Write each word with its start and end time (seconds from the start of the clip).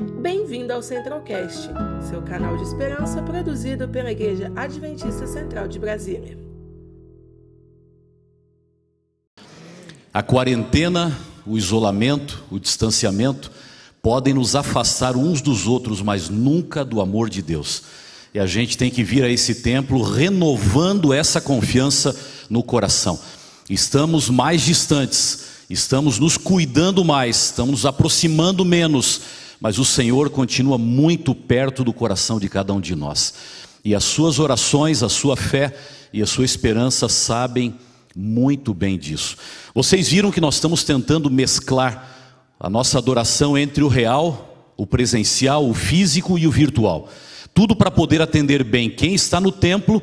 Bem-vindo 0.00 0.72
ao 0.72 0.82
Centralcast, 0.82 1.68
seu 2.08 2.22
canal 2.22 2.56
de 2.56 2.62
esperança 2.62 3.22
produzido 3.22 3.86
pela 3.86 4.10
Igreja 4.10 4.50
Adventista 4.56 5.26
Central 5.26 5.68
de 5.68 5.78
Brasília. 5.78 6.38
A 10.12 10.22
quarentena, 10.22 11.14
o 11.46 11.58
isolamento, 11.58 12.42
o 12.50 12.58
distanciamento 12.58 13.50
podem 14.00 14.32
nos 14.32 14.56
afastar 14.56 15.16
uns 15.16 15.42
dos 15.42 15.66
outros, 15.66 16.00
mas 16.00 16.30
nunca 16.30 16.82
do 16.82 17.02
amor 17.02 17.28
de 17.28 17.42
Deus. 17.42 17.82
E 18.32 18.40
a 18.40 18.46
gente 18.46 18.78
tem 18.78 18.90
que 18.90 19.04
vir 19.04 19.22
a 19.22 19.28
esse 19.28 19.56
templo 19.56 20.02
renovando 20.02 21.12
essa 21.12 21.42
confiança 21.42 22.16
no 22.48 22.62
coração. 22.62 23.20
Estamos 23.68 24.30
mais 24.30 24.62
distantes, 24.62 25.44
estamos 25.68 26.18
nos 26.18 26.38
cuidando 26.38 27.04
mais, 27.04 27.36
estamos 27.36 27.72
nos 27.72 27.86
aproximando 27.86 28.64
menos, 28.64 29.20
mas 29.60 29.78
o 29.78 29.84
Senhor 29.84 30.30
continua 30.30 30.78
muito 30.78 31.34
perto 31.34 31.84
do 31.84 31.92
coração 31.92 32.40
de 32.40 32.48
cada 32.48 32.72
um 32.72 32.80
de 32.80 32.96
nós. 32.96 33.34
E 33.84 33.94
as 33.94 34.04
suas 34.04 34.38
orações, 34.38 35.02
a 35.02 35.08
sua 35.08 35.36
fé 35.36 35.74
e 36.12 36.22
a 36.22 36.26
sua 36.26 36.44
esperança 36.44 37.08
sabem 37.08 37.74
muito 38.16 38.72
bem 38.72 38.98
disso. 38.98 39.36
Vocês 39.74 40.08
viram 40.08 40.30
que 40.30 40.40
nós 40.40 40.54
estamos 40.54 40.82
tentando 40.82 41.30
mesclar 41.30 42.08
a 42.58 42.68
nossa 42.68 42.98
adoração 42.98 43.56
entre 43.56 43.84
o 43.84 43.88
real, 43.88 44.72
o 44.76 44.86
presencial, 44.86 45.68
o 45.68 45.74
físico 45.74 46.38
e 46.38 46.46
o 46.46 46.50
virtual. 46.50 47.08
Tudo 47.52 47.76
para 47.76 47.90
poder 47.90 48.22
atender 48.22 48.64
bem 48.64 48.88
quem 48.88 49.14
está 49.14 49.40
no 49.40 49.52
templo 49.52 50.02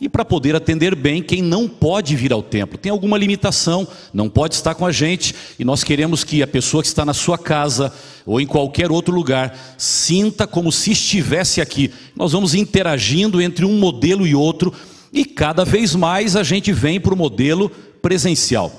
e 0.00 0.08
para 0.08 0.24
poder 0.24 0.54
atender 0.54 0.94
bem 0.94 1.22
quem 1.22 1.40
não 1.40 1.66
pode 1.66 2.14
vir 2.14 2.32
ao 2.32 2.42
templo. 2.42 2.76
Tem 2.76 2.92
alguma 2.92 3.16
limitação, 3.16 3.88
não 4.12 4.28
pode 4.28 4.54
estar 4.54 4.74
com 4.74 4.84
a 4.84 4.92
gente, 4.92 5.34
e 5.58 5.64
nós 5.64 5.82
queremos 5.82 6.22
que 6.22 6.42
a 6.42 6.46
pessoa 6.46 6.82
que 6.82 6.88
está 6.88 7.04
na 7.04 7.14
sua 7.14 7.38
casa 7.38 7.92
ou 8.26 8.40
em 8.40 8.46
qualquer 8.46 8.90
outro 8.90 9.14
lugar 9.14 9.58
sinta 9.78 10.46
como 10.46 10.70
se 10.70 10.92
estivesse 10.92 11.62
aqui. 11.62 11.90
Nós 12.14 12.32
vamos 12.32 12.54
interagindo 12.54 13.40
entre 13.40 13.64
um 13.64 13.78
modelo 13.78 14.26
e 14.26 14.34
outro, 14.34 14.72
e 15.12 15.24
cada 15.24 15.64
vez 15.64 15.94
mais 15.94 16.36
a 16.36 16.42
gente 16.42 16.72
vem 16.72 17.00
para 17.00 17.14
o 17.14 17.16
modelo 17.16 17.70
presencial. 18.02 18.70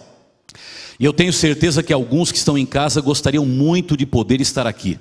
E 1.00 1.06
eu 1.06 1.13
tenho 1.13 1.34
certeza 1.34 1.81
que 1.81 1.94
alguns 1.94 2.31
que 2.31 2.38
estão 2.38 2.58
em 2.58 2.66
casa 2.66 3.02
gostariam 3.02 3.45
muito 3.45 3.97
de 3.97 4.06
poder 4.06 4.39
estar 4.39 4.67
aqui. 4.67 5.00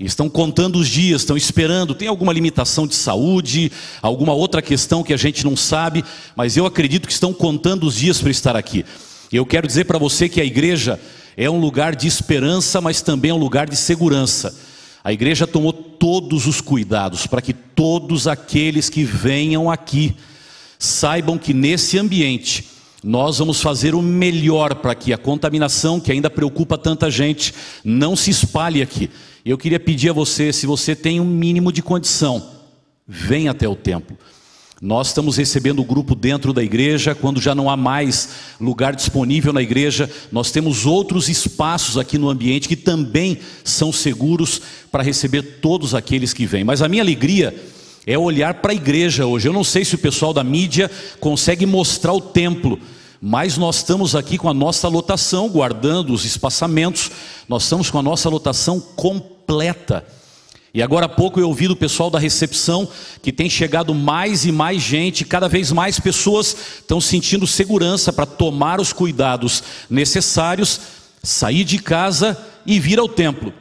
Estão 0.00 0.28
contando 0.28 0.78
os 0.78 0.86
dias, 0.86 1.22
estão 1.22 1.36
esperando. 1.36 1.92
Tem 1.92 2.06
alguma 2.06 2.32
limitação 2.32 2.86
de 2.86 2.94
saúde, 2.94 3.72
alguma 4.00 4.32
outra 4.32 4.62
questão 4.62 5.02
que 5.02 5.12
a 5.12 5.16
gente 5.16 5.44
não 5.44 5.56
sabe, 5.56 6.04
mas 6.36 6.56
eu 6.56 6.64
acredito 6.64 7.08
que 7.08 7.12
estão 7.12 7.32
contando 7.32 7.84
os 7.84 7.96
dias 7.96 8.20
para 8.20 8.30
estar 8.30 8.54
aqui. 8.54 8.84
Eu 9.32 9.44
quero 9.44 9.66
dizer 9.66 9.86
para 9.86 9.98
você 9.98 10.28
que 10.28 10.40
a 10.40 10.44
igreja 10.44 11.00
é 11.36 11.50
um 11.50 11.58
lugar 11.58 11.96
de 11.96 12.06
esperança, 12.06 12.80
mas 12.80 13.02
também 13.02 13.32
é 13.32 13.34
um 13.34 13.38
lugar 13.38 13.68
de 13.68 13.74
segurança. 13.74 14.56
A 15.02 15.12
igreja 15.12 15.48
tomou 15.48 15.72
todos 15.72 16.46
os 16.46 16.60
cuidados 16.60 17.26
para 17.26 17.42
que 17.42 17.52
todos 17.52 18.28
aqueles 18.28 18.88
que 18.88 19.02
venham 19.02 19.68
aqui 19.68 20.14
saibam 20.78 21.36
que 21.36 21.52
nesse 21.52 21.98
ambiente 21.98 22.68
nós 23.02 23.38
vamos 23.38 23.60
fazer 23.60 23.94
o 23.94 24.02
melhor 24.02 24.76
para 24.76 24.94
que 24.94 25.12
a 25.12 25.18
contaminação, 25.18 25.98
que 25.98 26.12
ainda 26.12 26.30
preocupa 26.30 26.78
tanta 26.78 27.10
gente, 27.10 27.52
não 27.84 28.14
se 28.14 28.30
espalhe 28.30 28.80
aqui. 28.80 29.10
Eu 29.44 29.56
queria 29.56 29.80
pedir 29.80 30.10
a 30.10 30.12
você, 30.12 30.52
se 30.52 30.66
você 30.66 30.94
tem 30.94 31.20
um 31.20 31.24
mínimo 31.24 31.72
de 31.72 31.82
condição, 31.82 32.50
venha 33.06 33.50
até 33.50 33.68
o 33.68 33.76
templo. 33.76 34.16
Nós 34.80 35.08
estamos 35.08 35.36
recebendo 35.36 35.80
o 35.80 35.84
grupo 35.84 36.14
dentro 36.14 36.52
da 36.52 36.62
igreja, 36.62 37.12
quando 37.12 37.40
já 37.40 37.52
não 37.52 37.68
há 37.68 37.76
mais 37.76 38.28
lugar 38.60 38.94
disponível 38.94 39.52
na 39.52 39.60
igreja, 39.60 40.08
nós 40.30 40.52
temos 40.52 40.86
outros 40.86 41.28
espaços 41.28 41.98
aqui 41.98 42.16
no 42.16 42.28
ambiente 42.28 42.68
que 42.68 42.76
também 42.76 43.38
são 43.64 43.92
seguros 43.92 44.62
para 44.92 45.02
receber 45.02 45.42
todos 45.60 45.96
aqueles 45.96 46.32
que 46.32 46.46
vêm. 46.46 46.62
Mas 46.62 46.80
a 46.80 46.88
minha 46.88 47.02
alegria 47.02 47.54
é 48.06 48.16
olhar 48.16 48.54
para 48.54 48.70
a 48.70 48.74
igreja 48.74 49.26
hoje. 49.26 49.48
Eu 49.48 49.52
não 49.52 49.64
sei 49.64 49.84
se 49.84 49.96
o 49.96 49.98
pessoal 49.98 50.32
da 50.32 50.44
mídia 50.44 50.88
consegue 51.18 51.66
mostrar 51.66 52.12
o 52.12 52.20
templo, 52.20 52.78
mas 53.20 53.56
nós 53.56 53.76
estamos 53.76 54.14
aqui 54.14 54.38
com 54.38 54.48
a 54.48 54.54
nossa 54.54 54.86
lotação, 54.88 55.48
guardando 55.48 56.12
os 56.12 56.24
espaçamentos, 56.24 57.10
nós 57.48 57.64
estamos 57.64 57.90
com 57.90 57.98
a 57.98 58.02
nossa 58.02 58.28
lotação 58.28 58.80
completa. 58.80 60.04
E 60.72 60.82
agora 60.82 61.06
há 61.06 61.08
pouco 61.08 61.40
eu 61.40 61.48
ouvi 61.48 61.66
do 61.66 61.74
pessoal 61.74 62.10
da 62.10 62.18
recepção 62.18 62.88
que 63.22 63.32
tem 63.32 63.48
chegado 63.48 63.94
mais 63.94 64.44
e 64.44 64.52
mais 64.52 64.82
gente, 64.82 65.24
cada 65.24 65.48
vez 65.48 65.72
mais 65.72 65.98
pessoas 65.98 66.56
estão 66.78 67.00
sentindo 67.00 67.46
segurança 67.46 68.12
para 68.12 68.26
tomar 68.26 68.80
os 68.80 68.92
cuidados 68.92 69.62
necessários, 69.88 70.80
sair 71.22 71.64
de 71.64 71.78
casa 71.78 72.38
e 72.64 72.78
vir 72.78 72.98
ao 72.98 73.08
templo. 73.08 73.52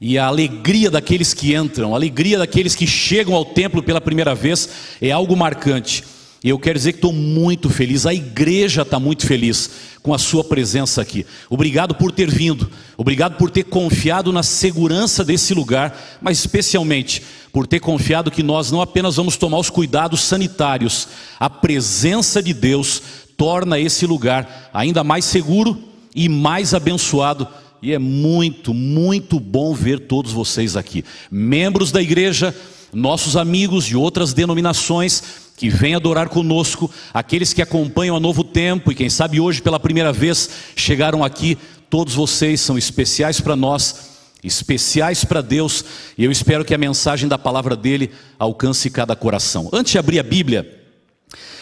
E 0.00 0.18
a 0.18 0.26
alegria 0.26 0.90
daqueles 0.90 1.32
que 1.32 1.54
entram, 1.54 1.94
a 1.94 1.96
alegria 1.96 2.38
daqueles 2.38 2.74
que 2.74 2.86
chegam 2.86 3.34
ao 3.34 3.44
templo 3.44 3.82
pela 3.82 4.00
primeira 4.00 4.34
vez 4.34 4.68
é 5.00 5.10
algo 5.10 5.36
marcante. 5.36 6.04
E 6.42 6.48
eu 6.48 6.58
quero 6.58 6.78
dizer 6.78 6.92
que 6.92 6.98
estou 6.98 7.12
muito 7.12 7.68
feliz, 7.68 8.06
a 8.06 8.14
igreja 8.14 8.80
está 8.80 8.98
muito 8.98 9.26
feliz 9.26 9.70
com 10.02 10.14
a 10.14 10.18
sua 10.18 10.42
presença 10.42 11.02
aqui. 11.02 11.26
Obrigado 11.50 11.94
por 11.94 12.10
ter 12.10 12.30
vindo, 12.30 12.70
obrigado 12.96 13.36
por 13.36 13.50
ter 13.50 13.64
confiado 13.64 14.32
na 14.32 14.42
segurança 14.42 15.22
desse 15.22 15.52
lugar, 15.52 16.18
mas 16.22 16.38
especialmente 16.38 17.22
por 17.52 17.66
ter 17.66 17.80
confiado 17.80 18.30
que 18.30 18.42
nós 18.42 18.70
não 18.70 18.80
apenas 18.80 19.16
vamos 19.16 19.36
tomar 19.36 19.58
os 19.58 19.68
cuidados 19.68 20.22
sanitários, 20.22 21.08
a 21.38 21.50
presença 21.50 22.42
de 22.42 22.54
Deus 22.54 23.02
torna 23.36 23.78
esse 23.78 24.06
lugar 24.06 24.70
ainda 24.72 25.04
mais 25.04 25.26
seguro 25.26 25.78
e 26.14 26.28
mais 26.28 26.72
abençoado. 26.72 27.46
E 27.82 27.92
é 27.92 27.98
muito, 27.98 28.72
muito 28.72 29.40
bom 29.40 29.74
ver 29.74 30.00
todos 30.00 30.32
vocês 30.32 30.76
aqui, 30.76 31.04
membros 31.30 31.90
da 31.90 32.00
igreja, 32.00 32.54
nossos 32.92 33.36
amigos 33.36 33.84
de 33.84 33.96
outras 33.96 34.32
denominações 34.32 35.22
que 35.56 35.68
vêm 35.68 35.94
adorar 35.94 36.28
conosco, 36.28 36.90
aqueles 37.12 37.52
que 37.52 37.60
acompanham 37.60 38.16
a 38.16 38.20
Novo 38.20 38.42
Tempo 38.42 38.90
e 38.90 38.94
quem 38.94 39.10
sabe 39.10 39.38
hoje 39.38 39.60
pela 39.60 39.78
primeira 39.78 40.12
vez 40.12 40.48
chegaram 40.74 41.22
aqui, 41.22 41.58
todos 41.90 42.14
vocês 42.14 42.60
são 42.60 42.78
especiais 42.78 43.40
para 43.40 43.54
nós, 43.54 44.10
especiais 44.42 45.24
para 45.24 45.42
Deus, 45.42 45.84
e 46.16 46.24
eu 46.24 46.30
espero 46.30 46.64
que 46.64 46.74
a 46.74 46.78
mensagem 46.78 47.28
da 47.28 47.36
palavra 47.36 47.76
dele 47.76 48.10
alcance 48.38 48.88
cada 48.88 49.14
coração. 49.14 49.68
Antes 49.72 49.92
de 49.92 49.98
abrir 49.98 50.18
a 50.18 50.22
Bíblia, 50.22 50.80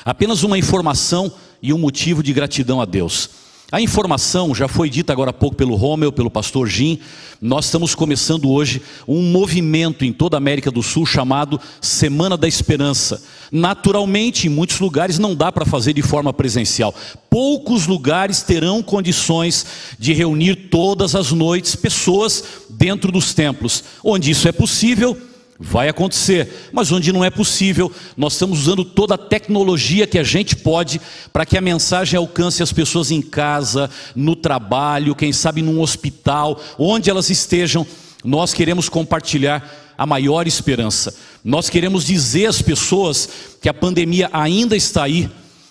apenas 0.05 0.45
uma 0.45 0.57
informação 0.57 1.33
e 1.61 1.73
um 1.73 1.79
motivo 1.79 2.23
de 2.23 2.33
gratidão 2.33 2.81
a 2.81 2.85
Deus. 2.85 3.31
A 3.71 3.83
informação 3.83 4.55
já 4.55 4.67
foi 4.67 4.89
dita 4.89 5.13
agora 5.13 5.29
há 5.29 5.33
pouco 5.33 5.55
pelo 5.55 5.75
Romeu, 5.75 6.11
pelo 6.11 6.31
pastor 6.31 6.67
Jim. 6.67 6.99
Nós 7.39 7.67
estamos 7.67 7.95
começando 7.95 8.49
hoje 8.49 8.81
um 9.07 9.21
movimento 9.31 10.07
em 10.07 10.13
toda 10.13 10.37
a 10.37 10.39
América 10.39 10.71
do 10.71 10.83
Sul 10.83 11.05
chamado 11.05 11.61
Semana 11.79 12.35
da 12.35 12.49
Esperança. 12.49 13.23
Naturalmente, 13.53 14.47
em 14.47 14.51
muitos 14.51 14.81
lugares 14.81 15.19
não 15.19 15.35
dá 15.35 15.53
para 15.53 15.67
fazer 15.67 15.93
de 15.93 16.01
forma 16.01 16.33
presencial. 16.33 16.95
Poucos 17.29 17.87
lugares 17.87 18.41
terão 18.41 18.83
condições 18.83 19.67
de 19.99 20.15
reunir 20.15 20.71
todas 20.71 21.15
as 21.15 21.31
noites 21.31 21.77
pessoas 21.77 22.43
dentro 22.71 23.13
dos 23.13 23.35
templos. 23.35 23.85
Onde 24.03 24.31
isso 24.31 24.49
é 24.49 24.53
possível, 24.53 25.15
Vai 25.61 25.89
acontecer, 25.89 26.71
mas 26.73 26.93
onde 26.93 27.13
não 27.13 27.25
é 27.25 27.31
possível, 27.31 27.91
nós 28.17 28.35
estamos 28.35 28.61
usando 28.61 28.85
toda 28.85 29.17
a 29.17 29.19
tecnologia 29.19 30.07
que 30.07 30.17
a 30.17 30.23
gente 30.23 30.55
pode 30.55 31.01
para 31.33 31.45
que 31.45 31.59
a 31.59 31.61
mensagem 31.61 32.17
alcance 32.17 32.63
as 32.63 32.73
pessoas 32.73 33.11
em 33.11 33.21
casa, 33.21 33.91
no 34.15 34.37
trabalho, 34.37 35.17
quem 35.17 35.33
sabe 35.33 35.61
num 35.61 35.81
hospital, 35.81 36.61
onde 36.79 37.11
elas 37.11 37.29
estejam. 37.29 37.85
Nós 38.25 38.55
queremos 38.55 38.89
compartilhar 38.89 39.69
a 39.99 40.07
maior 40.07 40.47
esperança. 40.47 41.13
Nós 41.45 41.69
queremos 41.69 42.05
dizer 42.05 42.47
às 42.47 42.63
pessoas 42.63 43.29
que 43.61 43.69
a 43.69 43.75
pandemia 43.75 44.31
ainda 44.33 44.77
está 44.77 45.03
aí, 45.03 45.29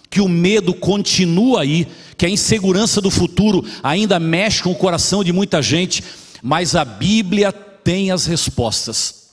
que 0.09 0.19
o 0.19 0.27
medo 0.27 0.73
continua 0.73 1.61
aí, 1.61 1.87
que 2.17 2.25
a 2.25 2.29
insegurança 2.29 2.99
do 2.99 3.09
futuro 3.09 3.63
ainda 3.81 4.19
mexe 4.19 4.63
com 4.63 4.71
o 4.71 4.75
coração 4.75 5.23
de 5.23 5.31
muita 5.31 5.61
gente, 5.61 6.03
mas 6.43 6.75
a 6.75 6.83
Bíblia 6.83 7.53
tem 7.53 8.11
as 8.11 8.25
respostas. 8.25 9.26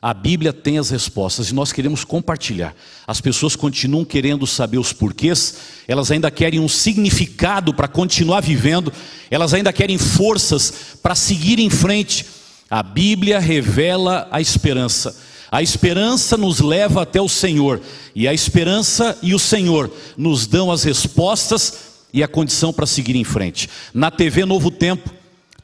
A 0.00 0.14
Bíblia 0.14 0.52
tem 0.52 0.78
as 0.78 0.90
respostas 0.90 1.50
e 1.50 1.54
nós 1.54 1.72
queremos 1.72 2.04
compartilhar. 2.04 2.74
As 3.06 3.20
pessoas 3.20 3.56
continuam 3.56 4.04
querendo 4.04 4.46
saber 4.46 4.78
os 4.78 4.92
porquês, 4.92 5.56
elas 5.88 6.10
ainda 6.10 6.30
querem 6.30 6.60
um 6.60 6.68
significado 6.68 7.74
para 7.74 7.88
continuar 7.88 8.40
vivendo, 8.40 8.92
elas 9.28 9.52
ainda 9.52 9.72
querem 9.72 9.98
forças 9.98 10.72
para 11.02 11.16
seguir 11.16 11.58
em 11.58 11.68
frente. 11.68 12.24
A 12.70 12.82
Bíblia 12.82 13.40
revela 13.40 14.28
a 14.30 14.40
esperança. 14.40 15.16
A 15.50 15.62
esperança 15.62 16.36
nos 16.36 16.60
leva 16.60 17.02
até 17.02 17.20
o 17.20 17.28
Senhor, 17.28 17.80
e 18.14 18.28
a 18.28 18.34
esperança 18.34 19.18
e 19.22 19.34
o 19.34 19.38
Senhor 19.38 19.90
nos 20.16 20.46
dão 20.46 20.70
as 20.70 20.84
respostas 20.84 21.88
e 22.12 22.22
a 22.22 22.28
condição 22.28 22.72
para 22.72 22.86
seguir 22.86 23.16
em 23.16 23.24
frente. 23.24 23.68
Na 23.92 24.10
TV 24.10 24.44
Novo 24.44 24.70
Tempo, 24.70 25.10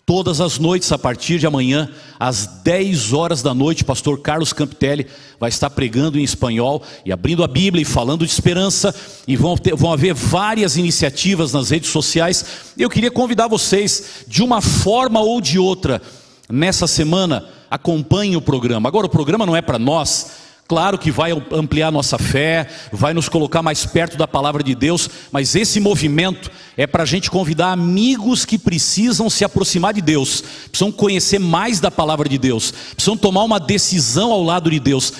Todas 0.06 0.38
as 0.38 0.58
noites, 0.58 0.92
a 0.92 0.98
partir 0.98 1.38
de 1.38 1.46
amanhã, 1.46 1.88
às 2.20 2.46
10 2.62 3.14
horas 3.14 3.42
da 3.42 3.54
noite, 3.54 3.84
pastor 3.84 4.20
Carlos 4.20 4.52
Campitelli 4.52 5.06
vai 5.40 5.48
estar 5.48 5.70
pregando 5.70 6.18
em 6.18 6.22
espanhol 6.22 6.82
e 7.06 7.12
abrindo 7.12 7.42
a 7.42 7.48
Bíblia 7.48 7.80
e 7.80 7.86
falando 7.86 8.26
de 8.26 8.30
esperança. 8.30 8.94
E 9.26 9.34
vão, 9.34 9.56
ter, 9.56 9.74
vão 9.74 9.90
haver 9.90 10.12
várias 10.12 10.76
iniciativas 10.76 11.54
nas 11.54 11.70
redes 11.70 11.88
sociais. 11.88 12.44
Eu 12.76 12.90
queria 12.90 13.10
convidar 13.10 13.48
vocês, 13.48 14.24
de 14.28 14.42
uma 14.42 14.60
forma 14.60 15.20
ou 15.20 15.40
de 15.40 15.58
outra, 15.58 16.02
nessa 16.50 16.86
semana, 16.86 17.48
acompanhe 17.70 18.36
o 18.36 18.42
programa. 18.42 18.88
Agora, 18.90 19.06
o 19.06 19.10
programa 19.10 19.46
não 19.46 19.56
é 19.56 19.62
para 19.62 19.78
nós, 19.78 20.43
Claro 20.66 20.96
que 20.96 21.10
vai 21.10 21.30
ampliar 21.52 21.92
nossa 21.92 22.16
fé, 22.16 22.66
vai 22.90 23.12
nos 23.12 23.28
colocar 23.28 23.62
mais 23.62 23.84
perto 23.84 24.16
da 24.16 24.26
palavra 24.26 24.62
de 24.62 24.74
Deus, 24.74 25.10
mas 25.30 25.54
esse 25.54 25.78
movimento 25.78 26.50
é 26.74 26.86
para 26.86 27.02
a 27.02 27.06
gente 27.06 27.30
convidar 27.30 27.70
amigos 27.70 28.46
que 28.46 28.56
precisam 28.56 29.28
se 29.28 29.44
aproximar 29.44 29.92
de 29.92 30.00
Deus, 30.00 30.42
precisam 30.70 30.90
conhecer 30.90 31.38
mais 31.38 31.80
da 31.80 31.90
palavra 31.90 32.26
de 32.26 32.38
Deus, 32.38 32.72
precisam 32.94 33.14
tomar 33.14 33.42
uma 33.42 33.60
decisão 33.60 34.32
ao 34.32 34.42
lado 34.42 34.70
de 34.70 34.80
Deus. 34.80 35.12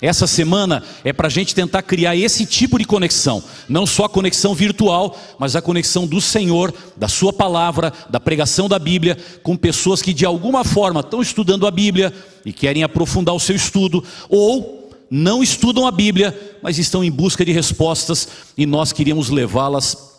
Essa 0.00 0.26
semana 0.26 0.84
é 1.04 1.12
para 1.12 1.26
a 1.26 1.30
gente 1.30 1.54
tentar 1.54 1.82
criar 1.82 2.14
esse 2.16 2.46
tipo 2.46 2.78
de 2.78 2.84
conexão, 2.84 3.42
não 3.68 3.86
só 3.86 4.04
a 4.04 4.08
conexão 4.08 4.54
virtual, 4.54 5.16
mas 5.36 5.56
a 5.56 5.62
conexão 5.62 6.06
do 6.06 6.20
Senhor, 6.20 6.72
da 6.96 7.08
Sua 7.08 7.32
palavra, 7.32 7.92
da 8.08 8.20
pregação 8.20 8.68
da 8.68 8.78
Bíblia, 8.78 9.16
com 9.42 9.56
pessoas 9.56 10.00
que 10.00 10.12
de 10.12 10.24
alguma 10.24 10.62
forma 10.64 11.00
estão 11.00 11.22
estudando 11.22 11.66
a 11.66 11.70
Bíblia 11.72 12.12
e 12.44 12.52
querem 12.52 12.82
aprofundar 12.82 13.34
o 13.34 13.40
seu 13.40 13.54
estudo, 13.54 14.04
ou 14.28 14.81
não 15.14 15.42
estudam 15.42 15.86
a 15.86 15.90
Bíblia, 15.90 16.58
mas 16.62 16.78
estão 16.78 17.04
em 17.04 17.10
busca 17.10 17.44
de 17.44 17.52
respostas 17.52 18.26
e 18.56 18.64
nós 18.64 18.94
queríamos 18.94 19.28
levá-las 19.28 20.10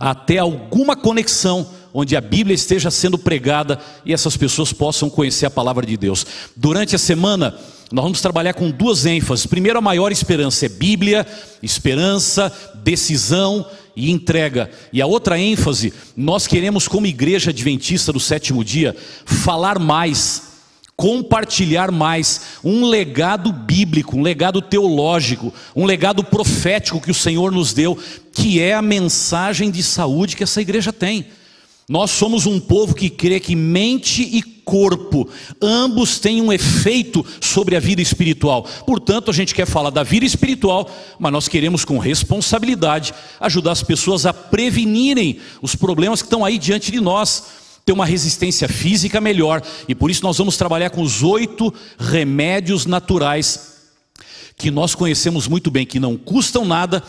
até 0.00 0.38
alguma 0.38 0.96
conexão 0.96 1.68
onde 1.92 2.16
a 2.16 2.20
Bíblia 2.22 2.54
esteja 2.54 2.90
sendo 2.90 3.18
pregada 3.18 3.78
e 4.06 4.12
essas 4.12 4.34
pessoas 4.34 4.72
possam 4.72 5.10
conhecer 5.10 5.44
a 5.44 5.50
palavra 5.50 5.84
de 5.84 5.98
Deus. 5.98 6.24
Durante 6.56 6.96
a 6.96 6.98
semana, 6.98 7.54
nós 7.92 8.02
vamos 8.02 8.22
trabalhar 8.22 8.54
com 8.54 8.70
duas 8.70 9.04
ênfases. 9.04 9.44
Primeiro, 9.44 9.78
a 9.78 9.82
maior 9.82 10.10
esperança 10.10 10.64
é 10.64 10.68
Bíblia, 10.70 11.26
esperança, 11.62 12.50
decisão 12.76 13.66
e 13.94 14.10
entrega. 14.10 14.70
E 14.94 15.02
a 15.02 15.06
outra 15.06 15.38
ênfase, 15.38 15.92
nós 16.16 16.46
queremos, 16.46 16.88
como 16.88 17.06
igreja 17.06 17.50
adventista 17.50 18.10
do 18.10 18.20
sétimo 18.20 18.64
dia, 18.64 18.96
falar 19.26 19.78
mais 19.78 20.51
compartilhar 21.02 21.90
mais 21.90 22.42
um 22.62 22.84
legado 22.84 23.52
bíblico, 23.52 24.16
um 24.16 24.22
legado 24.22 24.62
teológico, 24.62 25.52
um 25.74 25.84
legado 25.84 26.22
profético 26.22 27.00
que 27.00 27.10
o 27.10 27.14
Senhor 27.14 27.50
nos 27.50 27.72
deu, 27.74 27.98
que 28.32 28.60
é 28.60 28.72
a 28.72 28.80
mensagem 28.80 29.68
de 29.68 29.82
saúde 29.82 30.36
que 30.36 30.44
essa 30.44 30.62
igreja 30.62 30.92
tem. 30.92 31.26
Nós 31.88 32.12
somos 32.12 32.46
um 32.46 32.60
povo 32.60 32.94
que 32.94 33.10
crê 33.10 33.40
que 33.40 33.56
mente 33.56 34.22
e 34.22 34.42
corpo, 34.42 35.28
ambos 35.60 36.20
têm 36.20 36.40
um 36.40 36.52
efeito 36.52 37.26
sobre 37.40 37.74
a 37.74 37.80
vida 37.80 38.00
espiritual. 38.00 38.62
Portanto, 38.86 39.28
a 39.28 39.34
gente 39.34 39.56
quer 39.56 39.66
falar 39.66 39.90
da 39.90 40.04
vida 40.04 40.24
espiritual, 40.24 40.88
mas 41.18 41.32
nós 41.32 41.48
queremos 41.48 41.84
com 41.84 41.98
responsabilidade 41.98 43.12
ajudar 43.40 43.72
as 43.72 43.82
pessoas 43.82 44.24
a 44.24 44.32
prevenirem 44.32 45.40
os 45.60 45.74
problemas 45.74 46.22
que 46.22 46.26
estão 46.26 46.44
aí 46.44 46.58
diante 46.58 46.92
de 46.92 47.00
nós 47.00 47.60
ter 47.84 47.92
uma 47.92 48.06
resistência 48.06 48.68
física 48.68 49.20
melhor, 49.20 49.62
e 49.88 49.94
por 49.94 50.10
isso 50.10 50.22
nós 50.22 50.38
vamos 50.38 50.56
trabalhar 50.56 50.90
com 50.90 51.02
os 51.02 51.22
oito 51.22 51.72
remédios 51.98 52.86
naturais 52.86 53.72
que 54.56 54.70
nós 54.70 54.94
conhecemos 54.94 55.48
muito 55.48 55.70
bem, 55.70 55.84
que 55.84 55.98
não 55.98 56.16
custam 56.16 56.64
nada, 56.64 57.02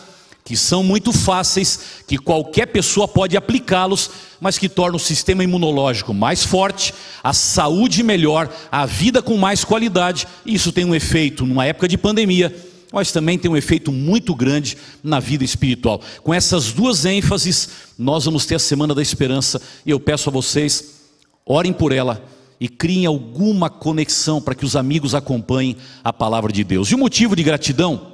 que 0.44 0.58
são 0.58 0.84
muito 0.84 1.14
fáceis, 1.14 2.04
que 2.08 2.18
qualquer 2.18 2.66
pessoa 2.68 3.08
pode 3.08 3.38
aplicá-los, 3.38 4.10
mas 4.42 4.58
que 4.58 4.68
tornam 4.68 4.98
o 4.98 5.00
sistema 5.00 5.44
imunológico 5.44 6.14
mais 6.14 6.44
forte, 6.44 6.94
a 7.24 7.32
saúde 7.32 8.04
melhor, 8.04 8.50
a 8.72 8.86
vida 8.86 9.22
com 9.22 9.38
mais 9.38 9.64
qualidade. 9.64 10.28
Isso 10.46 10.72
tem 10.72 10.84
um 10.84 10.96
efeito 10.96 11.46
numa 11.46 11.66
época 11.66 11.88
de 11.88 11.98
pandemia 11.98 12.73
mas 12.94 13.12
também 13.12 13.40
tem 13.40 13.50
um 13.50 13.58
efeito 13.58 13.92
muito 13.92 14.36
grande 14.36 14.78
na 15.04 15.20
vida 15.20 15.44
espiritual. 15.44 16.00
Com 16.22 16.32
essas 16.32 16.72
duas 16.72 17.06
ênfases, 17.06 17.70
nós 17.98 18.26
vamos 18.26 18.46
ter 18.46 18.54
a 18.54 18.60
Semana 18.60 18.94
da 18.94 19.02
Esperança 19.02 19.60
e 19.84 19.90
eu 19.90 20.00
peço 20.00 20.30
a 20.30 20.32
vocês, 20.32 21.02
orem 21.44 21.74
por 21.74 21.92
ela 21.92 22.24
e 22.60 22.70
criem 22.70 23.08
alguma 23.08 23.68
conexão 23.68 24.40
para 24.40 24.54
que 24.54 24.64
os 24.64 24.76
amigos 24.76 25.16
acompanhem 25.16 25.76
a 26.04 26.14
palavra 26.14 26.54
de 26.54 26.64
Deus. 26.64 26.90
E 26.90 26.96
o 26.96 27.00
motivo 27.00 27.36
de 27.36 27.42
gratidão? 27.42 28.14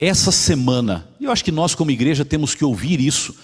Essa 0.00 0.32
semana, 0.32 1.08
eu 1.20 1.30
acho 1.30 1.44
que 1.44 1.52
nós, 1.52 1.72
como 1.72 1.92
igreja, 1.92 2.24
temos 2.24 2.56
que 2.56 2.64
ouvir 2.64 3.00
isso. 3.00 3.36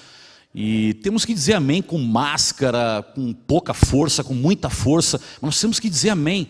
E 0.53 0.95
temos 0.95 1.25
que 1.25 1.35
dizer 1.35 1.53
amém 1.53 1.81
com 1.81 1.99
máscara, 1.99 3.07
com 3.15 3.33
pouca 3.33 3.73
força, 3.73 4.25
com 4.25 4.35
muita 4.35 4.71
força, 4.71 5.21
mas 5.35 5.43
nós 5.43 5.61
temos 5.61 5.79
que 5.79 5.89
dizer 5.89 6.11
amém. 6.11 6.49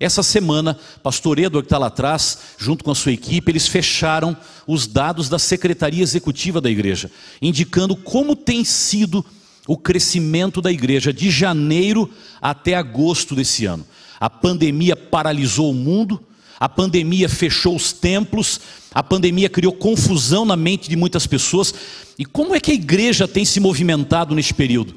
Essa 0.00 0.22
semana, 0.22 0.76
pastor 1.02 1.38
Edward 1.38 1.62
que 1.62 1.66
está 1.66 1.78
lá 1.78 1.86
atrás, 1.86 2.38
junto 2.58 2.82
com 2.82 2.90
a 2.90 2.94
sua 2.94 3.12
equipe, 3.12 3.50
eles 3.50 3.68
fecharam 3.68 4.36
os 4.66 4.86
dados 4.86 5.28
da 5.28 5.38
Secretaria 5.38 6.02
Executiva 6.02 6.60
da 6.60 6.70
Igreja, 6.70 7.10
indicando 7.40 7.94
como 7.94 8.34
tem 8.34 8.64
sido 8.64 9.24
o 9.66 9.76
crescimento 9.76 10.60
da 10.60 10.70
igreja 10.70 11.12
de 11.12 11.30
janeiro 11.30 12.10
até 12.40 12.74
agosto 12.74 13.34
desse 13.34 13.64
ano. 13.66 13.86
A 14.20 14.28
pandemia 14.28 14.96
paralisou 14.96 15.70
o 15.70 15.74
mundo, 15.74 16.20
a 16.58 16.68
pandemia 16.68 17.28
fechou 17.28 17.74
os 17.74 17.92
templos, 17.92 18.60
a 18.92 19.02
pandemia 19.02 19.48
criou 19.48 19.72
confusão 19.72 20.44
na 20.44 20.56
mente 20.56 20.88
de 20.88 20.96
muitas 20.96 21.26
pessoas. 21.26 21.74
E 22.18 22.24
como 22.24 22.54
é 22.54 22.60
que 22.60 22.70
a 22.70 22.74
igreja 22.74 23.26
tem 23.26 23.44
se 23.44 23.58
movimentado 23.58 24.34
neste 24.34 24.54
período? 24.54 24.94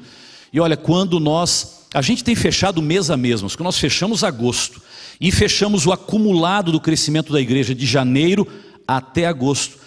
E 0.52 0.60
olha, 0.60 0.76
quando 0.76 1.18
nós, 1.18 1.77
a 1.94 2.02
gente 2.02 2.22
tem 2.22 2.34
fechado 2.34 2.82
mês 2.82 3.10
a 3.10 3.16
mês, 3.16 3.42
mas 3.42 3.56
quando 3.56 3.66
nós 3.66 3.78
fechamos 3.78 4.22
agosto, 4.22 4.80
e 5.20 5.32
fechamos 5.32 5.86
o 5.86 5.92
acumulado 5.92 6.70
do 6.70 6.80
crescimento 6.80 7.32
da 7.32 7.40
igreja 7.40 7.74
de 7.74 7.86
janeiro 7.86 8.46
até 8.86 9.26
agosto. 9.26 9.78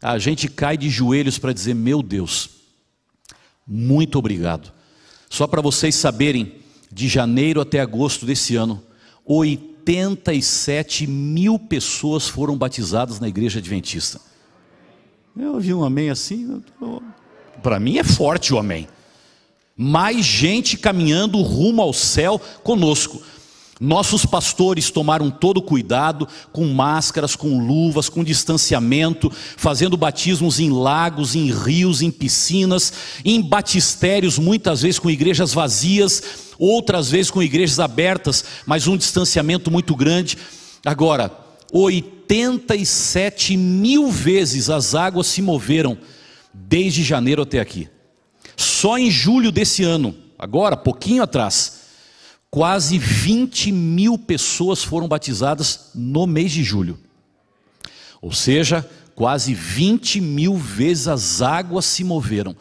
A 0.00 0.18
gente 0.18 0.48
cai 0.48 0.76
de 0.76 0.90
joelhos 0.90 1.38
para 1.38 1.52
dizer: 1.52 1.74
Meu 1.74 2.02
Deus, 2.02 2.50
muito 3.66 4.18
obrigado. 4.18 4.72
Só 5.30 5.46
para 5.46 5.62
vocês 5.62 5.94
saberem, 5.94 6.60
de 6.90 7.08
janeiro 7.08 7.60
até 7.60 7.80
agosto 7.80 8.26
desse 8.26 8.56
ano, 8.56 8.82
87 9.24 11.06
mil 11.06 11.58
pessoas 11.58 12.28
foram 12.28 12.58
batizadas 12.58 13.18
na 13.18 13.28
igreja 13.28 13.60
adventista. 13.60 14.20
Eu 15.34 15.54
ouvi 15.54 15.72
um 15.72 15.82
amém 15.82 16.10
assim, 16.10 16.62
para 17.62 17.80
mim 17.80 17.96
é 17.96 18.04
forte 18.04 18.52
o 18.52 18.58
amém. 18.58 18.86
Mais 19.76 20.24
gente 20.24 20.76
caminhando 20.76 21.40
rumo 21.42 21.80
ao 21.82 21.92
céu 21.92 22.40
conosco. 22.62 23.22
Nossos 23.84 24.24
pastores 24.24 24.92
tomaram 24.92 25.28
todo 25.28 25.60
cuidado, 25.60 26.28
com 26.52 26.64
máscaras, 26.66 27.34
com 27.34 27.58
luvas, 27.66 28.08
com 28.08 28.22
distanciamento, 28.22 29.28
fazendo 29.56 29.96
batismos 29.96 30.60
em 30.60 30.70
lagos, 30.70 31.34
em 31.34 31.50
rios, 31.50 32.00
em 32.00 32.08
piscinas, 32.08 32.92
em 33.24 33.42
batistérios, 33.42 34.38
muitas 34.38 34.82
vezes 34.82 35.00
com 35.00 35.10
igrejas 35.10 35.52
vazias, 35.52 36.22
outras 36.60 37.10
vezes 37.10 37.28
com 37.28 37.42
igrejas 37.42 37.80
abertas, 37.80 38.44
mas 38.64 38.86
um 38.86 38.96
distanciamento 38.96 39.68
muito 39.68 39.96
grande. 39.96 40.38
Agora, 40.86 41.32
87 41.72 43.56
mil 43.56 44.12
vezes 44.12 44.70
as 44.70 44.94
águas 44.94 45.26
se 45.26 45.42
moveram 45.42 45.98
desde 46.54 47.02
janeiro 47.02 47.42
até 47.42 47.58
aqui. 47.58 47.88
Só 48.56 48.98
em 48.98 49.10
julho 49.10 49.50
desse 49.50 49.82
ano, 49.82 50.14
agora, 50.38 50.76
pouquinho 50.76 51.22
atrás, 51.22 51.80
quase 52.50 52.98
20 52.98 53.72
mil 53.72 54.18
pessoas 54.18 54.84
foram 54.84 55.08
batizadas 55.08 55.90
no 55.94 56.26
mês 56.26 56.52
de 56.52 56.62
julho. 56.62 56.98
Ou 58.20 58.32
seja, 58.32 58.88
quase 59.14 59.54
20 59.54 60.20
mil 60.20 60.56
vezes 60.56 61.08
as 61.08 61.42
águas 61.42 61.84
se 61.84 62.04
moveram. 62.04 62.56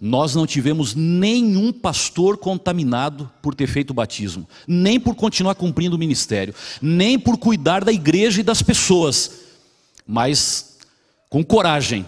Nós 0.00 0.34
não 0.34 0.46
tivemos 0.46 0.94
nenhum 0.94 1.72
pastor 1.72 2.36
contaminado 2.36 3.30
por 3.40 3.54
ter 3.54 3.66
feito 3.66 3.90
o 3.90 3.94
batismo, 3.94 4.46
nem 4.68 5.00
por 5.00 5.14
continuar 5.14 5.54
cumprindo 5.54 5.96
o 5.96 5.98
ministério, 5.98 6.54
nem 6.82 7.18
por 7.18 7.38
cuidar 7.38 7.82
da 7.82 7.92
igreja 7.92 8.40
e 8.40 8.44
das 8.44 8.60
pessoas, 8.60 9.30
mas 10.06 10.76
com 11.30 11.42
coragem, 11.42 12.06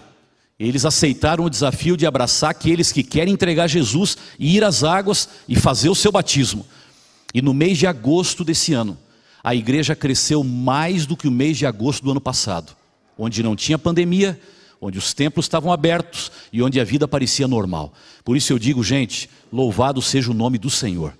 eles 0.67 0.83
aceitaram 0.83 1.45
o 1.45 1.49
desafio 1.49 1.95
de 1.95 2.05
abraçar 2.05 2.49
aqueles 2.49 2.91
que 2.91 3.01
querem 3.01 3.33
entregar 3.33 3.67
Jesus 3.67 4.17
e 4.37 4.57
ir 4.57 4.63
às 4.63 4.83
águas 4.83 5.29
e 5.47 5.55
fazer 5.55 5.87
o 5.87 5.95
seu 5.95 6.11
batismo. 6.11 6.65
E 7.33 7.41
no 7.41 7.53
mês 7.53 7.77
de 7.77 7.87
agosto 7.87 8.43
desse 8.43 8.73
ano, 8.73 8.97
a 9.41 9.55
igreja 9.55 9.95
cresceu 9.95 10.43
mais 10.43 11.05
do 11.05 11.15
que 11.15 11.27
o 11.27 11.31
mês 11.31 11.57
de 11.57 11.65
agosto 11.65 12.03
do 12.03 12.11
ano 12.11 12.19
passado, 12.19 12.75
onde 13.17 13.41
não 13.41 13.55
tinha 13.55 13.79
pandemia, 13.79 14.39
onde 14.81 14.97
os 14.97 15.13
templos 15.13 15.45
estavam 15.45 15.71
abertos 15.71 16.29
e 16.51 16.61
onde 16.61 16.79
a 16.79 16.83
vida 16.83 17.07
parecia 17.07 17.47
normal. 17.47 17.93
Por 18.25 18.35
isso 18.35 18.51
eu 18.51 18.59
digo, 18.59 18.83
gente, 18.83 19.29
louvado 19.51 20.01
seja 20.01 20.29
o 20.29 20.33
nome 20.33 20.57
do 20.57 20.69
Senhor. 20.69 21.17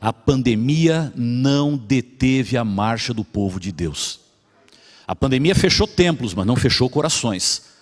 A 0.00 0.12
pandemia 0.12 1.12
não 1.14 1.76
deteve 1.76 2.56
a 2.56 2.64
marcha 2.64 3.14
do 3.14 3.24
povo 3.24 3.60
de 3.60 3.70
Deus. 3.70 4.20
A 5.06 5.14
pandemia 5.14 5.54
fechou 5.54 5.86
templos, 5.86 6.34
mas 6.34 6.46
não 6.46 6.56
fechou 6.56 6.90
corações. 6.90 7.73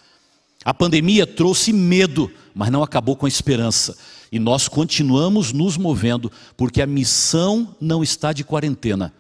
A 0.65 0.73
pandemia 0.73 1.27
trouxe 1.27 1.73
medo, 1.73 2.31
mas 2.55 2.71
não 2.71 2.83
acabou 2.83 3.17
com 3.17 3.27
a 3.27 3.29
esperança. 3.29 3.97
E 4.31 4.39
nós 4.39 4.69
continuamos 4.69 5.53
nos 5.53 5.77
movendo, 5.77 6.31
porque 6.57 6.81
a 6.81 6.87
missão 6.87 7.75
não 7.81 8.01
está 8.03 8.33
de 8.33 8.45
quarentena. 8.45 9.13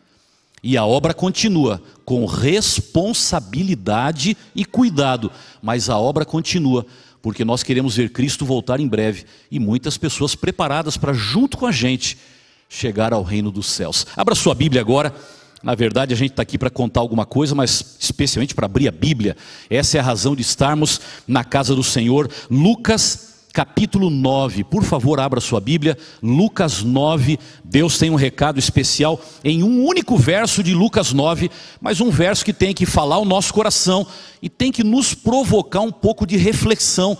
E 0.63 0.77
a 0.77 0.87
obra 0.87 1.13
continua 1.13 1.83
com 2.05 2.25
responsabilidade 2.25 4.37
e 4.55 4.65
cuidado, 4.65 5.33
mas 5.61 5.91
a 5.91 5.99
obra 5.99 6.25
continua, 6.25 6.87
porque 7.21 7.45
nós 7.45 7.65
queremos 7.65 7.97
ver 7.97 8.11
Cristo 8.11 8.47
voltar 8.47 8.79
em 8.79 8.87
breve 8.87 9.25
e 9.51 9.59
muitas 9.59 9.99
pessoas 9.99 10.37
preparadas 10.37 10.97
para, 10.97 11.13
junto 11.13 11.59
com 11.59 11.67
a 11.67 11.73
gente, 11.73 12.17
chegar 12.69 13.13
ao 13.13 13.25
reino 13.25 13.51
dos 13.51 13.67
céus. 13.67 14.07
Abra 14.17 14.37
sua 14.37 14.55
Bíblia 14.55 14.81
agora. 14.81 15.13
Na 15.63 15.75
verdade, 15.75 16.13
a 16.13 16.17
gente 16.17 16.33
está 16.33 16.43
aqui 16.43 16.59
para 16.59 16.71
contar 16.71 17.01
alguma 17.01 17.25
coisa, 17.25 17.55
mas 17.55 17.97
especialmente 18.01 18.55
para 18.55 18.67
abrir 18.67 18.89
a 18.89 18.93
Bíblia. 18.93 19.37
Essa 19.71 19.97
é 19.97 20.01
a 20.01 20.05
razão 20.05 20.35
de 20.35 20.43
estarmos 20.43 21.01
na 21.27 21.45
casa 21.45 21.75
do 21.75 21.83
Senhor. 21.83 22.29
Lucas 22.51 23.33
capítulo 23.53 24.09
9. 24.11 24.65
Por 24.65 24.83
favor, 24.83 25.21
abra 25.21 25.41
sua 25.41 25.61
Bíblia. 25.61 25.97
Lucas 26.23 26.83
9. 26.83 27.39
Deus 27.63 27.99
tem 27.99 28.11
um 28.11 28.17
recado 28.17 28.59
especial 28.59 29.21
em 29.45 29.63
um 29.63 29.85
único 29.85 30.17
verso 30.17 30.63
de 30.63 30.75
Lucas 30.75 31.13
9, 31.13 31.51
mas 31.81 32.01
um 32.01 32.11
verso 32.11 32.45
que 32.45 32.53
tem 32.53 32.75
que 32.75 32.87
falar 32.87 33.19
o 33.19 33.25
nosso 33.25 33.53
coração 33.53 34.07
e 34.41 34.49
tem 34.49 34.73
que 34.73 34.83
nos 34.83 35.15
provocar 35.15 35.81
um 35.81 35.93
pouco 35.93 36.27
de 36.27 36.37
reflexão 36.37 37.17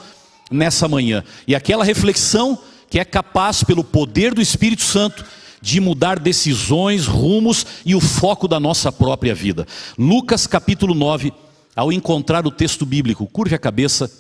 nessa 0.51 0.89
manhã. 0.89 1.23
E 1.47 1.55
aquela 1.55 1.85
reflexão 1.85 2.59
que 2.89 2.99
é 2.99 3.05
capaz, 3.05 3.63
pelo 3.63 3.85
poder 3.85 4.35
do 4.35 4.43
Espírito 4.43 4.83
Santo, 4.83 5.25
de 5.63 5.81
mudar 5.81 6.19
decisões, 6.19 7.07
rumos 7.07 7.65
e 7.87 7.95
o 7.95 8.01
foco 8.01 8.49
da 8.49 8.59
nossa 8.59 8.91
própria 8.91 9.35
vida. 9.35 9.67
Lucas 9.97 10.47
capítulo 10.47 10.93
9, 10.93 11.33
ao 11.75 11.93
encontrar 11.93 12.45
o 12.47 12.51
texto 12.51 12.85
bíblico, 12.85 13.27
curve 13.27 13.55
a 13.55 13.59
cabeça, 13.59 14.11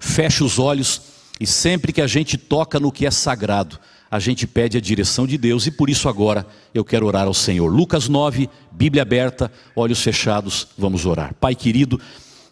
feche 0.00 0.42
os 0.42 0.58
olhos 0.58 1.00
e 1.40 1.46
sempre 1.46 1.92
que 1.92 2.00
a 2.00 2.06
gente 2.06 2.36
toca 2.36 2.80
no 2.80 2.90
que 2.92 3.06
é 3.06 3.10
sagrado, 3.10 3.78
a 4.10 4.18
gente 4.18 4.46
pede 4.46 4.76
a 4.76 4.80
direção 4.80 5.26
de 5.26 5.38
Deus 5.38 5.66
e 5.66 5.70
por 5.70 5.88
isso 5.88 6.08
agora 6.08 6.46
eu 6.74 6.84
quero 6.84 7.06
orar 7.06 7.26
ao 7.26 7.32
Senhor. 7.32 7.68
Lucas 7.68 8.08
9, 8.08 8.50
Bíblia 8.70 9.02
aberta, 9.02 9.50
olhos 9.74 10.02
fechados, 10.02 10.68
vamos 10.76 11.06
orar. 11.06 11.34
Pai 11.34 11.54
querido, 11.54 11.98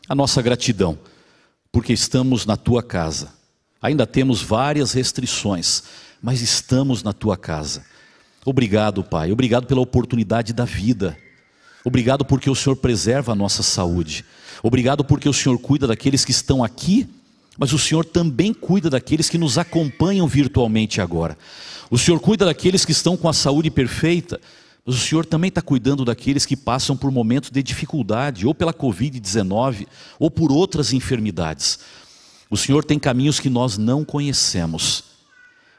a 0.08 0.14
nossa 0.14 0.40
gratidão, 0.40 0.98
porque 1.70 1.92
estamos 1.92 2.46
na 2.46 2.56
tua 2.56 2.82
casa. 2.82 3.34
Ainda 3.82 4.06
temos 4.06 4.40
várias 4.40 4.92
restrições, 4.92 5.82
mas 6.22 6.40
estamos 6.40 7.02
na 7.02 7.12
tua 7.12 7.36
casa. 7.36 7.84
Obrigado, 8.44 9.02
Pai. 9.04 9.32
Obrigado 9.32 9.66
pela 9.66 9.80
oportunidade 9.80 10.52
da 10.52 10.64
vida. 10.64 11.16
Obrigado 11.84 12.24
porque 12.24 12.50
o 12.50 12.54
Senhor 12.54 12.76
preserva 12.76 13.32
a 13.32 13.34
nossa 13.34 13.62
saúde. 13.62 14.24
Obrigado 14.62 15.04
porque 15.04 15.28
o 15.28 15.32
Senhor 15.32 15.58
cuida 15.58 15.86
daqueles 15.86 16.24
que 16.24 16.30
estão 16.30 16.62
aqui, 16.62 17.08
mas 17.58 17.72
o 17.72 17.78
Senhor 17.78 18.04
também 18.04 18.52
cuida 18.52 18.90
daqueles 18.90 19.28
que 19.28 19.38
nos 19.38 19.56
acompanham 19.56 20.26
virtualmente 20.26 21.00
agora. 21.00 21.36
O 21.90 21.98
Senhor 21.98 22.20
cuida 22.20 22.44
daqueles 22.44 22.84
que 22.84 22.92
estão 22.92 23.16
com 23.16 23.28
a 23.28 23.32
saúde 23.32 23.70
perfeita, 23.70 24.40
mas 24.84 24.94
o 24.94 24.98
Senhor 24.98 25.24
também 25.24 25.48
está 25.48 25.62
cuidando 25.62 26.04
daqueles 26.04 26.46
que 26.46 26.56
passam 26.56 26.96
por 26.96 27.10
momentos 27.10 27.50
de 27.50 27.62
dificuldade, 27.62 28.46
ou 28.46 28.54
pela 28.54 28.72
Covid-19, 28.72 29.86
ou 30.18 30.30
por 30.30 30.52
outras 30.52 30.92
enfermidades. 30.92 31.78
O 32.48 32.56
Senhor 32.56 32.84
tem 32.84 32.98
caminhos 32.98 33.40
que 33.40 33.50
nós 33.50 33.76
não 33.78 34.04
conhecemos 34.04 35.09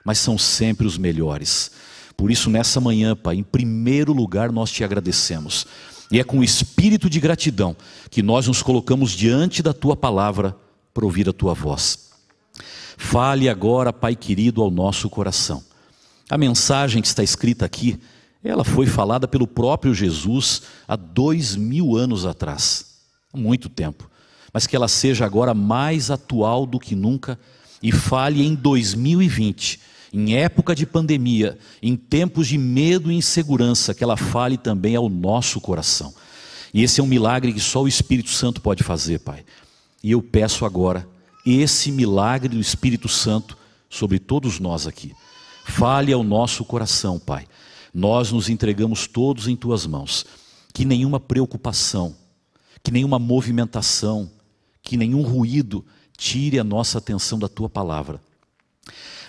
mas 0.03 0.17
são 0.19 0.37
sempre 0.37 0.85
os 0.85 0.97
melhores. 0.97 1.71
Por 2.15 2.29
isso, 2.29 2.49
nessa 2.49 2.79
manhã, 2.79 3.15
Pai, 3.15 3.35
em 3.35 3.43
primeiro 3.43 4.13
lugar 4.13 4.51
nós 4.51 4.71
te 4.71 4.83
agradecemos. 4.83 5.65
E 6.11 6.19
é 6.19 6.23
com 6.23 6.43
espírito 6.43 7.09
de 7.09 7.19
gratidão 7.19 7.75
que 8.09 8.21
nós 8.21 8.47
nos 8.47 8.61
colocamos 8.61 9.11
diante 9.11 9.63
da 9.63 9.73
tua 9.73 9.95
palavra 9.95 10.55
para 10.93 11.05
ouvir 11.05 11.29
a 11.29 11.33
tua 11.33 11.53
voz. 11.53 12.11
Fale 12.97 13.47
agora, 13.47 13.93
Pai 13.93 14.15
querido, 14.15 14.61
ao 14.61 14.69
nosso 14.69 15.09
coração. 15.09 15.63
A 16.29 16.37
mensagem 16.37 17.01
que 17.01 17.07
está 17.07 17.23
escrita 17.23 17.65
aqui, 17.65 17.99
ela 18.43 18.63
foi 18.63 18.85
falada 18.85 19.27
pelo 19.27 19.47
próprio 19.47 19.93
Jesus 19.93 20.63
há 20.87 20.95
dois 20.95 21.55
mil 21.55 21.95
anos 21.95 22.25
atrás, 22.25 22.97
há 23.33 23.37
muito 23.37 23.69
tempo, 23.69 24.09
mas 24.53 24.67
que 24.67 24.75
ela 24.75 24.87
seja 24.87 25.25
agora 25.25 25.53
mais 25.53 26.11
atual 26.11 26.65
do 26.65 26.79
que 26.79 26.95
nunca 26.95 27.39
e 27.81 27.91
fale 27.91 28.45
em 28.45 28.53
2020 28.53 29.79
em 30.13 30.35
época 30.35 30.75
de 30.75 30.85
pandemia, 30.85 31.57
em 31.81 31.95
tempos 31.95 32.47
de 32.47 32.57
medo 32.57 33.11
e 33.11 33.15
insegurança, 33.15 33.93
que 33.93 34.03
ela 34.03 34.17
fale 34.17 34.57
também 34.57 34.95
ao 34.95 35.09
nosso 35.09 35.61
coração. 35.61 36.13
E 36.73 36.83
esse 36.83 36.99
é 36.99 37.03
um 37.03 37.07
milagre 37.07 37.53
que 37.53 37.59
só 37.59 37.81
o 37.81 37.87
Espírito 37.87 38.29
Santo 38.29 38.61
pode 38.61 38.83
fazer, 38.83 39.19
Pai. 39.19 39.45
E 40.03 40.11
eu 40.11 40.21
peço 40.21 40.65
agora 40.65 41.07
esse 41.45 41.91
milagre 41.91 42.49
do 42.49 42.59
Espírito 42.59 43.07
Santo 43.07 43.57
sobre 43.89 44.19
todos 44.19 44.59
nós 44.59 44.85
aqui. 44.85 45.13
Fale 45.65 46.11
ao 46.11 46.23
nosso 46.23 46.65
coração, 46.65 47.17
Pai. 47.17 47.47
Nós 47.93 48.31
nos 48.31 48.49
entregamos 48.49 49.07
todos 49.07 49.47
em 49.47 49.55
tuas 49.55 49.85
mãos. 49.85 50.25
Que 50.73 50.85
nenhuma 50.85 51.19
preocupação, 51.19 52.15
que 52.81 52.91
nenhuma 52.91 53.19
movimentação, 53.19 54.31
que 54.81 54.97
nenhum 54.97 55.21
ruído 55.21 55.85
tire 56.17 56.59
a 56.59 56.63
nossa 56.63 56.97
atenção 56.97 57.37
da 57.37 57.47
tua 57.47 57.69
palavra 57.69 58.21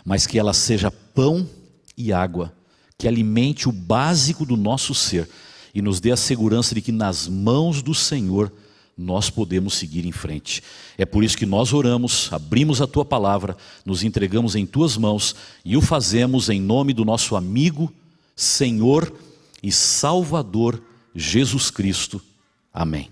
mas 0.05 0.27
que 0.27 0.39
ela 0.39 0.53
seja 0.53 0.91
pão 0.91 1.49
e 1.97 2.13
água, 2.13 2.53
que 2.99 3.07
alimente 3.07 3.69
o 3.69 3.73
básico 3.73 4.45
do 4.45 4.57
nosso 4.57 4.95
ser 4.95 5.29
e 5.75 5.81
nos 5.81 6.01
dê 6.01 6.13
a 6.13 6.17
segurança 6.17 6.75
de 6.75 6.81
que 6.81 6.93
nas 6.93 7.29
mãos 7.29 7.83
do 7.83 7.95
Senhor 7.95 8.53
nós 8.97 9.31
podemos 9.31 9.75
seguir 9.75 10.05
em 10.05 10.13
frente. 10.13 10.63
É 10.99 11.05
por 11.05 11.25
isso 11.25 11.37
que 11.37 11.47
nós 11.47 11.73
oramos, 11.73 12.29
abrimos 12.33 12.83
a 12.83 12.87
tua 12.87 13.05
palavra, 13.05 13.57
nos 13.85 14.03
entregamos 14.03 14.55
em 14.55 14.67
tuas 14.67 14.97
mãos 14.97 15.35
e 15.65 15.77
o 15.77 15.81
fazemos 15.81 16.49
em 16.49 16.61
nome 16.61 16.93
do 16.93 17.05
nosso 17.05 17.35
amigo, 17.35 17.93
Senhor 18.37 19.13
e 19.63 19.73
Salvador 19.73 20.83
Jesus 21.15 21.71
Cristo. 21.71 22.21
Amém. 22.73 23.11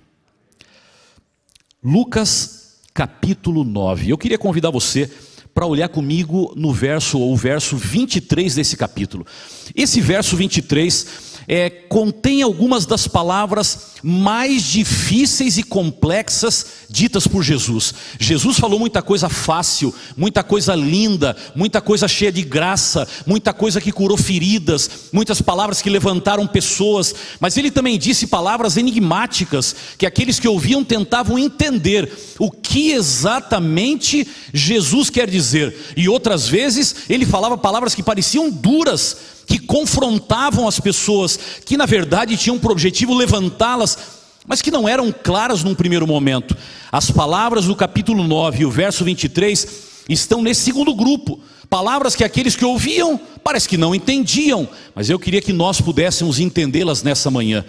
Lucas 1.82 2.78
capítulo 2.92 3.64
9. 3.64 4.10
Eu 4.10 4.18
queria 4.18 4.38
convidar 4.38 4.70
você 4.70 5.10
para 5.54 5.66
olhar 5.66 5.88
comigo 5.88 6.52
no 6.56 6.72
verso 6.72 7.18
ou 7.18 7.36
verso 7.36 7.76
23 7.76 8.54
desse 8.54 8.76
capítulo. 8.76 9.26
Esse 9.74 10.00
verso 10.00 10.36
23 10.36 11.29
é, 11.52 11.68
contém 11.68 12.42
algumas 12.42 12.86
das 12.86 13.08
palavras 13.08 13.90
mais 14.04 14.62
difíceis 14.62 15.58
e 15.58 15.64
complexas 15.64 16.64
ditas 16.88 17.26
por 17.26 17.42
Jesus. 17.42 17.92
Jesus 18.20 18.56
falou 18.56 18.78
muita 18.78 19.02
coisa 19.02 19.28
fácil, 19.28 19.92
muita 20.16 20.44
coisa 20.44 20.76
linda, 20.76 21.36
muita 21.52 21.80
coisa 21.80 22.06
cheia 22.06 22.30
de 22.30 22.42
graça, 22.42 23.06
muita 23.26 23.52
coisa 23.52 23.80
que 23.80 23.90
curou 23.90 24.16
feridas, 24.16 24.88
muitas 25.12 25.42
palavras 25.42 25.82
que 25.82 25.90
levantaram 25.90 26.46
pessoas, 26.46 27.12
mas 27.40 27.56
ele 27.56 27.72
também 27.72 27.98
disse 27.98 28.28
palavras 28.28 28.76
enigmáticas 28.76 29.74
que 29.98 30.06
aqueles 30.06 30.38
que 30.38 30.46
ouviam 30.46 30.84
tentavam 30.84 31.36
entender 31.36 32.08
o 32.38 32.48
que 32.48 32.92
exatamente 32.92 34.24
Jesus 34.54 35.10
quer 35.10 35.28
dizer. 35.28 35.76
E 35.96 36.08
outras 36.08 36.46
vezes 36.46 36.94
ele 37.08 37.26
falava 37.26 37.58
palavras 37.58 37.92
que 37.92 38.04
pareciam 38.04 38.48
duras 38.48 39.39
que 39.50 39.58
confrontavam 39.58 40.68
as 40.68 40.78
pessoas, 40.78 41.36
que 41.66 41.76
na 41.76 41.84
verdade 41.84 42.36
tinham 42.36 42.56
por 42.56 42.70
objetivo 42.70 43.12
levantá-las, 43.12 43.98
mas 44.46 44.62
que 44.62 44.70
não 44.70 44.88
eram 44.88 45.10
claras 45.10 45.64
num 45.64 45.74
primeiro 45.74 46.06
momento. 46.06 46.56
As 46.92 47.10
palavras 47.10 47.64
do 47.64 47.74
capítulo 47.74 48.22
9 48.22 48.62
e 48.62 48.64
o 48.64 48.70
verso 48.70 49.04
23 49.04 49.66
estão 50.08 50.40
nesse 50.40 50.60
segundo 50.60 50.94
grupo. 50.94 51.40
Palavras 51.68 52.14
que 52.14 52.22
aqueles 52.22 52.54
que 52.54 52.64
ouviam 52.64 53.20
parece 53.42 53.68
que 53.68 53.76
não 53.76 53.92
entendiam, 53.92 54.68
mas 54.94 55.10
eu 55.10 55.18
queria 55.18 55.42
que 55.42 55.52
nós 55.52 55.80
pudéssemos 55.80 56.38
entendê-las 56.38 57.02
nessa 57.02 57.28
manhã. 57.28 57.64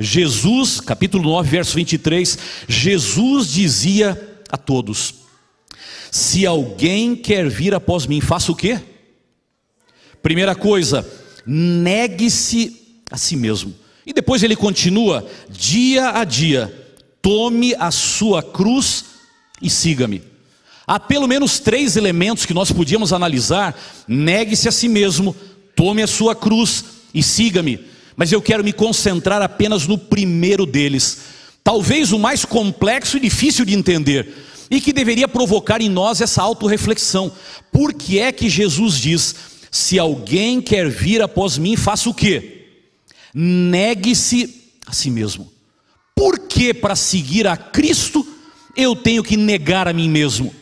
Jesus, 0.00 0.80
capítulo 0.80 1.22
9, 1.22 1.48
verso 1.48 1.76
23, 1.76 2.36
Jesus 2.66 3.52
dizia 3.52 4.40
a 4.50 4.56
todos: 4.56 5.14
Se 6.10 6.44
alguém 6.44 7.14
quer 7.14 7.48
vir 7.48 7.76
após 7.76 8.06
mim, 8.06 8.20
faça 8.20 8.50
o 8.50 8.56
quê? 8.56 8.80
Primeira 10.22 10.54
coisa, 10.54 11.06
negue-se 11.46 12.76
a 13.10 13.16
si 13.16 13.36
mesmo. 13.36 13.74
E 14.06 14.12
depois 14.12 14.42
ele 14.42 14.56
continua: 14.56 15.26
dia 15.50 16.10
a 16.10 16.24
dia, 16.24 16.72
tome 17.20 17.74
a 17.78 17.90
sua 17.90 18.42
cruz 18.42 19.04
e 19.60 19.68
siga-me. 19.68 20.22
Há 20.86 20.98
pelo 20.98 21.28
menos 21.28 21.58
três 21.58 21.96
elementos 21.96 22.44
que 22.44 22.54
nós 22.54 22.70
podíamos 22.70 23.12
analisar: 23.12 23.78
negue-se 24.06 24.68
a 24.68 24.72
si 24.72 24.88
mesmo, 24.88 25.34
tome 25.74 26.02
a 26.02 26.06
sua 26.06 26.34
cruz 26.34 26.84
e 27.14 27.22
siga-me. 27.22 27.80
Mas 28.16 28.30
eu 28.30 28.42
quero 28.42 28.64
me 28.64 28.72
concentrar 28.72 29.40
apenas 29.40 29.86
no 29.86 29.96
primeiro 29.96 30.66
deles, 30.66 31.18
talvez 31.64 32.12
o 32.12 32.18
mais 32.18 32.44
complexo 32.44 33.16
e 33.16 33.20
difícil 33.20 33.64
de 33.64 33.74
entender, 33.74 34.34
e 34.70 34.80
que 34.80 34.92
deveria 34.92 35.26
provocar 35.26 35.80
em 35.80 35.88
nós 35.88 36.20
essa 36.20 36.42
autorreflexão. 36.42 37.32
Por 37.70 37.94
que 37.94 38.18
é 38.18 38.30
que 38.32 38.50
Jesus 38.50 38.96
diz: 38.98 39.34
se 39.72 39.98
alguém 39.98 40.60
quer 40.60 40.90
vir 40.90 41.22
após 41.22 41.56
mim, 41.56 41.76
faça 41.76 42.10
o 42.10 42.12
quê? 42.12 42.66
Negue-se 43.32 44.64
a 44.86 44.92
si 44.92 45.10
mesmo. 45.10 45.50
Por 46.14 46.40
que 46.40 46.74
para 46.74 46.94
seguir 46.94 47.46
a 47.46 47.56
Cristo 47.56 48.24
eu 48.76 48.94
tenho 48.94 49.22
que 49.22 49.34
negar 49.34 49.88
a 49.88 49.92
mim 49.94 50.10
mesmo? 50.10 50.54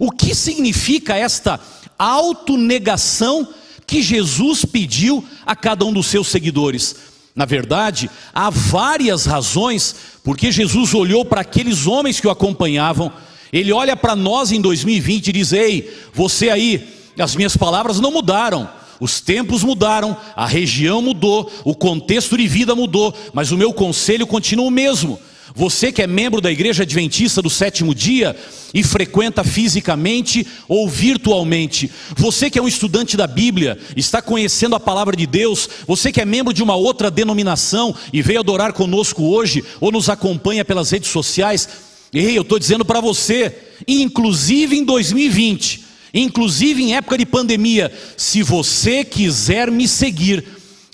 O 0.00 0.10
que 0.10 0.34
significa 0.34 1.16
esta 1.16 1.60
autonegação 1.96 3.48
que 3.86 4.02
Jesus 4.02 4.64
pediu 4.64 5.24
a 5.46 5.54
cada 5.54 5.84
um 5.84 5.92
dos 5.92 6.08
seus 6.08 6.26
seguidores? 6.26 6.96
Na 7.36 7.44
verdade, 7.44 8.10
há 8.34 8.50
várias 8.50 9.26
razões 9.26 9.94
porque 10.24 10.50
Jesus 10.50 10.92
olhou 10.92 11.24
para 11.24 11.42
aqueles 11.42 11.86
homens 11.86 12.18
que 12.18 12.26
o 12.26 12.32
acompanhavam. 12.32 13.12
Ele 13.52 13.70
olha 13.70 13.96
para 13.96 14.16
nós 14.16 14.50
em 14.50 14.60
2020 14.60 15.28
e 15.28 15.32
diz: 15.32 15.52
Ei, 15.52 15.96
você 16.12 16.50
aí 16.50 16.95
as 17.18 17.34
minhas 17.34 17.56
palavras 17.56 18.00
não 18.00 18.10
mudaram. 18.10 18.68
os 18.98 19.20
tempos 19.20 19.62
mudaram, 19.62 20.16
a 20.34 20.46
região 20.46 21.02
mudou, 21.02 21.52
o 21.64 21.74
contexto 21.74 22.36
de 22.36 22.48
vida 22.48 22.74
mudou, 22.74 23.14
mas 23.34 23.52
o 23.52 23.56
meu 23.58 23.72
conselho 23.72 24.26
continua 24.26 24.66
o 24.66 24.70
mesmo. 24.70 25.18
Você 25.56 25.90
que 25.90 26.02
é 26.02 26.06
membro 26.06 26.38
da 26.38 26.52
Igreja 26.52 26.82
Adventista 26.82 27.40
do 27.40 27.48
sétimo 27.48 27.94
dia 27.94 28.36
e 28.74 28.82
frequenta 28.82 29.42
fisicamente 29.42 30.46
ou 30.68 30.86
virtualmente, 30.86 31.90
você 32.14 32.50
que 32.50 32.58
é 32.58 32.62
um 32.62 32.68
estudante 32.68 33.16
da 33.16 33.26
Bíblia, 33.26 33.78
está 33.96 34.20
conhecendo 34.20 34.76
a 34.76 34.80
palavra 34.80 35.16
de 35.16 35.26
Deus, 35.26 35.66
você 35.86 36.12
que 36.12 36.20
é 36.20 36.26
membro 36.26 36.52
de 36.52 36.62
uma 36.62 36.76
outra 36.76 37.10
denominação 37.10 37.94
e 38.12 38.20
veio 38.20 38.40
adorar 38.40 38.74
conosco 38.74 39.22
hoje 39.22 39.64
ou 39.80 39.90
nos 39.90 40.10
acompanha 40.10 40.62
pelas 40.62 40.90
redes 40.90 41.08
sociais, 41.10 41.66
ei, 42.12 42.36
eu 42.36 42.42
estou 42.42 42.58
dizendo 42.58 42.84
para 42.84 43.00
você, 43.00 43.56
inclusive 43.88 44.76
em 44.76 44.84
2020, 44.84 45.85
inclusive 46.20 46.82
em 46.82 46.96
época 46.96 47.18
de 47.18 47.26
pandemia, 47.26 47.92
se 48.16 48.42
você 48.42 49.04
quiser 49.04 49.70
me 49.70 49.86
seguir, 49.86 50.44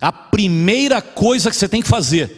a 0.00 0.10
primeira 0.12 1.00
coisa 1.00 1.50
que 1.50 1.56
você 1.56 1.68
tem 1.68 1.80
que 1.80 1.88
fazer 1.88 2.30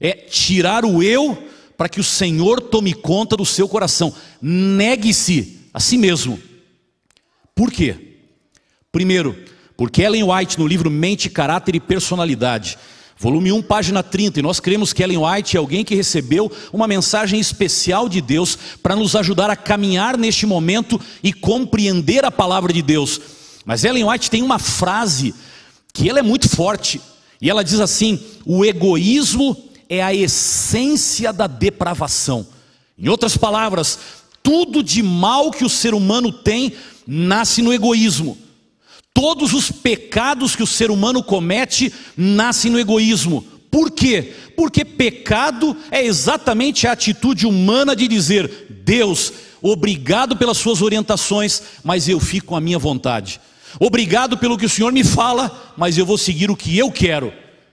é 0.00 0.12
tirar 0.12 0.84
o 0.84 1.02
eu 1.02 1.36
para 1.76 1.88
que 1.88 1.98
o 1.98 2.04
Senhor 2.04 2.60
tome 2.60 2.94
conta 2.94 3.36
do 3.36 3.44
seu 3.44 3.68
coração. 3.68 4.14
Negue-se 4.40 5.60
a 5.74 5.80
si 5.80 5.96
mesmo. 5.96 6.40
Por 7.54 7.72
quê? 7.72 7.96
Primeiro, 8.92 9.36
porque 9.76 10.02
Ellen 10.02 10.24
White, 10.24 10.58
no 10.58 10.66
livro 10.66 10.90
Mente, 10.90 11.30
Caráter 11.30 11.74
e 11.74 11.80
Personalidade, 11.80 12.78
volume 13.20 13.52
1, 13.52 13.60
página 13.60 14.02
30, 14.02 14.40
e 14.40 14.42
nós 14.42 14.60
cremos 14.60 14.94
que 14.94 15.02
Ellen 15.02 15.18
White 15.18 15.54
é 15.54 15.58
alguém 15.58 15.84
que 15.84 15.94
recebeu 15.94 16.50
uma 16.72 16.88
mensagem 16.88 17.38
especial 17.38 18.08
de 18.08 18.18
Deus 18.18 18.56
para 18.82 18.96
nos 18.96 19.14
ajudar 19.14 19.50
a 19.50 19.56
caminhar 19.56 20.16
neste 20.16 20.46
momento 20.46 20.98
e 21.22 21.30
compreender 21.30 22.24
a 22.24 22.30
palavra 22.30 22.72
de 22.72 22.80
Deus. 22.80 23.20
Mas 23.66 23.84
Ellen 23.84 24.04
White 24.04 24.30
tem 24.30 24.42
uma 24.42 24.58
frase 24.58 25.34
que 25.92 26.08
ela 26.08 26.18
é 26.18 26.22
muito 26.22 26.48
forte, 26.48 26.98
e 27.42 27.50
ela 27.50 27.62
diz 27.62 27.78
assim: 27.78 28.18
o 28.46 28.64
egoísmo 28.64 29.54
é 29.86 30.02
a 30.02 30.14
essência 30.14 31.30
da 31.30 31.46
depravação. 31.46 32.46
Em 32.98 33.10
outras 33.10 33.36
palavras, 33.36 33.98
tudo 34.42 34.82
de 34.82 35.02
mal 35.02 35.50
que 35.50 35.64
o 35.64 35.68
ser 35.68 35.92
humano 35.92 36.32
tem 36.32 36.72
nasce 37.06 37.60
no 37.60 37.74
egoísmo. 37.74 38.38
Todos 39.12 39.52
os 39.52 39.70
pecados 39.70 40.54
que 40.54 40.62
o 40.62 40.66
ser 40.66 40.90
humano 40.90 41.22
comete 41.22 41.92
nascem 42.16 42.70
no 42.70 42.78
egoísmo. 42.78 43.44
Por 43.70 43.90
quê? 43.90 44.32
Porque 44.56 44.84
pecado 44.84 45.76
é 45.90 46.04
exatamente 46.04 46.86
a 46.86 46.92
atitude 46.92 47.46
humana 47.46 47.94
de 47.94 48.08
dizer: 48.08 48.66
Deus, 48.84 49.32
obrigado 49.62 50.36
pelas 50.36 50.58
suas 50.58 50.82
orientações, 50.82 51.62
mas 51.84 52.08
eu 52.08 52.18
fico 52.18 52.48
com 52.48 52.56
a 52.56 52.60
minha 52.60 52.78
vontade. 52.78 53.40
Obrigado 53.78 54.36
pelo 54.36 54.58
que 54.58 54.66
o 54.66 54.70
Senhor 54.70 54.92
me 54.92 55.04
fala, 55.04 55.74
mas 55.76 55.96
eu 55.96 56.04
vou 56.04 56.18
seguir 56.18 56.50
o 56.50 56.56
que 56.56 56.76
eu 56.76 56.90
quero. 56.90 57.32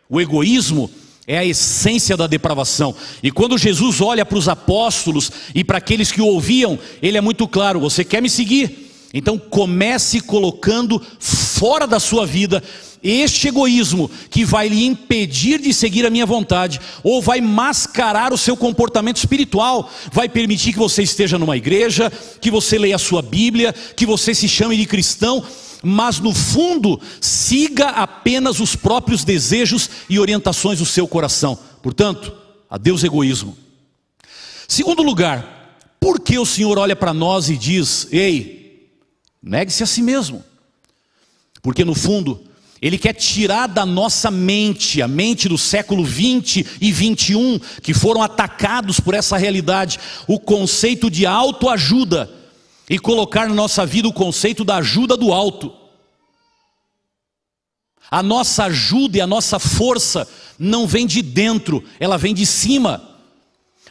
O 0.09 0.21
egoísmo 0.21 0.89
é 1.25 1.37
a 1.37 1.45
essência 1.45 2.15
da 2.15 2.27
depravação. 2.27 2.95
E 3.21 3.31
quando 3.31 3.57
Jesus 3.57 3.99
olha 3.99 4.25
para 4.25 4.37
os 4.37 4.47
apóstolos 4.47 5.31
e 5.53 5.63
para 5.63 5.79
aqueles 5.79 6.11
que 6.11 6.21
o 6.21 6.27
ouviam, 6.27 6.77
ele 7.01 7.17
é 7.17 7.21
muito 7.21 7.47
claro: 7.47 7.79
você 7.79 8.03
quer 8.03 8.21
me 8.21 8.29
seguir? 8.29 8.86
Então 9.13 9.37
comece 9.37 10.19
colocando 10.19 11.01
fora 11.19 11.87
da 11.87 11.99
sua 11.99 12.25
vida 12.25 12.61
este 13.01 13.47
egoísmo 13.47 14.09
que 14.29 14.43
vai 14.43 14.67
lhe 14.67 14.85
impedir 14.85 15.61
de 15.61 15.73
seguir 15.73 16.05
a 16.05 16.09
minha 16.09 16.25
vontade, 16.25 16.79
ou 17.03 17.21
vai 17.21 17.39
mascarar 17.39 18.33
o 18.33 18.37
seu 18.37 18.57
comportamento 18.57 19.17
espiritual, 19.17 19.89
vai 20.11 20.27
permitir 20.27 20.73
que 20.73 20.79
você 20.79 21.03
esteja 21.03 21.37
numa 21.37 21.55
igreja, 21.55 22.11
que 22.41 22.51
você 22.51 22.77
leia 22.77 22.95
a 22.95 22.99
sua 22.99 23.21
Bíblia, 23.21 23.73
que 23.95 24.05
você 24.05 24.33
se 24.33 24.49
chame 24.49 24.75
de 24.75 24.85
cristão, 24.85 25.43
mas 25.83 26.19
no 26.19 26.33
fundo 26.33 26.99
siga 27.21 27.89
apenas 27.89 28.59
os 28.59 28.75
próprios 28.75 29.23
desejos 29.23 29.89
e 30.09 30.19
orientações 30.19 30.79
do 30.79 30.85
seu 30.85 31.07
coração. 31.07 31.57
Portanto, 31.81 32.33
adeus 32.69 33.03
egoísmo. 33.03 33.55
Segundo 34.67 35.01
lugar, 35.01 35.85
por 35.99 36.19
que 36.19 36.37
o 36.37 36.45
Senhor 36.45 36.77
olha 36.77 36.95
para 36.95 37.13
nós 37.13 37.49
e 37.49 37.55
diz: 37.55 38.07
"Ei, 38.11 38.56
negue-se 39.41 39.83
a 39.83 39.85
si 39.85 40.01
mesmo"? 40.01 40.43
Porque 41.61 41.83
no 41.83 41.95
fundo, 41.95 42.43
ele 42.81 42.97
quer 42.97 43.13
tirar 43.13 43.67
da 43.67 43.85
nossa 43.85 44.29
mente, 44.29 45.01
a 45.01 45.07
mente 45.07 45.49
do 45.49 45.57
século 45.57 46.03
20 46.03 46.65
e 46.79 46.91
21, 46.91 47.59
que 47.81 47.93
foram 47.93 48.21
atacados 48.21 48.99
por 48.99 49.13
essa 49.13 49.37
realidade, 49.37 49.99
o 50.27 50.39
conceito 50.39 51.09
de 51.09 51.25
autoajuda 51.25 52.29
e 52.89 52.99
colocar 52.99 53.47
na 53.49 53.55
nossa 53.55 53.85
vida 53.85 54.07
o 54.07 54.13
conceito 54.13 54.63
da 54.63 54.77
ajuda 54.77 55.17
do 55.17 55.33
alto. 55.33 55.73
A 58.09 58.23
nossa 58.23 58.65
ajuda 58.65 59.17
e 59.17 59.21
a 59.21 59.27
nossa 59.27 59.59
força 59.59 60.27
não 60.57 60.87
vem 60.87 61.05
de 61.05 61.21
dentro, 61.21 61.83
ela 61.99 62.17
vem 62.17 62.33
de 62.33 62.45
cima 62.45 63.16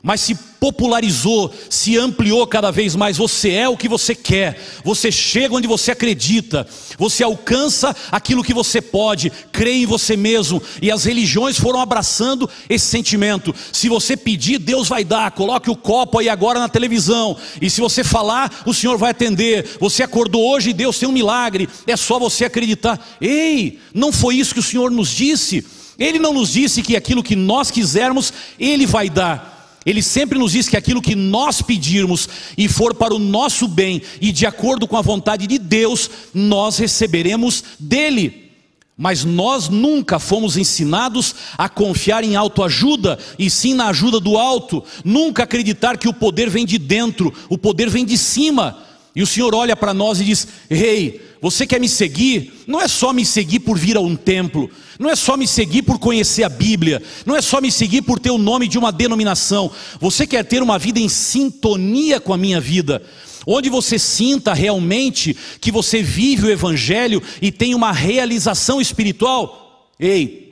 mas 0.06 0.20
se 0.20 0.36
popularizou, 0.60 1.52
se 1.68 1.98
ampliou 1.98 2.46
cada 2.46 2.70
vez 2.70 2.94
mais. 2.94 3.16
Você 3.16 3.50
é 3.50 3.68
o 3.68 3.76
que 3.76 3.88
você 3.88 4.14
quer, 4.14 4.56
você 4.84 5.10
chega 5.10 5.56
onde 5.56 5.66
você 5.66 5.90
acredita, 5.90 6.64
você 6.96 7.24
alcança 7.24 7.94
aquilo 8.12 8.44
que 8.44 8.54
você 8.54 8.80
pode, 8.80 9.32
crê 9.50 9.78
em 9.78 9.84
você 9.84 10.16
mesmo, 10.16 10.62
e 10.80 10.92
as 10.92 11.04
religiões 11.04 11.58
foram 11.58 11.80
abraçando 11.80 12.48
esse 12.68 12.86
sentimento. 12.86 13.52
Se 13.72 13.88
você 13.88 14.16
pedir, 14.16 14.60
Deus 14.60 14.86
vai 14.86 15.02
dar, 15.02 15.32
coloque 15.32 15.68
o 15.68 15.76
copo 15.76 16.20
aí 16.20 16.28
agora 16.28 16.60
na 16.60 16.68
televisão, 16.68 17.36
e 17.60 17.68
se 17.68 17.80
você 17.80 18.04
falar, 18.04 18.62
o 18.64 18.72
Senhor 18.72 18.96
vai 18.96 19.10
atender. 19.10 19.76
Você 19.80 20.04
acordou 20.04 20.48
hoje 20.52 20.70
e 20.70 20.72
Deus 20.72 21.00
tem 21.00 21.08
um 21.08 21.12
milagre, 21.12 21.68
é 21.84 21.96
só 21.96 22.16
você 22.16 22.44
acreditar. 22.44 23.04
Ei, 23.20 23.80
não 23.92 24.12
foi 24.12 24.36
isso 24.36 24.54
que 24.54 24.60
o 24.60 24.62
Senhor 24.62 24.88
nos 24.88 25.10
disse. 25.10 25.66
Ele 25.98 26.20
não 26.20 26.32
nos 26.32 26.52
disse 26.52 26.80
que 26.80 26.94
aquilo 26.94 27.24
que 27.24 27.34
nós 27.34 27.72
quisermos, 27.72 28.32
Ele 28.56 28.86
vai 28.86 29.10
dar. 29.10 29.55
Ele 29.86 30.02
sempre 30.02 30.36
nos 30.36 30.50
diz 30.50 30.68
que 30.68 30.76
aquilo 30.76 31.00
que 31.00 31.14
nós 31.14 31.62
pedirmos 31.62 32.28
e 32.58 32.66
for 32.66 32.92
para 32.92 33.14
o 33.14 33.20
nosso 33.20 33.68
bem 33.68 34.02
e 34.20 34.32
de 34.32 34.44
acordo 34.44 34.88
com 34.88 34.96
a 34.96 35.02
vontade 35.02 35.46
de 35.46 35.58
Deus, 35.58 36.10
nós 36.34 36.76
receberemos 36.76 37.62
dele. 37.78 38.50
Mas 38.98 39.24
nós 39.24 39.68
nunca 39.68 40.18
fomos 40.18 40.56
ensinados 40.56 41.36
a 41.56 41.68
confiar 41.68 42.24
em 42.24 42.34
autoajuda 42.34 43.16
e 43.38 43.48
sim 43.48 43.74
na 43.74 43.88
ajuda 43.88 44.18
do 44.18 44.36
alto, 44.36 44.82
nunca 45.04 45.44
acreditar 45.44 45.96
que 45.98 46.08
o 46.08 46.14
poder 46.14 46.50
vem 46.50 46.66
de 46.66 46.78
dentro, 46.78 47.32
o 47.48 47.56
poder 47.56 47.88
vem 47.88 48.04
de 48.04 48.18
cima. 48.18 48.82
E 49.14 49.22
o 49.22 49.26
Senhor 49.26 49.54
olha 49.54 49.76
para 49.76 49.94
nós 49.94 50.20
e 50.20 50.24
diz: 50.24 50.48
Rei, 50.68 50.98
hey, 50.98 51.25
você 51.50 51.64
quer 51.64 51.78
me 51.78 51.88
seguir? 51.88 52.52
Não 52.66 52.80
é 52.80 52.88
só 52.88 53.12
me 53.12 53.24
seguir 53.24 53.60
por 53.60 53.78
vir 53.78 53.96
a 53.96 54.00
um 54.00 54.16
templo, 54.16 54.68
não 54.98 55.08
é 55.08 55.14
só 55.14 55.36
me 55.36 55.46
seguir 55.46 55.82
por 55.82 55.96
conhecer 55.96 56.42
a 56.42 56.48
Bíblia, 56.48 57.00
não 57.24 57.36
é 57.36 57.40
só 57.40 57.60
me 57.60 57.70
seguir 57.70 58.02
por 58.02 58.18
ter 58.18 58.32
o 58.32 58.38
nome 58.38 58.66
de 58.66 58.76
uma 58.76 58.90
denominação. 58.90 59.70
Você 60.00 60.26
quer 60.26 60.44
ter 60.44 60.60
uma 60.60 60.76
vida 60.76 60.98
em 60.98 61.08
sintonia 61.08 62.18
com 62.18 62.34
a 62.34 62.36
minha 62.36 62.60
vida, 62.60 63.00
onde 63.46 63.70
você 63.70 63.96
sinta 63.96 64.52
realmente 64.54 65.36
que 65.60 65.70
você 65.70 66.02
vive 66.02 66.46
o 66.46 66.50
Evangelho 66.50 67.22
e 67.40 67.52
tem 67.52 67.76
uma 67.76 67.92
realização 67.92 68.80
espiritual? 68.80 69.88
Ei, 70.00 70.45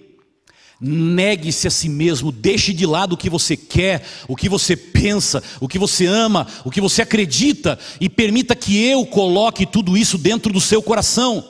Negue-se 0.87 1.67
a 1.67 1.71
si 1.71 1.89
mesmo, 1.89 2.31
deixe 2.31 2.75
de 2.75 2.85
lado 2.85 3.15
o 3.15 3.17
que 3.17 3.31
você 3.31 3.57
quer, 3.57 4.07
o 4.29 4.37
que 4.37 4.51
você 4.51 4.77
pensa, 4.77 5.43
o 5.59 5.67
que 5.67 5.79
você 5.79 6.05
ama, 6.05 6.47
o 6.63 6.71
que 6.71 6.79
você 6.79 7.01
acredita 7.01 7.79
e 7.99 8.07
permita 8.07 8.55
que 8.55 8.85
eu 8.85 9.07
coloque 9.07 9.65
tudo 9.65 9.97
isso 9.97 10.19
dentro 10.19 10.53
do 10.53 10.61
seu 10.61 10.83
coração. 10.83 11.43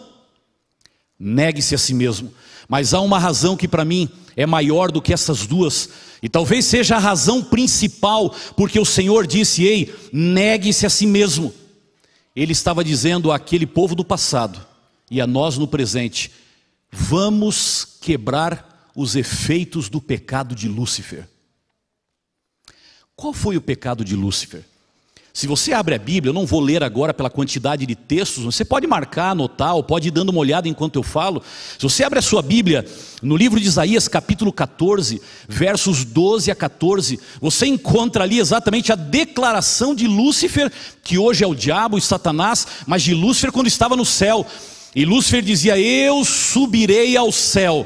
Negue-se 1.18 1.74
a 1.74 1.78
si 1.78 1.92
mesmo. 1.94 2.32
Mas 2.68 2.94
há 2.94 3.00
uma 3.00 3.18
razão 3.18 3.56
que 3.56 3.66
para 3.66 3.84
mim 3.84 4.08
é 4.36 4.46
maior 4.46 4.92
do 4.92 5.02
que 5.02 5.12
essas 5.12 5.48
duas, 5.48 5.88
e 6.22 6.28
talvez 6.28 6.64
seja 6.64 6.94
a 6.94 7.00
razão 7.00 7.42
principal, 7.42 8.32
porque 8.56 8.78
o 8.78 8.84
Senhor 8.84 9.26
disse: 9.26 9.64
Ei, 9.64 9.92
negue-se 10.12 10.86
a 10.86 10.90
si 10.90 11.08
mesmo. 11.08 11.52
Ele 12.36 12.52
estava 12.52 12.84
dizendo 12.84 13.32
àquele 13.32 13.66
povo 13.66 13.96
do 13.96 14.04
passado 14.04 14.64
e 15.10 15.20
a 15.20 15.26
nós 15.26 15.58
no 15.58 15.66
presente: 15.66 16.30
vamos 16.92 17.98
quebrar 18.00 18.73
os 18.94 19.16
efeitos 19.16 19.88
do 19.88 20.00
pecado 20.00 20.54
de 20.54 20.68
Lúcifer. 20.68 21.28
Qual 23.16 23.32
foi 23.32 23.56
o 23.56 23.62
pecado 23.62 24.04
de 24.04 24.16
Lúcifer? 24.16 24.64
Se 25.36 25.48
você 25.48 25.72
abre 25.72 25.96
a 25.96 25.98
Bíblia, 25.98 26.30
eu 26.30 26.34
não 26.34 26.46
vou 26.46 26.60
ler 26.60 26.84
agora 26.84 27.12
pela 27.12 27.28
quantidade 27.28 27.84
de 27.84 27.96
textos, 27.96 28.44
você 28.44 28.64
pode 28.64 28.86
marcar, 28.86 29.30
anotar, 29.30 29.74
ou 29.74 29.82
pode 29.82 30.06
ir 30.06 30.10
dando 30.12 30.28
uma 30.28 30.38
olhada 30.38 30.68
enquanto 30.68 30.94
eu 30.94 31.02
falo. 31.02 31.42
Se 31.76 31.82
você 31.82 32.04
abre 32.04 32.20
a 32.20 32.22
sua 32.22 32.40
Bíblia, 32.40 32.86
no 33.20 33.36
livro 33.36 33.58
de 33.58 33.66
Isaías, 33.66 34.06
capítulo 34.06 34.52
14, 34.52 35.20
versos 35.48 36.04
12 36.04 36.52
a 36.52 36.54
14, 36.54 37.18
você 37.40 37.66
encontra 37.66 38.22
ali 38.22 38.38
exatamente 38.38 38.92
a 38.92 38.94
declaração 38.94 39.92
de 39.92 40.06
Lúcifer, 40.06 40.70
que 41.02 41.18
hoje 41.18 41.42
é 41.42 41.46
o 41.48 41.54
diabo 41.54 41.98
e 41.98 42.00
Satanás, 42.00 42.64
mas 42.86 43.02
de 43.02 43.12
Lúcifer 43.12 43.50
quando 43.50 43.66
estava 43.66 43.96
no 43.96 44.04
céu. 44.04 44.46
E 44.94 45.04
Lúcifer 45.04 45.42
dizia: 45.42 45.76
Eu 45.76 46.24
subirei 46.24 47.16
ao 47.16 47.32
céu. 47.32 47.84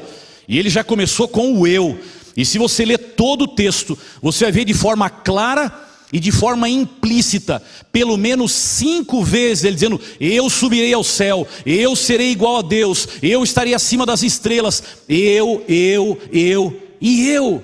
E 0.49 0.57
ele 0.57 0.69
já 0.69 0.83
começou 0.83 1.27
com 1.27 1.53
o 1.53 1.67
eu. 1.67 1.99
E 2.35 2.43
se 2.43 2.57
você 2.57 2.83
ler 2.83 2.97
todo 2.97 3.43
o 3.43 3.47
texto, 3.47 3.95
você 4.19 4.45
vai 4.45 4.51
ver 4.51 4.65
de 4.65 4.73
forma 4.73 5.07
clara 5.07 5.71
e 6.11 6.19
de 6.19 6.31
forma 6.31 6.67
implícita, 6.67 7.61
pelo 7.91 8.17
menos 8.17 8.51
cinco 8.51 9.23
vezes, 9.23 9.63
ele 9.63 9.75
dizendo: 9.75 10.01
Eu 10.19 10.49
subirei 10.49 10.91
ao 10.91 11.03
céu, 11.03 11.47
eu 11.63 11.95
serei 11.95 12.31
igual 12.31 12.57
a 12.57 12.61
Deus, 12.63 13.07
eu 13.21 13.43
estarei 13.43 13.75
acima 13.75 14.07
das 14.07 14.23
estrelas, 14.23 14.81
eu, 15.07 15.63
eu, 15.67 16.19
eu 16.31 16.81
e 16.99 17.29
eu. 17.29 17.63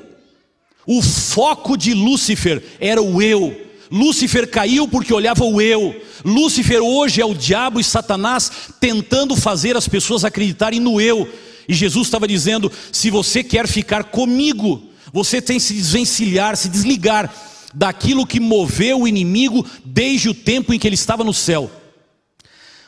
O 0.85 1.01
foco 1.01 1.75
de 1.75 1.95
Lúcifer 1.95 2.61
era 2.79 3.01
o 3.01 3.19
eu. 3.19 3.61
Lúcifer 3.89 4.47
caiu 4.47 4.87
porque 4.87 5.11
olhava 5.11 5.43
o 5.43 5.59
eu. 5.59 5.99
Lúcifer 6.23 6.81
hoje 6.83 7.19
é 7.19 7.25
o 7.25 7.33
diabo 7.33 7.79
e 7.79 7.83
Satanás 7.83 8.51
tentando 8.79 9.35
fazer 9.35 9.75
as 9.75 9.87
pessoas 9.87 10.23
acreditarem 10.23 10.79
no 10.79 11.01
eu. 11.01 11.27
E 11.67 11.73
Jesus 11.73 12.07
estava 12.07 12.27
dizendo: 12.27 12.71
se 12.91 13.09
você 13.09 13.43
quer 13.43 13.67
ficar 13.67 14.05
comigo, 14.05 14.83
você 15.11 15.41
tem 15.41 15.57
que 15.57 15.63
se 15.63 15.73
desvencilhar, 15.73 16.55
se 16.57 16.69
desligar 16.69 17.33
daquilo 17.73 18.25
que 18.25 18.39
moveu 18.39 19.01
o 19.01 19.07
inimigo 19.07 19.65
desde 19.83 20.29
o 20.29 20.33
tempo 20.33 20.73
em 20.73 20.79
que 20.79 20.87
ele 20.87 20.95
estava 20.95 21.23
no 21.23 21.33
céu. 21.33 21.69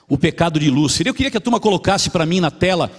O 0.07 0.17
pecado 0.17 0.59
de 0.59 0.69
Lúcifer. 0.69 1.07
Eu 1.07 1.13
queria 1.13 1.29
que 1.29 1.37
a 1.37 1.41
turma 1.41 1.59
colocasse 1.59 2.09
para 2.09 2.25
mim 2.25 2.39
na 2.39 2.49
tela 2.49 2.91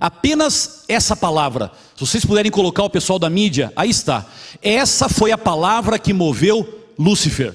apenas 0.00 0.84
essa 0.88 1.14
palavra. 1.14 1.70
Se 1.94 2.06
vocês 2.06 2.24
puderem 2.24 2.50
colocar 2.50 2.82
o 2.84 2.90
pessoal 2.90 3.18
da 3.18 3.28
mídia, 3.28 3.72
aí 3.76 3.90
está. 3.90 4.26
Essa 4.62 5.08
foi 5.08 5.30
a 5.30 5.38
palavra 5.38 5.98
que 5.98 6.12
moveu 6.12 6.86
Lúcifer. 6.98 7.54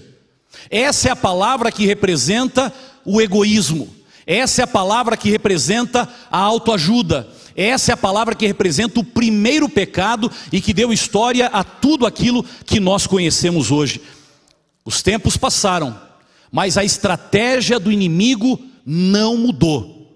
Essa 0.69 1.09
é 1.09 1.11
a 1.11 1.15
palavra 1.15 1.71
que 1.71 1.85
representa 1.85 2.73
o 3.03 3.19
egoísmo. 3.19 3.89
Essa 4.25 4.61
é 4.61 4.63
a 4.63 4.67
palavra 4.67 5.17
que 5.17 5.29
representa 5.29 6.07
a 6.29 6.37
autoajuda. 6.37 7.27
Essa 7.61 7.91
é 7.91 7.93
a 7.93 7.97
palavra 7.97 8.33
que 8.35 8.47
representa 8.47 9.01
o 9.01 9.03
primeiro 9.03 9.67
pecado 9.67 10.31
e 10.49 10.61
que 10.61 10.73
deu 10.73 10.93
história 10.93 11.47
a 11.47 11.61
tudo 11.61 12.05
aquilo 12.05 12.41
que 12.65 12.79
nós 12.79 13.05
conhecemos 13.05 13.69
hoje. 13.69 13.99
Os 14.85 15.01
tempos 15.01 15.35
passaram, 15.35 15.99
mas 16.49 16.77
a 16.77 16.85
estratégia 16.85 17.77
do 17.77 17.91
inimigo 17.91 18.57
não 18.85 19.35
mudou. 19.35 20.09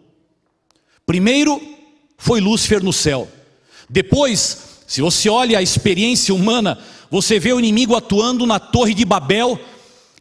Primeiro 1.05 1.61
foi 2.17 2.39
Lúcifer 2.39 2.81
no 2.81 2.93
céu. 2.93 3.27
Depois, 3.89 4.79
se 4.87 5.01
você 5.01 5.27
olha 5.27 5.59
a 5.59 5.61
experiência 5.61 6.33
humana, 6.33 6.79
você 7.11 7.41
vê 7.41 7.51
o 7.51 7.59
inimigo 7.59 7.93
atuando 7.93 8.47
na 8.47 8.57
Torre 8.57 8.93
de 8.93 9.03
Babel, 9.03 9.59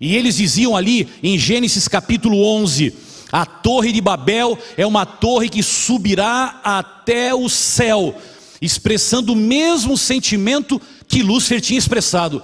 e 0.00 0.16
eles 0.16 0.38
diziam 0.38 0.76
ali 0.76 1.08
em 1.22 1.38
Gênesis 1.38 1.86
capítulo 1.86 2.44
11: 2.44 2.92
a 3.32 3.46
Torre 3.46 3.92
de 3.92 4.00
Babel 4.02 4.58
é 4.76 4.86
uma 4.86 5.06
torre 5.06 5.48
que 5.48 5.62
subirá 5.62 6.60
até 6.62 7.34
o 7.34 7.48
céu, 7.48 8.14
expressando 8.60 9.32
o 9.32 9.36
mesmo 9.36 9.96
sentimento 9.96 10.78
que 11.08 11.22
Lúcifer 11.22 11.62
tinha 11.62 11.78
expressado. 11.78 12.42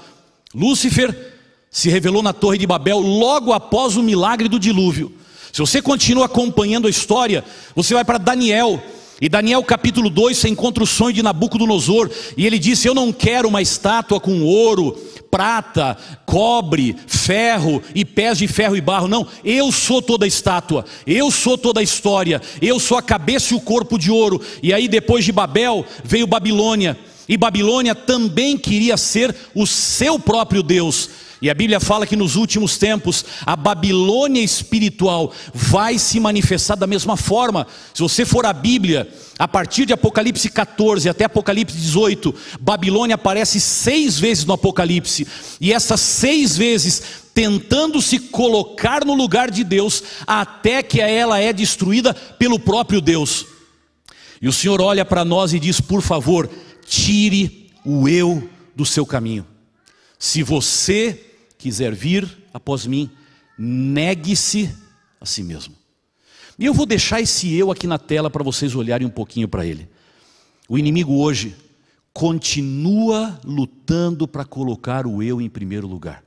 Lúcifer 0.54 1.34
se 1.70 1.90
revelou 1.90 2.22
na 2.22 2.32
Torre 2.32 2.56
de 2.56 2.66
Babel 2.66 2.98
logo 2.98 3.52
após 3.52 3.96
o 3.98 4.02
milagre 4.02 4.48
do 4.48 4.58
dilúvio. 4.58 5.14
Se 5.52 5.60
você 5.60 5.82
continua 5.82 6.24
acompanhando 6.24 6.86
a 6.86 6.90
história, 6.90 7.44
você 7.76 7.92
vai 7.92 8.04
para 8.04 8.16
Daniel, 8.16 8.82
e 9.20 9.28
Daniel 9.28 9.64
capítulo 9.64 10.08
2, 10.08 10.36
você 10.36 10.48
encontra 10.48 10.84
o 10.84 10.86
sonho 10.86 11.12
de 11.12 11.22
Nabucodonosor, 11.22 12.08
e 12.36 12.46
ele 12.46 12.58
disse: 12.58 12.86
Eu 12.86 12.94
não 12.94 13.12
quero 13.12 13.48
uma 13.48 13.60
estátua 13.60 14.20
com 14.20 14.42
ouro, 14.42 14.96
prata, 15.28 15.96
cobre, 16.24 16.96
ferro 17.06 17.82
e 17.94 18.04
pés 18.04 18.38
de 18.38 18.46
ferro 18.46 18.76
e 18.76 18.80
barro, 18.80 19.08
não, 19.08 19.26
eu 19.44 19.72
sou 19.72 20.00
toda 20.00 20.24
a 20.24 20.28
estátua, 20.28 20.84
eu 21.06 21.30
sou 21.30 21.58
toda 21.58 21.80
a 21.80 21.82
história, 21.82 22.40
eu 22.62 22.78
sou 22.78 22.96
a 22.96 23.02
cabeça 23.02 23.52
e 23.52 23.56
o 23.56 23.60
corpo 23.60 23.98
de 23.98 24.10
ouro. 24.10 24.40
E 24.62 24.72
aí, 24.72 24.86
depois 24.86 25.24
de 25.24 25.32
Babel, 25.32 25.84
veio 26.04 26.26
Babilônia, 26.26 26.96
e 27.28 27.36
Babilônia 27.36 27.94
também 27.94 28.56
queria 28.56 28.96
ser 28.96 29.34
o 29.54 29.66
seu 29.66 30.18
próprio 30.18 30.62
Deus. 30.62 31.10
E 31.40 31.48
a 31.48 31.54
Bíblia 31.54 31.78
fala 31.78 32.06
que 32.06 32.16
nos 32.16 32.34
últimos 32.34 32.76
tempos 32.76 33.24
a 33.46 33.54
Babilônia 33.54 34.42
espiritual 34.42 35.32
vai 35.54 35.96
se 35.96 36.18
manifestar 36.18 36.74
da 36.74 36.86
mesma 36.86 37.16
forma. 37.16 37.66
Se 37.94 38.02
você 38.02 38.24
for 38.24 38.44
à 38.44 38.52
Bíblia, 38.52 39.08
a 39.38 39.46
partir 39.46 39.86
de 39.86 39.92
Apocalipse 39.92 40.48
14 40.48 41.08
até 41.08 41.26
Apocalipse 41.26 41.76
18, 41.76 42.34
Babilônia 42.60 43.14
aparece 43.14 43.60
seis 43.60 44.18
vezes 44.18 44.44
no 44.44 44.52
Apocalipse, 44.52 45.26
e 45.60 45.72
essas 45.72 46.00
seis 46.00 46.56
vezes 46.56 47.02
tentando 47.32 48.02
se 48.02 48.18
colocar 48.18 49.04
no 49.04 49.14
lugar 49.14 49.48
de 49.48 49.62
Deus, 49.62 50.02
até 50.26 50.82
que 50.82 51.00
ela 51.00 51.38
é 51.38 51.52
destruída 51.52 52.12
pelo 52.12 52.58
próprio 52.58 53.00
Deus. 53.00 53.46
E 54.42 54.48
o 54.48 54.52
Senhor 54.52 54.80
olha 54.80 55.04
para 55.04 55.24
nós 55.24 55.52
e 55.52 55.60
diz: 55.60 55.80
por 55.80 56.02
favor, 56.02 56.50
tire 56.84 57.70
o 57.84 58.08
eu 58.08 58.48
do 58.74 58.84
seu 58.84 59.06
caminho. 59.06 59.46
Se 60.18 60.42
você 60.42 61.27
quiser 61.58 61.94
vir 61.94 62.26
após 62.54 62.86
mim, 62.86 63.10
negue-se 63.58 64.74
a 65.20 65.26
si 65.26 65.42
mesmo. 65.42 65.74
E 66.58 66.64
eu 66.64 66.72
vou 66.72 66.86
deixar 66.86 67.20
esse 67.20 67.52
eu 67.54 67.70
aqui 67.70 67.86
na 67.86 67.98
tela 67.98 68.30
para 68.30 68.42
vocês 68.42 68.74
olharem 68.74 69.06
um 69.06 69.10
pouquinho 69.10 69.48
para 69.48 69.66
ele. 69.66 69.88
O 70.68 70.78
inimigo 70.78 71.14
hoje 71.14 71.56
continua 72.12 73.38
lutando 73.44 74.26
para 74.26 74.44
colocar 74.44 75.06
o 75.06 75.22
eu 75.22 75.40
em 75.40 75.48
primeiro 75.48 75.86
lugar. 75.86 76.24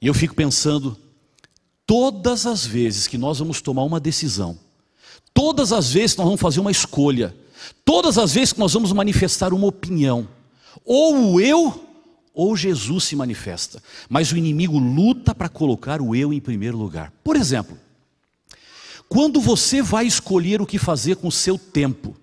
E 0.00 0.06
eu 0.06 0.14
fico 0.14 0.34
pensando, 0.34 0.98
todas 1.86 2.46
as 2.46 2.66
vezes 2.66 3.06
que 3.06 3.16
nós 3.16 3.38
vamos 3.38 3.60
tomar 3.60 3.84
uma 3.84 4.00
decisão, 4.00 4.58
todas 5.32 5.72
as 5.72 5.92
vezes 5.92 6.12
que 6.12 6.18
nós 6.18 6.26
vamos 6.26 6.40
fazer 6.40 6.60
uma 6.60 6.70
escolha, 6.70 7.34
todas 7.84 8.18
as 8.18 8.32
vezes 8.32 8.52
que 8.52 8.58
nós 8.58 8.72
vamos 8.72 8.92
manifestar 8.92 9.54
uma 9.54 9.66
opinião, 9.66 10.28
ou 10.84 11.32
o 11.32 11.40
eu 11.40 11.91
ou 12.34 12.56
Jesus 12.56 13.04
se 13.04 13.16
manifesta, 13.16 13.82
mas 14.08 14.32
o 14.32 14.36
inimigo 14.36 14.78
luta 14.78 15.34
para 15.34 15.48
colocar 15.48 16.00
o 16.00 16.14
eu 16.14 16.32
em 16.32 16.40
primeiro 16.40 16.76
lugar. 16.78 17.12
Por 17.22 17.36
exemplo, 17.36 17.78
quando 19.08 19.40
você 19.40 19.82
vai 19.82 20.06
escolher 20.06 20.62
o 20.62 20.66
que 20.66 20.78
fazer 20.78 21.16
com 21.16 21.28
o 21.28 21.32
seu 21.32 21.58
tempo, 21.58 22.16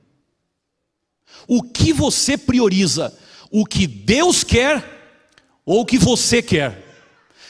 o 1.47 1.61
que 1.61 1.93
você 1.93 2.37
prioriza? 2.37 3.15
O 3.51 3.65
que 3.65 3.87
Deus 3.87 4.43
quer 4.43 5.21
ou 5.65 5.81
o 5.81 5.85
que 5.85 5.97
você 5.97 6.41
quer? 6.41 6.85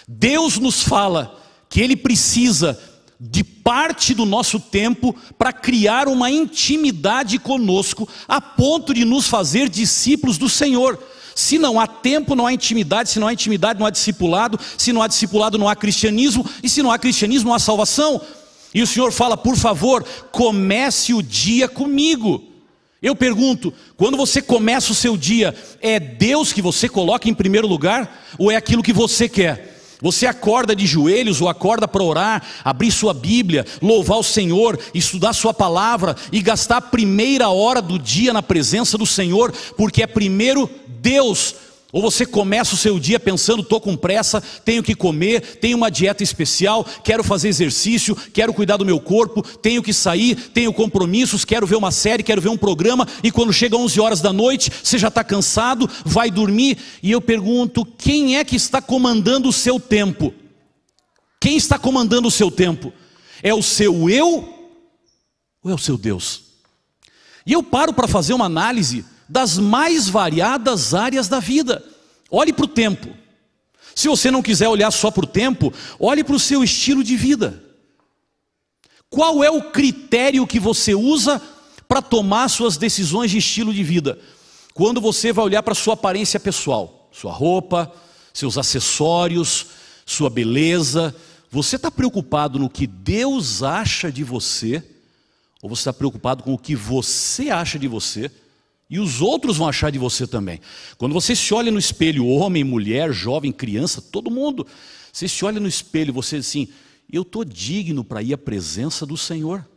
Deus 0.08 0.58
nos 0.58 0.84
fala 0.84 1.40
que 1.70 1.80
Ele 1.82 1.96
precisa 1.96 2.78
de 3.20 3.44
parte 3.44 4.14
do 4.14 4.26
nosso 4.26 4.60
tempo 4.60 5.14
para 5.38 5.52
criar 5.52 6.08
uma 6.08 6.32
intimidade 6.32 7.38
conosco, 7.38 8.08
a 8.28 8.40
ponto 8.40 8.94
de 8.94 9.04
nos 9.04 9.28
fazer 9.28 9.70
discípulos 9.70 10.38
do 10.38 10.48
Senhor. 10.48 10.98
Se 11.40 11.58
não 11.58 11.80
há 11.80 11.88
tempo, 11.88 12.36
não 12.36 12.46
há 12.46 12.52
intimidade, 12.52 13.10
se 13.10 13.18
não 13.18 13.26
há 13.26 13.32
intimidade, 13.32 13.80
não 13.80 13.86
há 13.86 13.90
discipulado, 13.90 14.60
se 14.78 14.92
não 14.92 15.02
há 15.02 15.08
discipulado, 15.08 15.58
não 15.58 15.70
há 15.70 15.76
cristianismo, 15.76 16.46
e 16.62 16.68
se 16.68 16.84
não 16.84 16.92
há 16.92 17.00
cristianismo, 17.00 17.48
não 17.48 17.56
há 17.56 17.60
salvação. 17.60 18.20
E 18.74 18.82
o 18.82 18.88
Senhor 18.88 19.10
fala, 19.14 19.38
por 19.38 19.56
favor, 19.56 20.06
comece 20.34 21.14
o 21.14 21.24
dia 21.24 21.70
comigo. 21.70 22.44
Eu 23.02 23.16
pergunto, 23.16 23.74
quando 23.96 24.18
você 24.18 24.42
começa 24.42 24.92
o 24.92 24.96
seu 24.96 25.16
dia, 25.16 25.56
é 25.82 25.98
Deus 25.98 26.52
que 26.52 26.62
você 26.62 26.90
coloca 26.90 27.30
em 27.30 27.34
primeiro 27.34 27.70
lugar 27.70 28.22
ou 28.38 28.52
é 28.52 28.58
aquilo 28.58 28.84
que 28.84 28.92
você 28.92 29.30
quer? 29.30 29.80
Você 30.02 30.26
acorda 30.26 30.76
de 30.76 30.86
joelhos 30.86 31.42
ou 31.42 31.48
acorda 31.48 31.88
para 31.88 32.04
orar, 32.04 32.44
abrir 32.66 32.92
sua 32.92 33.14
Bíblia, 33.14 33.66
louvar 33.82 34.18
o 34.18 34.24
Senhor, 34.24 34.78
estudar 34.94 35.32
Sua 35.32 35.54
palavra 35.54 36.18
e 36.34 36.42
gastar 36.42 36.78
a 36.78 36.82
primeira 36.82 37.50
hora 37.50 37.82
do 37.82 37.98
dia 37.98 38.34
na 38.34 38.44
presença 38.44 38.98
do 38.98 39.06
Senhor, 39.06 39.54
porque 39.78 40.04
é 40.04 40.08
primeiro 40.08 40.70
Deus 41.02 41.56
ou 41.92 42.02
você 42.02 42.26
começa 42.26 42.76
o 42.76 42.78
seu 42.78 43.00
dia 43.00 43.20
pensando, 43.20 43.64
estou 43.64 43.82
com 43.82 43.98
pressa, 43.98 44.42
tenho 44.64 44.84
que 44.84 44.94
comer, 44.94 45.42
tenho 45.58 45.76
uma 45.76 45.90
dieta 45.90 46.22
especial, 46.22 46.86
quero 47.04 47.24
fazer 47.24 47.50
exercício, 47.50 48.16
quero 48.32 48.54
cuidar 48.54 48.78
do 48.78 48.86
meu 48.86 49.00
corpo, 49.00 49.42
tenho 49.42 49.82
que 49.82 49.92
sair, 49.92 50.36
tenho 50.36 50.72
compromissos, 50.72 51.44
quero 51.44 51.66
ver 51.66 51.76
uma 51.76 51.92
série, 51.92 52.22
quero 52.22 52.42
ver 52.42 52.50
um 52.50 52.58
programa, 52.58 53.08
e 53.24 53.32
quando 53.32 53.52
chega 53.52 53.76
11 53.76 54.00
horas 54.00 54.22
da 54.22 54.32
noite, 54.32 54.72
você 54.84 55.00
já 55.00 55.08
está 55.08 55.24
cansado, 55.24 55.90
vai 56.06 56.30
dormir, 56.30 56.78
e 57.02 57.12
eu 57.12 57.20
pergunto: 57.20 57.84
quem 57.84 58.38
é 58.38 58.44
que 58.44 58.56
está 58.56 58.82
comandando 58.82 59.50
o 59.50 59.54
seu 59.54 59.80
tempo? 59.80 60.32
Quem 61.42 61.58
está 61.58 61.80
comandando 61.80 62.28
o 62.28 62.32
seu 62.32 62.52
tempo? 62.52 62.94
É 63.42 63.54
o 63.54 63.64
seu 63.64 64.10
eu 64.10 64.54
ou 65.64 65.72
é 65.72 65.74
o 65.74 65.78
seu 65.78 65.98
Deus? 65.98 66.42
E 67.46 67.54
eu 67.54 67.64
paro 67.64 67.94
para 67.94 68.08
fazer 68.08 68.34
uma 68.34 68.46
análise 68.46 69.06
das 69.30 69.60
mais 69.60 70.10
variadas 70.10 70.96
áreas 70.96 71.28
da 71.28 71.40
vida. 71.40 71.86
Olhe 72.32 72.52
para 72.52 72.66
o 72.66 72.68
tempo. 72.68 73.16
Se 73.96 74.08
você 74.08 74.32
não 74.32 74.42
quiser 74.42 74.68
olhar 74.68 74.90
só 74.92 75.12
para 75.12 75.26
o 75.26 75.28
tempo, 75.28 75.72
olhe 76.00 76.24
para 76.24 76.36
o 76.36 76.40
seu 76.40 76.64
estilo 76.64 77.04
de 77.04 77.16
vida. 77.16 77.64
Qual 79.10 79.44
é 79.44 79.52
o 79.52 79.72
critério 79.72 80.48
que 80.48 80.60
você 80.60 80.96
usa 80.96 81.42
para 81.88 82.02
tomar 82.02 82.50
suas 82.50 82.78
decisões 82.78 83.30
de 83.32 83.38
estilo 83.38 83.74
de 83.74 83.84
vida? 83.84 84.20
Quando 84.74 85.02
você 85.02 85.32
vai 85.32 85.46
olhar 85.46 85.62
para 85.62 85.76
sua 85.76 85.94
aparência 85.96 86.40
pessoal, 86.40 87.10
sua 87.12 87.32
roupa, 87.32 87.92
seus 88.34 88.58
acessórios, 88.58 89.68
sua 90.06 90.30
beleza, 90.30 91.16
você 91.52 91.76
está 91.76 91.92
preocupado 91.92 92.58
no 92.58 92.70
que 92.70 92.88
Deus 92.88 93.62
acha 93.64 94.12
de 94.12 94.24
você, 94.24 94.84
ou 95.62 95.70
você 95.70 95.82
está 95.82 95.94
preocupado 95.94 96.44
com 96.44 96.54
o 96.54 96.58
que 96.58 96.76
você 96.76 97.50
acha 97.50 97.78
de 97.78 97.88
você? 97.88 98.32
E 98.90 99.00
os 99.00 99.22
outros 99.22 99.58
vão 99.58 99.68
achar 99.68 99.92
de 99.92 100.00
você 100.00 100.26
também. 100.26 100.60
Quando 100.98 101.14
você 101.14 101.36
se 101.36 101.54
olha 101.54 101.72
no 101.72 101.78
espelho, 101.78 102.26
homem, 102.26 102.64
mulher, 102.64 103.14
jovem, 103.14 103.52
criança, 103.52 104.02
todo 104.02 104.32
mundo, 104.32 104.66
você 105.14 105.28
se 105.28 105.46
olha 105.46 105.60
no 105.60 105.68
espelho, 105.68 106.12
você 106.12 106.38
diz 106.38 106.48
assim: 106.48 106.68
eu 107.12 107.24
estou 107.24 107.44
digno 107.44 108.04
para 108.04 108.22
ir 108.22 108.34
à 108.34 108.38
presença 108.38 109.06
do 109.06 109.18
Senhor. 109.18 109.68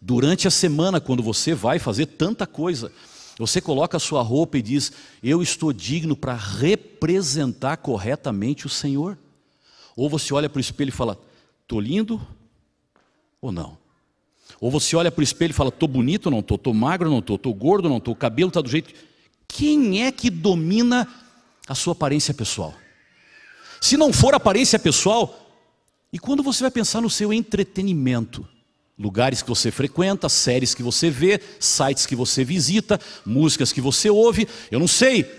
Durante 0.00 0.48
a 0.48 0.50
semana, 0.50 1.00
quando 1.00 1.22
você 1.22 1.54
vai 1.54 1.78
fazer 1.78 2.06
tanta 2.06 2.46
coisa, 2.46 2.92
você 3.38 3.60
coloca 3.60 3.96
a 3.96 4.00
sua 4.00 4.22
roupa 4.22 4.58
e 4.58 4.62
diz: 4.62 4.92
Eu 5.22 5.40
estou 5.40 5.72
digno 5.72 6.16
para 6.16 6.34
representar 6.34 7.76
corretamente 7.76 8.66
o 8.66 8.70
Senhor. 8.70 9.16
Ou 9.94 10.10
você 10.10 10.34
olha 10.34 10.48
para 10.48 10.58
o 10.58 10.60
espelho 10.60 10.88
e 10.88 10.92
fala: 10.92 11.18
Estou 11.62 11.80
lindo 11.80 12.20
ou 13.40 13.52
não? 13.52 13.78
Ou 14.60 14.70
você 14.70 14.96
olha 14.96 15.10
para 15.10 15.20
o 15.20 15.24
espelho 15.24 15.50
e 15.50 15.54
fala: 15.54 15.68
Estou 15.68 15.88
bonito 15.88 16.26
ou 16.26 16.32
não 16.32 16.40
estou? 16.40 16.56
Estou 16.56 16.74
magro 16.74 17.08
ou 17.08 17.12
não 17.12 17.20
estou? 17.20 17.36
Estou 17.36 17.54
gordo 17.54 17.84
ou 17.86 17.90
não 17.90 17.98
estou? 17.98 18.14
O 18.14 18.16
cabelo 18.16 18.48
está 18.48 18.60
do 18.60 18.68
jeito. 18.68 18.92
Quem 19.48 20.04
é 20.04 20.12
que 20.12 20.30
domina 20.30 21.08
a 21.68 21.74
sua 21.74 21.92
aparência 21.92 22.34
pessoal? 22.34 22.74
Se 23.80 23.96
não 23.96 24.12
for 24.12 24.34
aparência 24.34 24.78
pessoal, 24.78 25.46
e 26.12 26.18
quando 26.18 26.42
você 26.42 26.62
vai 26.62 26.70
pensar 26.70 27.00
no 27.00 27.10
seu 27.10 27.32
entretenimento? 27.32 28.46
Lugares 28.98 29.42
que 29.42 29.48
você 29.48 29.70
frequenta, 29.70 30.28
séries 30.28 30.74
que 30.74 30.82
você 30.82 31.10
vê, 31.10 31.40
sites 31.60 32.06
que 32.06 32.16
você 32.16 32.42
visita, 32.42 32.98
músicas 33.26 33.70
que 33.70 33.80
você 33.80 34.08
ouve, 34.08 34.48
eu 34.70 34.78
não 34.78 34.88
sei. 34.88 35.30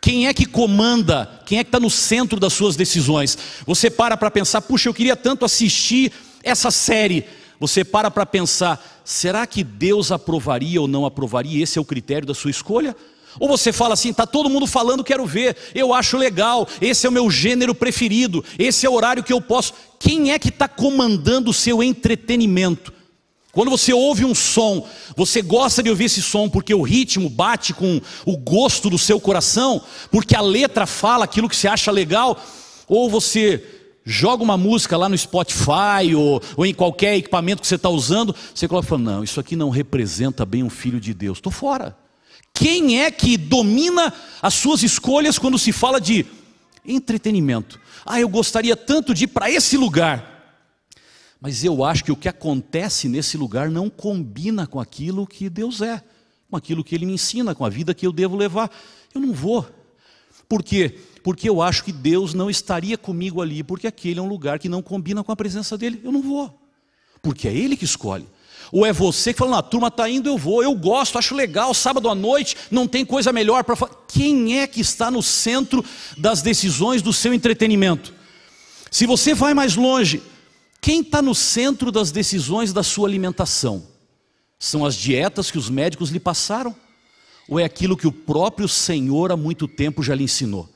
Quem 0.00 0.26
é 0.26 0.34
que 0.34 0.46
comanda? 0.46 1.42
Quem 1.44 1.58
é 1.58 1.64
que 1.64 1.68
está 1.68 1.78
no 1.78 1.90
centro 1.90 2.40
das 2.40 2.54
suas 2.54 2.74
decisões? 2.74 3.36
Você 3.66 3.90
para 3.90 4.16
para 4.16 4.30
pensar, 4.30 4.62
puxa, 4.62 4.88
eu 4.88 4.94
queria 4.94 5.14
tanto 5.14 5.44
assistir 5.44 6.10
essa 6.42 6.70
série. 6.70 7.24
Você 7.62 7.84
para 7.84 8.10
para 8.10 8.26
pensar, 8.26 8.84
será 9.04 9.46
que 9.46 9.62
Deus 9.62 10.10
aprovaria 10.10 10.80
ou 10.80 10.88
não 10.88 11.06
aprovaria? 11.06 11.62
Esse 11.62 11.78
é 11.78 11.80
o 11.80 11.84
critério 11.84 12.26
da 12.26 12.34
sua 12.34 12.50
escolha? 12.50 12.96
Ou 13.38 13.46
você 13.46 13.72
fala 13.72 13.94
assim, 13.94 14.10
está 14.10 14.26
todo 14.26 14.50
mundo 14.50 14.66
falando, 14.66 15.04
quero 15.04 15.24
ver, 15.24 15.56
eu 15.72 15.94
acho 15.94 16.16
legal, 16.16 16.66
esse 16.80 17.06
é 17.06 17.08
o 17.08 17.12
meu 17.12 17.30
gênero 17.30 17.72
preferido, 17.72 18.44
esse 18.58 18.84
é 18.84 18.90
o 18.90 18.94
horário 18.94 19.22
que 19.22 19.32
eu 19.32 19.40
posso. 19.40 19.74
Quem 20.00 20.32
é 20.32 20.40
que 20.40 20.48
está 20.48 20.66
comandando 20.66 21.50
o 21.50 21.54
seu 21.54 21.84
entretenimento? 21.84 22.92
Quando 23.52 23.70
você 23.70 23.92
ouve 23.92 24.24
um 24.24 24.34
som, 24.34 24.84
você 25.16 25.40
gosta 25.40 25.84
de 25.84 25.88
ouvir 25.88 26.06
esse 26.06 26.20
som 26.20 26.48
porque 26.48 26.74
o 26.74 26.82
ritmo 26.82 27.30
bate 27.30 27.72
com 27.72 28.00
o 28.26 28.36
gosto 28.36 28.90
do 28.90 28.98
seu 28.98 29.20
coração, 29.20 29.80
porque 30.10 30.34
a 30.34 30.40
letra 30.40 30.84
fala 30.84 31.26
aquilo 31.26 31.48
que 31.48 31.54
você 31.54 31.68
acha 31.68 31.92
legal, 31.92 32.44
ou 32.88 33.08
você 33.08 33.81
joga 34.04 34.42
uma 34.42 34.56
música 34.56 34.96
lá 34.96 35.08
no 35.08 35.16
Spotify 35.16 36.14
ou, 36.16 36.42
ou 36.56 36.66
em 36.66 36.74
qualquer 36.74 37.16
equipamento 37.16 37.62
que 37.62 37.68
você 37.68 37.76
está 37.76 37.88
usando, 37.88 38.34
você 38.54 38.66
coloca 38.66 38.86
e 38.86 38.88
fala: 38.88 39.02
Não, 39.02 39.24
isso 39.24 39.40
aqui 39.40 39.56
não 39.56 39.70
representa 39.70 40.44
bem 40.44 40.62
um 40.62 40.70
filho 40.70 41.00
de 41.00 41.14
Deus, 41.14 41.38
estou 41.38 41.52
fora. 41.52 41.96
Quem 42.54 43.00
é 43.00 43.10
que 43.10 43.36
domina 43.36 44.12
as 44.40 44.54
suas 44.54 44.82
escolhas 44.82 45.38
quando 45.38 45.58
se 45.58 45.72
fala 45.72 46.00
de 46.00 46.26
entretenimento? 46.84 47.80
Ah, 48.04 48.20
eu 48.20 48.28
gostaria 48.28 48.76
tanto 48.76 49.14
de 49.14 49.24
ir 49.24 49.28
para 49.28 49.50
esse 49.50 49.76
lugar. 49.76 50.30
Mas 51.40 51.64
eu 51.64 51.84
acho 51.84 52.04
que 52.04 52.12
o 52.12 52.16
que 52.16 52.28
acontece 52.28 53.08
nesse 53.08 53.36
lugar 53.36 53.68
não 53.68 53.90
combina 53.90 54.66
com 54.66 54.78
aquilo 54.78 55.26
que 55.26 55.48
Deus 55.48 55.80
é, 55.80 56.00
com 56.48 56.56
aquilo 56.56 56.84
que 56.84 56.94
Ele 56.94 57.06
me 57.06 57.14
ensina, 57.14 57.54
com 57.54 57.64
a 57.64 57.68
vida 57.68 57.94
que 57.94 58.06
eu 58.06 58.12
devo 58.12 58.36
levar. 58.36 58.70
Eu 59.14 59.20
não 59.20 59.32
vou. 59.32 59.68
Por 60.52 60.62
quê? 60.62 60.94
Porque 61.24 61.48
eu 61.48 61.62
acho 61.62 61.82
que 61.82 61.90
Deus 61.90 62.34
não 62.34 62.50
estaria 62.50 62.98
comigo 62.98 63.40
ali, 63.40 63.62
porque 63.62 63.86
aquele 63.86 64.20
é 64.20 64.22
um 64.22 64.28
lugar 64.28 64.58
que 64.58 64.68
não 64.68 64.82
combina 64.82 65.24
com 65.24 65.32
a 65.32 65.36
presença 65.36 65.78
dEle. 65.78 65.98
Eu 66.04 66.12
não 66.12 66.20
vou. 66.20 66.52
Porque 67.22 67.48
é 67.48 67.54
Ele 67.54 67.74
que 67.74 67.86
escolhe. 67.86 68.26
Ou 68.70 68.84
é 68.84 68.92
você 68.92 69.32
que 69.32 69.38
fala, 69.38 69.56
a 69.56 69.62
turma 69.62 69.88
está 69.88 70.06
indo, 70.10 70.28
eu 70.28 70.36
vou, 70.36 70.62
eu 70.62 70.74
gosto, 70.74 71.16
acho 71.16 71.34
legal, 71.34 71.72
sábado 71.72 72.06
à 72.06 72.14
noite, 72.14 72.54
não 72.70 72.86
tem 72.86 73.02
coisa 73.02 73.32
melhor 73.32 73.64
para 73.64 73.74
fazer. 73.74 73.94
Quem 74.06 74.58
é 74.58 74.66
que 74.66 74.82
está 74.82 75.10
no 75.10 75.22
centro 75.22 75.82
das 76.18 76.42
decisões 76.42 77.00
do 77.00 77.14
seu 77.14 77.32
entretenimento? 77.32 78.12
Se 78.90 79.06
você 79.06 79.32
vai 79.32 79.54
mais 79.54 79.74
longe, 79.74 80.22
quem 80.82 81.00
está 81.00 81.22
no 81.22 81.34
centro 81.34 81.90
das 81.90 82.10
decisões 82.10 82.74
da 82.74 82.82
sua 82.82 83.08
alimentação? 83.08 83.86
São 84.58 84.84
as 84.84 84.96
dietas 84.96 85.50
que 85.50 85.56
os 85.56 85.70
médicos 85.70 86.10
lhe 86.10 86.20
passaram? 86.20 86.76
Ou 87.48 87.58
é 87.58 87.64
aquilo 87.64 87.96
que 87.96 88.06
o 88.06 88.12
próprio 88.12 88.68
Senhor 88.68 89.32
há 89.32 89.36
muito 89.36 89.66
tempo 89.66 90.02
já 90.02 90.14
lhe 90.14 90.24
ensinou? 90.24 90.68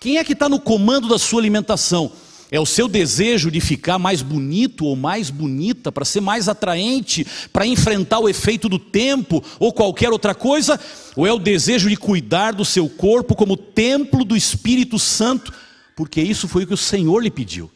Quem 0.00 0.18
é 0.18 0.24
que 0.24 0.32
está 0.32 0.48
no 0.48 0.60
comando 0.60 1.08
da 1.08 1.18
sua 1.18 1.40
alimentação? 1.40 2.12
É 2.50 2.60
o 2.60 2.66
seu 2.66 2.86
desejo 2.86 3.50
de 3.50 3.60
ficar 3.60 3.98
mais 3.98 4.22
bonito 4.22 4.84
ou 4.84 4.94
mais 4.94 5.30
bonita, 5.30 5.90
para 5.90 6.04
ser 6.04 6.20
mais 6.20 6.48
atraente, 6.48 7.26
para 7.52 7.66
enfrentar 7.66 8.20
o 8.20 8.28
efeito 8.28 8.68
do 8.68 8.78
tempo 8.78 9.42
ou 9.58 9.72
qualquer 9.72 10.10
outra 10.12 10.34
coisa? 10.34 10.78
Ou 11.16 11.26
é 11.26 11.32
o 11.32 11.40
desejo 11.40 11.88
de 11.88 11.96
cuidar 11.96 12.52
do 12.52 12.64
seu 12.64 12.88
corpo 12.88 13.34
como 13.34 13.56
templo 13.56 14.24
do 14.24 14.36
Espírito 14.36 14.98
Santo? 14.98 15.52
Porque 15.96 16.20
isso 16.20 16.46
foi 16.46 16.64
o 16.64 16.66
que 16.66 16.74
o 16.74 16.78
Senhor 16.78 17.20
lhe 17.20 17.30
pediu. 17.30 17.70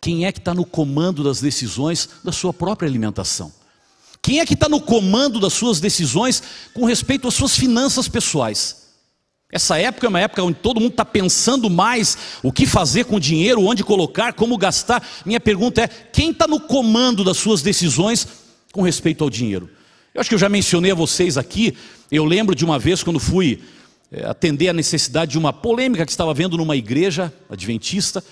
Quem 0.00 0.24
é 0.24 0.32
que 0.32 0.38
está 0.38 0.54
no 0.54 0.64
comando 0.64 1.22
das 1.22 1.40
decisões 1.40 2.08
da 2.24 2.32
sua 2.32 2.52
própria 2.52 2.88
alimentação? 2.88 3.52
Quem 4.22 4.38
é 4.38 4.46
que 4.46 4.54
está 4.54 4.68
no 4.68 4.80
comando 4.80 5.40
das 5.40 5.52
suas 5.52 5.80
decisões 5.80 6.42
com 6.72 6.84
respeito 6.84 7.26
às 7.26 7.34
suas 7.34 7.56
finanças 7.56 8.06
pessoais? 8.06 8.82
Essa 9.50 9.76
época 9.78 10.06
é 10.06 10.08
uma 10.08 10.20
época 10.20 10.42
onde 10.42 10.58
todo 10.58 10.80
mundo 10.80 10.92
está 10.92 11.04
pensando 11.04 11.68
mais 11.68 12.16
o 12.42 12.50
que 12.50 12.64
fazer 12.64 13.04
com 13.04 13.16
o 13.16 13.20
dinheiro, 13.20 13.62
onde 13.62 13.84
colocar, 13.84 14.32
como 14.32 14.56
gastar. 14.56 15.06
Minha 15.26 15.40
pergunta 15.40 15.82
é: 15.82 15.88
quem 15.88 16.30
está 16.30 16.46
no 16.46 16.58
comando 16.58 17.22
das 17.22 17.36
suas 17.36 17.60
decisões 17.60 18.26
com 18.72 18.80
respeito 18.80 19.22
ao 19.22 19.28
dinheiro? 19.28 19.68
Eu 20.14 20.20
acho 20.20 20.30
que 20.30 20.34
eu 20.34 20.38
já 20.38 20.48
mencionei 20.48 20.92
a 20.92 20.94
vocês 20.94 21.36
aqui. 21.36 21.76
Eu 22.10 22.24
lembro 22.24 22.54
de 22.54 22.64
uma 22.64 22.78
vez 22.78 23.02
quando 23.02 23.18
fui 23.18 23.60
é, 24.10 24.24
atender 24.24 24.68
a 24.68 24.72
necessidade 24.72 25.32
de 25.32 25.38
uma 25.38 25.52
polêmica 25.52 26.06
que 26.06 26.12
estava 26.12 26.30
havendo 26.30 26.56
numa 26.56 26.76
igreja 26.76 27.30
adventista. 27.50 28.24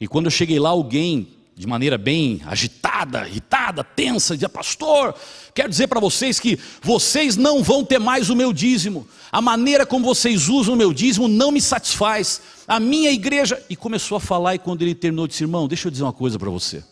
E 0.00 0.06
quando 0.06 0.26
eu 0.26 0.30
cheguei 0.30 0.58
lá, 0.58 0.70
alguém, 0.70 1.28
de 1.58 1.66
maneira 1.66 1.98
bem 1.98 2.40
agitada, 2.46 3.26
irritada, 3.26 3.82
tensa, 3.82 4.34
dizia: 4.34 4.48
Pastor, 4.48 5.12
quero 5.52 5.68
dizer 5.68 5.88
para 5.88 5.98
vocês 5.98 6.38
que 6.38 6.56
vocês 6.80 7.36
não 7.36 7.64
vão 7.64 7.84
ter 7.84 7.98
mais 7.98 8.30
o 8.30 8.36
meu 8.36 8.52
dízimo. 8.52 9.08
A 9.32 9.42
maneira 9.42 9.84
como 9.84 10.04
vocês 10.04 10.48
usam 10.48 10.74
o 10.74 10.76
meu 10.76 10.92
dízimo 10.92 11.26
não 11.26 11.50
me 11.50 11.60
satisfaz. 11.60 12.40
A 12.66 12.78
minha 12.78 13.10
igreja. 13.10 13.60
E 13.68 13.74
começou 13.74 14.16
a 14.16 14.20
falar, 14.20 14.54
e 14.54 14.58
quando 14.60 14.82
ele 14.82 14.94
terminou, 14.94 15.26
disse: 15.26 15.42
Irmão, 15.42 15.66
deixa 15.66 15.88
eu 15.88 15.90
dizer 15.90 16.04
uma 16.04 16.12
coisa 16.12 16.38
para 16.38 16.48
você. 16.48 16.84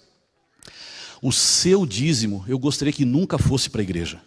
O 1.23 1.33
seu 1.33 1.87
dízimo, 1.87 2.45
eu 2.49 2.59
gostaria 2.59 2.93
que 2.93 3.05
nunca 3.05 3.39
fosse 3.39 3.71
para 3.71 3.81
a 3.81 3.85
igreja. 3.85 4.21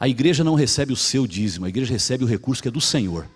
A 0.00 0.08
igreja 0.08 0.42
não 0.42 0.56
recebe 0.56 0.92
o 0.92 0.96
seu 0.96 1.28
dízimo, 1.28 1.64
a 1.64 1.68
igreja 1.68 1.92
recebe 1.92 2.24
o 2.24 2.26
recurso 2.26 2.60
que 2.60 2.66
é 2.66 2.72
do 2.72 2.80
Senhor. 2.80 3.28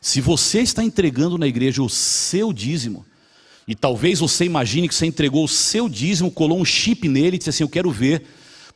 Se 0.00 0.20
você 0.20 0.60
está 0.60 0.84
entregando 0.84 1.36
na 1.36 1.48
igreja 1.48 1.82
o 1.82 1.88
seu 1.88 2.52
dízimo, 2.52 3.04
e 3.66 3.74
talvez 3.74 4.20
você 4.20 4.44
imagine 4.44 4.88
que 4.88 4.94
você 4.94 5.06
entregou 5.06 5.44
o 5.44 5.48
seu 5.48 5.88
dízimo, 5.88 6.30
colou 6.30 6.60
um 6.60 6.64
chip 6.64 7.08
nele 7.08 7.36
e 7.36 7.38
disse 7.38 7.50
assim: 7.50 7.64
Eu 7.64 7.68
quero 7.68 7.90
ver 7.90 8.22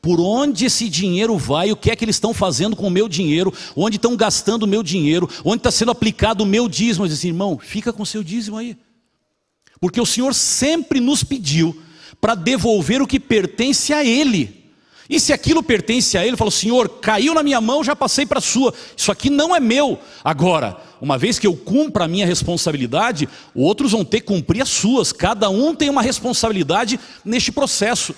por 0.00 0.20
onde 0.20 0.64
esse 0.64 0.88
dinheiro 0.88 1.36
vai, 1.36 1.72
o 1.72 1.76
que 1.76 1.90
é 1.90 1.96
que 1.96 2.04
eles 2.04 2.16
estão 2.16 2.32
fazendo 2.32 2.76
com 2.76 2.86
o 2.86 2.90
meu 2.90 3.08
dinheiro, 3.08 3.52
onde 3.76 3.96
estão 3.96 4.16
gastando 4.16 4.62
o 4.62 4.66
meu 4.66 4.82
dinheiro, 4.82 5.28
onde 5.44 5.58
está 5.58 5.70
sendo 5.70 5.90
aplicado 5.90 6.44
o 6.44 6.46
meu 6.46 6.68
dízimo. 6.68 7.04
Eu 7.04 7.08
disse, 7.08 7.20
assim, 7.20 7.28
irmão, 7.28 7.58
fica 7.58 7.92
com 7.92 8.02
o 8.02 8.06
seu 8.06 8.22
dízimo 8.22 8.56
aí. 8.56 8.76
Porque 9.80 10.00
o 10.00 10.06
Senhor 10.06 10.34
sempre 10.34 11.00
nos 11.00 11.22
pediu 11.22 11.76
para 12.20 12.34
devolver 12.34 13.02
o 13.02 13.06
que 13.06 13.20
pertence 13.20 13.92
a 13.92 14.04
Ele. 14.04 14.57
E 15.08 15.18
se 15.18 15.32
aquilo 15.32 15.62
pertence 15.62 16.18
a 16.18 16.26
ele, 16.26 16.36
falou: 16.36 16.50
Senhor, 16.50 16.88
caiu 17.00 17.32
na 17.32 17.42
minha 17.42 17.60
mão, 17.60 17.82
já 17.82 17.96
passei 17.96 18.26
para 18.26 18.38
a 18.38 18.42
sua. 18.42 18.74
Isso 18.94 19.10
aqui 19.10 19.30
não 19.30 19.56
é 19.56 19.60
meu. 19.60 19.98
Agora, 20.22 20.76
uma 21.00 21.16
vez 21.16 21.38
que 21.38 21.46
eu 21.46 21.56
cumpra 21.56 22.04
a 22.04 22.08
minha 22.08 22.26
responsabilidade, 22.26 23.28
outros 23.54 23.92
vão 23.92 24.04
ter 24.04 24.20
que 24.20 24.26
cumprir 24.26 24.60
as 24.60 24.68
suas. 24.68 25.10
Cada 25.10 25.48
um 25.48 25.74
tem 25.74 25.88
uma 25.88 26.02
responsabilidade 26.02 27.00
neste 27.24 27.50
processo. 27.50 28.14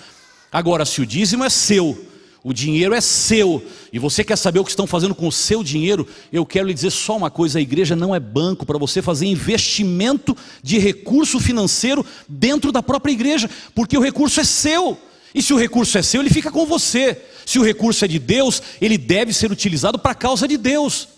Agora, 0.50 0.85
se 0.85 1.00
o 1.00 1.07
dízimo 1.07 1.44
é 1.44 1.48
seu, 1.48 2.07
o 2.42 2.53
dinheiro 2.53 2.92
é 2.92 3.00
seu, 3.00 3.64
e 3.92 3.98
você 3.98 4.24
quer 4.24 4.37
saber 4.37 4.59
o 4.59 4.64
que 4.64 4.70
estão 4.70 4.87
fazendo 4.87 5.14
com 5.14 5.29
o 5.29 5.33
seu 5.33 5.62
dinheiro, 5.62 6.05
eu 6.33 6.44
quero 6.44 6.66
lhe 6.66 6.74
dizer 6.74 6.90
só 6.90 7.16
uma 7.16 7.31
coisa: 7.31 7.61
a 7.61 7.62
igreja 7.62 7.94
não 7.94 8.12
é 8.12 8.18
banco 8.18 8.66
para 8.66 8.79
você 8.79 9.00
fazer 9.00 9.26
investimento 9.26 10.37
de 10.61 10.76
recurso 10.79 11.38
financeiro 11.38 12.05
dentro 12.29 12.72
da 12.72 12.83
própria 12.83 13.12
igreja, 13.12 13.48
porque 13.76 13.96
o 13.96 14.03
recurso 14.03 14.40
é 14.40 14.44
seu. 14.44 14.98
E 15.35 15.43
se 15.43 15.53
o 15.53 15.59
recurso 15.59 15.97
é 15.97 16.03
seu, 16.03 16.21
ele 16.21 16.31
fica 16.31 16.51
com 16.51 16.66
você. 16.66 17.21
Se 17.47 17.59
o 17.59 17.64
recurso 17.64 18.05
é 18.05 18.09
de 18.09 18.19
Deus, 18.19 18.62
ele 18.81 18.99
deve 18.99 19.33
ser 19.33 19.51
utilizado 19.51 19.99
para 19.99 20.12
a 20.12 20.14
causa 20.14 20.47
de 20.47 20.57
Deus. 20.57 21.09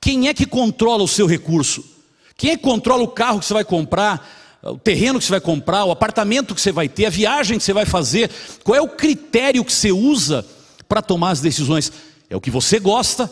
Quem 0.00 0.28
é 0.28 0.34
que 0.34 0.46
controla 0.46 1.02
o 1.02 1.08
seu 1.08 1.26
recurso? 1.26 1.84
Quem 2.36 2.52
é 2.52 2.56
que 2.56 2.62
controla 2.62 3.02
o 3.02 3.08
carro 3.08 3.38
que 3.38 3.44
você 3.44 3.54
vai 3.54 3.64
comprar, 3.64 4.58
o 4.62 4.78
terreno 4.78 5.18
que 5.18 5.24
você 5.24 5.30
vai 5.30 5.40
comprar, 5.40 5.84
o 5.84 5.90
apartamento 5.90 6.54
que 6.54 6.60
você 6.60 6.72
vai 6.72 6.88
ter, 6.88 7.06
a 7.06 7.10
viagem 7.10 7.58
que 7.58 7.64
você 7.64 7.72
vai 7.72 7.84
fazer? 7.84 8.30
Qual 8.64 8.76
é 8.76 8.80
o 8.80 8.88
critério 8.88 9.64
que 9.64 9.72
você 9.72 9.92
usa 9.92 10.44
para 10.88 11.02
tomar 11.02 11.30
as 11.30 11.40
decisões? 11.40 11.92
É 12.30 12.36
o 12.36 12.40
que 12.40 12.50
você 12.50 12.78
gosta, 12.78 13.30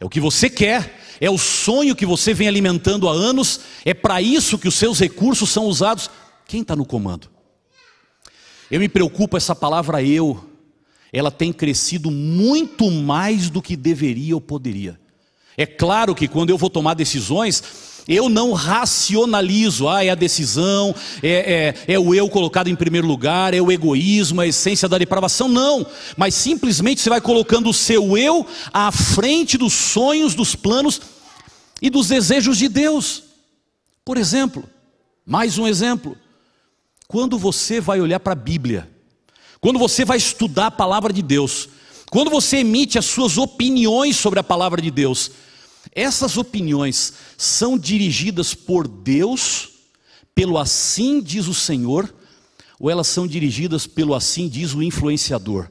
é 0.00 0.04
o 0.04 0.08
que 0.08 0.20
você 0.20 0.50
quer, 0.50 1.00
é 1.20 1.30
o 1.30 1.38
sonho 1.38 1.94
que 1.94 2.06
você 2.06 2.34
vem 2.34 2.48
alimentando 2.48 3.08
há 3.08 3.12
anos, 3.12 3.60
é 3.84 3.94
para 3.94 4.20
isso 4.22 4.58
que 4.58 4.68
os 4.68 4.74
seus 4.74 4.98
recursos 4.98 5.50
são 5.50 5.66
usados. 5.66 6.10
Quem 6.46 6.62
está 6.62 6.74
no 6.74 6.84
comando? 6.84 7.28
Eu 8.70 8.80
me 8.80 8.88
preocupo 8.88 9.36
essa 9.36 9.54
palavra 9.54 10.02
eu. 10.02 10.44
ela 11.10 11.30
tem 11.30 11.52
crescido 11.52 12.10
muito 12.10 12.90
mais 12.90 13.48
do 13.48 13.62
que 13.62 13.74
deveria 13.76 14.34
ou 14.34 14.40
poderia. 14.40 15.00
É 15.56 15.64
claro 15.64 16.14
que 16.14 16.28
quando 16.28 16.50
eu 16.50 16.58
vou 16.58 16.68
tomar 16.68 16.94
decisões, 16.94 17.62
eu 18.06 18.28
não 18.28 18.52
racionalizo, 18.52 19.88
ah, 19.88 20.04
é 20.04 20.10
a 20.10 20.14
decisão, 20.14 20.94
é, 21.22 21.74
é, 21.86 21.94
é, 21.94 21.98
o 21.98 22.14
eu 22.14 22.28
colocado 22.28 22.68
em 22.68 22.76
primeiro 22.76 23.06
lugar, 23.06 23.52
é 23.52 23.60
o 23.60 23.72
egoísmo, 23.72 24.40
a 24.40 24.46
essência 24.46 24.88
da 24.88 24.96
depravação, 24.96 25.48
não. 25.48 25.86
Mas 26.16 26.34
simplesmente 26.34 27.00
você 27.00 27.10
vai 27.10 27.20
colocando 27.20 27.68
o 27.68 27.74
seu 27.74 28.16
eu 28.16 28.46
à 28.72 28.92
frente 28.92 29.58
dos 29.58 29.72
sonhos, 29.72 30.34
dos 30.34 30.54
planos 30.54 31.00
e 31.82 31.90
dos 31.90 32.08
desejos 32.08 32.56
de 32.58 32.68
Deus. 32.68 33.24
Por 34.04 34.16
exemplo, 34.16 34.64
mais 35.26 35.58
um 35.58 35.66
exemplo. 35.66 36.16
Quando 37.10 37.38
você 37.38 37.80
vai 37.80 38.02
olhar 38.02 38.20
para 38.20 38.34
a 38.34 38.36
Bíblia, 38.36 38.86
quando 39.62 39.78
você 39.78 40.04
vai 40.04 40.18
estudar 40.18 40.66
a 40.66 40.70
palavra 40.70 41.10
de 41.10 41.22
Deus, 41.22 41.66
quando 42.10 42.30
você 42.30 42.58
emite 42.58 42.98
as 42.98 43.06
suas 43.06 43.38
opiniões 43.38 44.14
sobre 44.14 44.38
a 44.38 44.44
palavra 44.44 44.82
de 44.82 44.90
Deus, 44.90 45.30
essas 45.94 46.36
opiniões 46.36 47.14
são 47.38 47.78
dirigidas 47.78 48.52
por 48.52 48.86
Deus, 48.86 49.70
pelo 50.34 50.58
assim 50.58 51.22
diz 51.22 51.48
o 51.48 51.54
Senhor, 51.54 52.14
ou 52.78 52.90
elas 52.90 53.06
são 53.06 53.26
dirigidas 53.26 53.86
pelo 53.86 54.14
assim 54.14 54.46
diz 54.46 54.74
o 54.74 54.82
influenciador? 54.82 55.70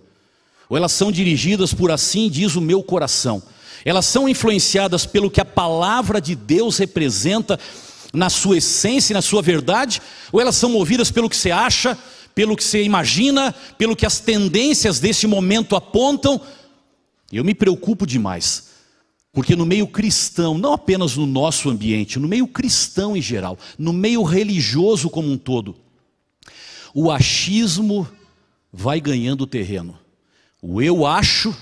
Ou 0.67 0.75
elas 0.75 0.91
são 0.91 1.11
dirigidas 1.11 1.71
por 1.71 1.91
assim 1.91 2.31
diz 2.31 2.55
o 2.55 2.61
meu 2.61 2.81
coração? 2.81 3.43
Elas 3.85 4.07
são 4.07 4.27
influenciadas 4.27 5.05
pelo 5.05 5.29
que 5.29 5.39
a 5.39 5.45
palavra 5.45 6.19
de 6.19 6.33
Deus 6.33 6.79
representa 6.79 7.59
na 8.13 8.29
sua 8.29 8.57
essência 8.57 9.13
e 9.13 9.15
na 9.15 9.21
sua 9.21 9.41
verdade? 9.41 10.01
Ou 10.31 10.39
elas 10.41 10.55
são 10.55 10.69
movidas 10.69 11.11
pelo 11.11 11.29
que 11.29 11.35
você 11.35 11.51
acha, 11.51 11.97
pelo 12.33 12.55
que 12.55 12.63
você 12.63 12.83
imagina, 12.83 13.53
pelo 13.77 13.95
que 13.95 14.05
as 14.05 14.19
tendências 14.19 14.99
desse 14.99 15.25
momento 15.25 15.75
apontam. 15.75 16.39
Eu 17.31 17.43
me 17.43 17.53
preocupo 17.53 18.05
demais, 18.05 18.69
porque 19.33 19.55
no 19.55 19.65
meio 19.65 19.87
cristão, 19.87 20.57
não 20.57 20.73
apenas 20.73 21.15
no 21.15 21.25
nosso 21.25 21.69
ambiente, 21.69 22.19
no 22.19 22.27
meio 22.27 22.47
cristão 22.47 23.17
em 23.17 23.21
geral, 23.21 23.57
no 23.77 23.91
meio 23.91 24.23
religioso 24.23 25.09
como 25.09 25.31
um 25.31 25.37
todo, 25.37 25.75
o 26.93 27.11
achismo 27.11 28.07
vai 28.71 29.01
ganhando 29.01 29.47
terreno. 29.47 29.97
O 30.61 30.81
eu 30.81 31.05
acho 31.05 31.55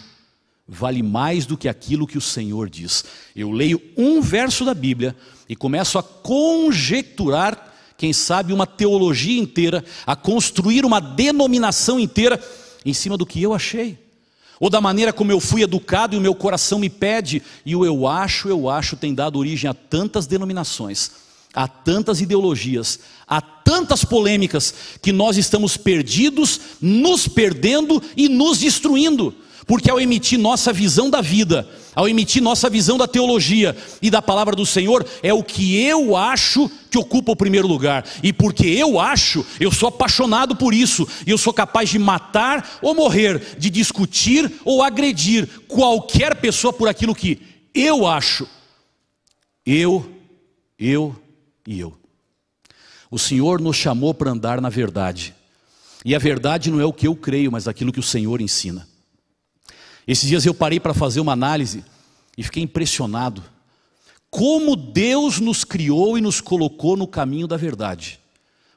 vale 0.68 1.04
mais 1.04 1.46
do 1.46 1.58
que 1.58 1.68
aquilo 1.68 2.08
que 2.08 2.18
o 2.18 2.22
Senhor 2.22 2.70
diz. 2.70 3.06
Eu 3.36 3.52
leio 3.52 3.82
um 3.98 4.22
verso 4.22 4.66
da 4.66 4.74
Bíblia 4.74 5.16
e 5.48 5.56
começo 5.56 5.98
a 5.98 6.04
conjecturar 6.04 7.74
quem 7.98 8.12
sabe, 8.12 8.54
uma 8.54 8.68
teologia 8.68 9.40
inteira, 9.40 9.84
a 10.06 10.16
construir 10.16 10.86
uma 10.86 11.00
denominação 11.00 12.00
inteira 12.00 12.42
em 12.86 12.94
cima 12.94 13.18
do 13.18 13.26
que 13.26 13.42
eu 13.42 13.54
achei, 13.54 13.98
ou 14.60 14.70
da 14.70 14.82
maneira 14.82 15.14
como 15.14 15.32
eu 15.32 15.40
fui 15.40 15.64
educado 15.64 16.16
e 16.16 16.18
o 16.18 16.22
meu 16.22 16.36
coração 16.36 16.80
me 16.80 16.90
pede, 16.90 17.42
e 17.66 17.76
o 17.76 17.86
eu 17.86 18.08
acho, 18.08 18.50
eu 18.50 18.70
acho 18.70 18.98
tem 18.98 19.14
dado 19.14 19.40
origem 19.40 19.70
a 19.70 19.74
tantas 19.74 20.28
denominações, 20.28 21.12
a 21.54 21.68
tantas 21.68 22.20
ideologias, 22.20 23.00
a 23.28 23.40
tantas 23.40 24.04
polêmicas, 24.04 24.74
que 25.02 25.14
nós 25.14 25.38
estamos 25.38 25.78
perdidos, 25.78 26.60
nos 26.82 27.28
perdendo 27.28 28.04
e 28.16 28.28
nos 28.28 28.60
destruindo. 28.60 29.34
Porque 29.66 29.90
ao 29.90 30.00
emitir 30.00 30.38
nossa 30.38 30.72
visão 30.72 31.10
da 31.10 31.22
vida, 31.22 31.68
ao 31.96 32.08
emitir 32.08 32.42
nossa 32.42 32.70
visão 32.70 32.98
da 32.98 33.08
teologia 33.08 33.76
e 34.00 34.12
da 34.12 34.22
palavra 34.22 34.56
do 34.56 34.66
Senhor, 34.66 35.06
é 35.24 35.34
o 35.34 35.44
que 35.44 35.82
eu 35.82 36.16
acho 36.16 36.70
que 36.92 36.98
ocupa 36.98 37.32
o 37.32 37.36
primeiro 37.36 37.68
lugar. 37.68 38.06
E 38.22 38.32
porque 38.32 38.68
eu 38.68 39.00
acho, 39.00 39.44
eu 39.60 39.72
sou 39.72 39.90
apaixonado 39.90 40.56
por 40.56 40.74
isso, 40.74 41.08
e 41.26 41.32
eu 41.32 41.38
sou 41.38 41.52
capaz 41.52 41.90
de 41.90 41.98
matar 41.98 42.78
ou 42.82 42.94
morrer, 42.94 43.58
de 43.58 43.72
discutir 43.72 44.52
ou 44.64 44.84
agredir 44.84 45.48
qualquer 45.68 46.36
pessoa 46.36 46.72
por 46.72 46.88
aquilo 46.88 47.16
que 47.16 47.42
eu 47.74 48.06
acho. 48.06 48.48
Eu, 49.66 50.08
eu 50.78 51.16
e 51.68 51.80
eu. 51.80 51.98
O 53.10 53.18
Senhor 53.18 53.60
nos 53.60 53.78
chamou 53.78 54.14
para 54.14 54.30
andar 54.30 54.62
na 54.62 54.70
verdade. 54.70 55.34
E 56.04 56.14
a 56.14 56.20
verdade 56.20 56.70
não 56.70 56.80
é 56.80 56.86
o 56.86 56.94
que 56.94 57.08
eu 57.08 57.16
creio, 57.16 57.52
mas 57.52 57.68
aquilo 57.68 57.92
que 57.92 58.00
o 58.00 58.04
Senhor 58.04 58.42
ensina. 58.42 58.88
Esses 60.08 60.28
dias 60.28 60.46
eu 60.46 60.54
parei 60.54 60.80
para 60.80 60.94
fazer 60.94 61.20
uma 61.20 61.34
análise 61.34 61.84
e 62.38 62.44
fiquei 62.44 62.62
impressionado. 62.62 63.44
Como 64.30 64.76
Deus 64.76 65.40
nos 65.40 65.64
criou 65.64 66.18
e 66.18 66.22
nos 66.22 66.42
colocou 66.42 66.98
no 66.98 67.08
caminho 67.08 67.48
da 67.48 67.58
verdade. 67.58 68.20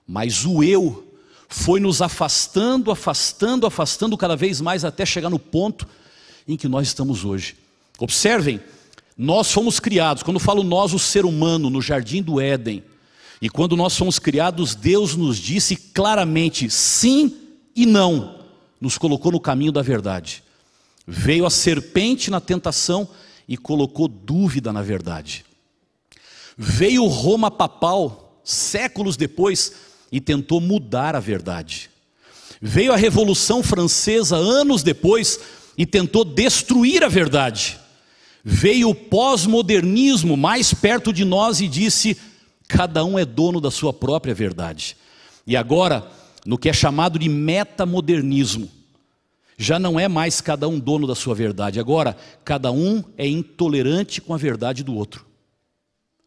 Mas 0.07 0.45
o 0.47 0.63
eu 0.63 1.05
foi 1.49 1.81
nos 1.81 2.01
afastando, 2.01 2.91
afastando, 2.91 3.67
afastando 3.67 4.17
cada 4.17 4.37
vez 4.37 4.61
mais 4.61 4.85
até 4.85 5.05
chegar 5.05 5.31
no 5.31 5.39
ponto 5.39 5.87
em 6.47 6.57
que 6.57 6.69
nós 6.69 6.89
estamos 6.89 7.25
hoje. 7.25 7.57
Observem, 7.99 8.61
nós 9.17 9.51
fomos 9.51 9.81
criados, 9.81 10.23
quando 10.23 10.39
falo 10.39 10.63
nós, 10.63 10.95
o 10.95 10.99
ser 10.99 11.25
humano, 11.25 11.69
no 11.69 11.83
jardim 11.83 12.23
do 12.23 12.41
Éden. 12.41 12.85
E 13.43 13.49
quando 13.49 13.77
nós 13.77 13.97
fomos 13.97 14.19
criados, 14.19 14.75
Deus 14.75 15.17
nos 15.17 15.39
disse 15.39 15.75
claramente 15.77 16.71
sim 16.71 17.37
e 17.75 17.85
não, 17.85 18.45
nos 18.81 18.97
colocou 18.97 19.33
no 19.33 19.41
caminho 19.41 19.73
da 19.73 19.83
verdade. 19.83 20.43
Veio 21.11 21.47
a 21.47 21.51
serpente 21.51 22.31
na 22.31 22.39
tentação 22.39 23.09
e 23.49 23.57
colocou 23.57 24.07
dúvida 24.07 24.75
na 24.75 24.83
verdade. 24.83 25.43
Veio 26.55 27.07
Roma 27.07 27.51
papal, 27.51 28.43
séculos 28.45 29.17
depois, 29.17 29.73
e 30.13 30.21
tentou 30.21 30.61
mudar 30.61 31.17
a 31.17 31.21
verdade. 31.21 31.89
Veio 32.61 32.93
a 32.93 32.97
Revolução 32.97 33.63
Francesa, 33.63 34.37
anos 34.37 34.83
depois, 34.83 35.41
e 35.79 35.87
tentou 35.87 36.27
destruir 36.27 37.03
a 37.03 37.09
verdade. 37.09 37.79
Veio 38.45 38.91
o 38.91 38.95
pós-modernismo 38.95 40.37
mais 40.37 40.75
perto 40.75 41.11
de 41.11 41.25
nós 41.25 41.63
e 41.63 41.69
disse: 41.69 42.19
cada 42.67 43.03
um 43.03 43.19
é 43.19 43.25
dono 43.25 43.63
da 43.63 43.71
sua 43.71 43.95
própria 43.95 44.35
verdade. 44.35 44.95
E 45.47 45.57
agora, 45.57 46.07
no 46.45 46.59
que 46.59 46.69
é 46.69 46.73
chamado 46.75 47.19
de 47.19 47.31
metamodernismo, 47.31 48.77
já 49.61 49.77
não 49.77 49.99
é 49.99 50.07
mais 50.07 50.41
cada 50.41 50.69
um 50.69 50.79
dono 50.79 51.05
da 51.05 51.17
sua 51.17 51.35
verdade, 51.35 51.81
agora 51.81 52.17
cada 52.45 52.71
um 52.71 53.03
é 53.17 53.27
intolerante 53.27 54.21
com 54.21 54.33
a 54.33 54.37
verdade 54.37 54.85
do 54.85 54.95
outro. 54.95 55.27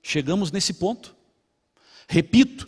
Chegamos 0.03 0.51
nesse 0.51 0.73
ponto. 0.73 1.15
Repito, 2.09 2.67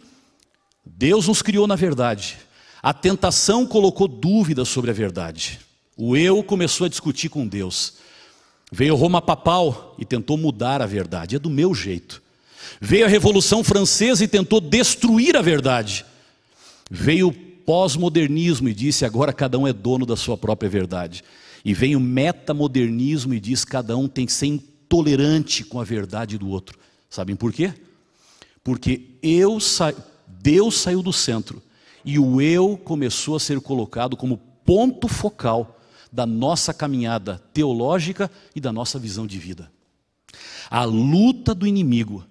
Deus 0.85 1.27
nos 1.27 1.41
criou 1.41 1.67
na 1.67 1.75
verdade. 1.75 2.37
A 2.81 2.93
tentação 2.93 3.65
colocou 3.65 4.07
dúvidas 4.07 4.69
sobre 4.69 4.89
a 4.89 4.93
verdade. 4.93 5.59
O 5.97 6.15
eu 6.15 6.41
começou 6.41 6.85
a 6.85 6.89
discutir 6.89 7.27
com 7.27 7.45
Deus. 7.45 7.95
Veio 8.71 8.95
Roma 8.95 9.21
papal 9.21 9.95
e 9.99 10.05
tentou 10.05 10.37
mudar 10.37 10.81
a 10.81 10.85
verdade, 10.85 11.35
é 11.35 11.39
do 11.39 11.49
meu 11.49 11.75
jeito. 11.75 12.21
Veio 12.79 13.05
a 13.05 13.09
Revolução 13.09 13.63
Francesa 13.63 14.23
e 14.23 14.27
tentou 14.27 14.61
destruir 14.61 15.35
a 15.35 15.41
verdade. 15.41 16.05
Veio 16.89 17.35
pós-modernismo 17.65 18.69
e 18.69 18.73
disse 18.73 19.05
agora 19.05 19.33
cada 19.33 19.57
um 19.57 19.67
é 19.67 19.73
dono 19.73 20.05
da 20.05 20.15
sua 20.15 20.37
própria 20.37 20.69
verdade. 20.69 21.23
E 21.63 21.73
vem 21.73 21.95
o 21.95 21.99
metamodernismo 21.99 23.33
e 23.33 23.39
diz 23.39 23.63
cada 23.63 23.95
um 23.95 24.07
tem 24.07 24.25
que 24.25 24.33
ser 24.33 24.47
intolerante 24.47 25.63
com 25.63 25.79
a 25.79 25.83
verdade 25.83 26.37
do 26.37 26.49
outro. 26.49 26.77
Sabem 27.09 27.35
por 27.35 27.53
quê? 27.53 27.73
Porque 28.63 29.09
eu 29.21 29.59
sa... 29.59 29.93
Deus 30.27 30.77
saiu 30.77 31.01
do 31.01 31.13
centro 31.13 31.61
e 32.03 32.19
o 32.19 32.41
eu 32.41 32.77
começou 32.77 33.35
a 33.35 33.39
ser 33.39 33.61
colocado 33.61 34.17
como 34.17 34.37
ponto 34.65 35.07
focal 35.07 35.79
da 36.11 36.25
nossa 36.25 36.73
caminhada 36.73 37.41
teológica 37.53 38.29
e 38.55 38.59
da 38.59 38.71
nossa 38.71 38.99
visão 38.99 39.25
de 39.25 39.39
vida. 39.39 39.71
A 40.69 40.83
luta 40.83 41.55
do 41.55 41.65
inimigo 41.65 42.25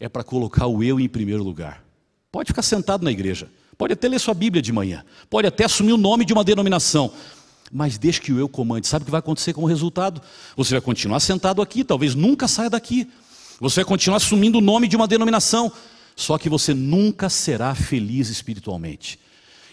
é 0.00 0.08
para 0.08 0.24
colocar 0.24 0.66
o 0.66 0.82
eu 0.82 0.98
em 0.98 1.08
primeiro 1.08 1.42
lugar. 1.42 1.84
Pode 2.30 2.48
ficar 2.48 2.62
sentado 2.62 3.04
na 3.04 3.10
igreja. 3.10 3.50
Pode 3.78 3.92
até 3.92 4.08
ler 4.08 4.18
sua 4.18 4.34
Bíblia 4.34 4.60
de 4.60 4.72
manhã, 4.72 5.04
pode 5.30 5.46
até 5.46 5.64
assumir 5.64 5.92
o 5.92 5.96
nome 5.96 6.24
de 6.24 6.32
uma 6.32 6.42
denominação, 6.42 7.12
mas 7.70 7.96
deixe 7.96 8.20
que 8.20 8.32
o 8.32 8.38
eu 8.38 8.48
comande. 8.48 8.88
Sabe 8.88 9.02
o 9.02 9.06
que 9.06 9.10
vai 9.12 9.20
acontecer 9.20 9.52
como 9.52 9.68
resultado? 9.68 10.20
Você 10.56 10.74
vai 10.74 10.80
continuar 10.80 11.20
sentado 11.20 11.62
aqui, 11.62 11.84
talvez 11.84 12.16
nunca 12.16 12.48
saia 12.48 12.68
daqui. 12.68 13.08
Você 13.60 13.76
vai 13.76 13.84
continuar 13.84 14.16
assumindo 14.16 14.58
o 14.58 14.60
nome 14.60 14.88
de 14.88 14.96
uma 14.96 15.06
denominação, 15.06 15.70
só 16.16 16.36
que 16.36 16.48
você 16.48 16.74
nunca 16.74 17.30
será 17.30 17.72
feliz 17.72 18.28
espiritualmente. 18.28 19.16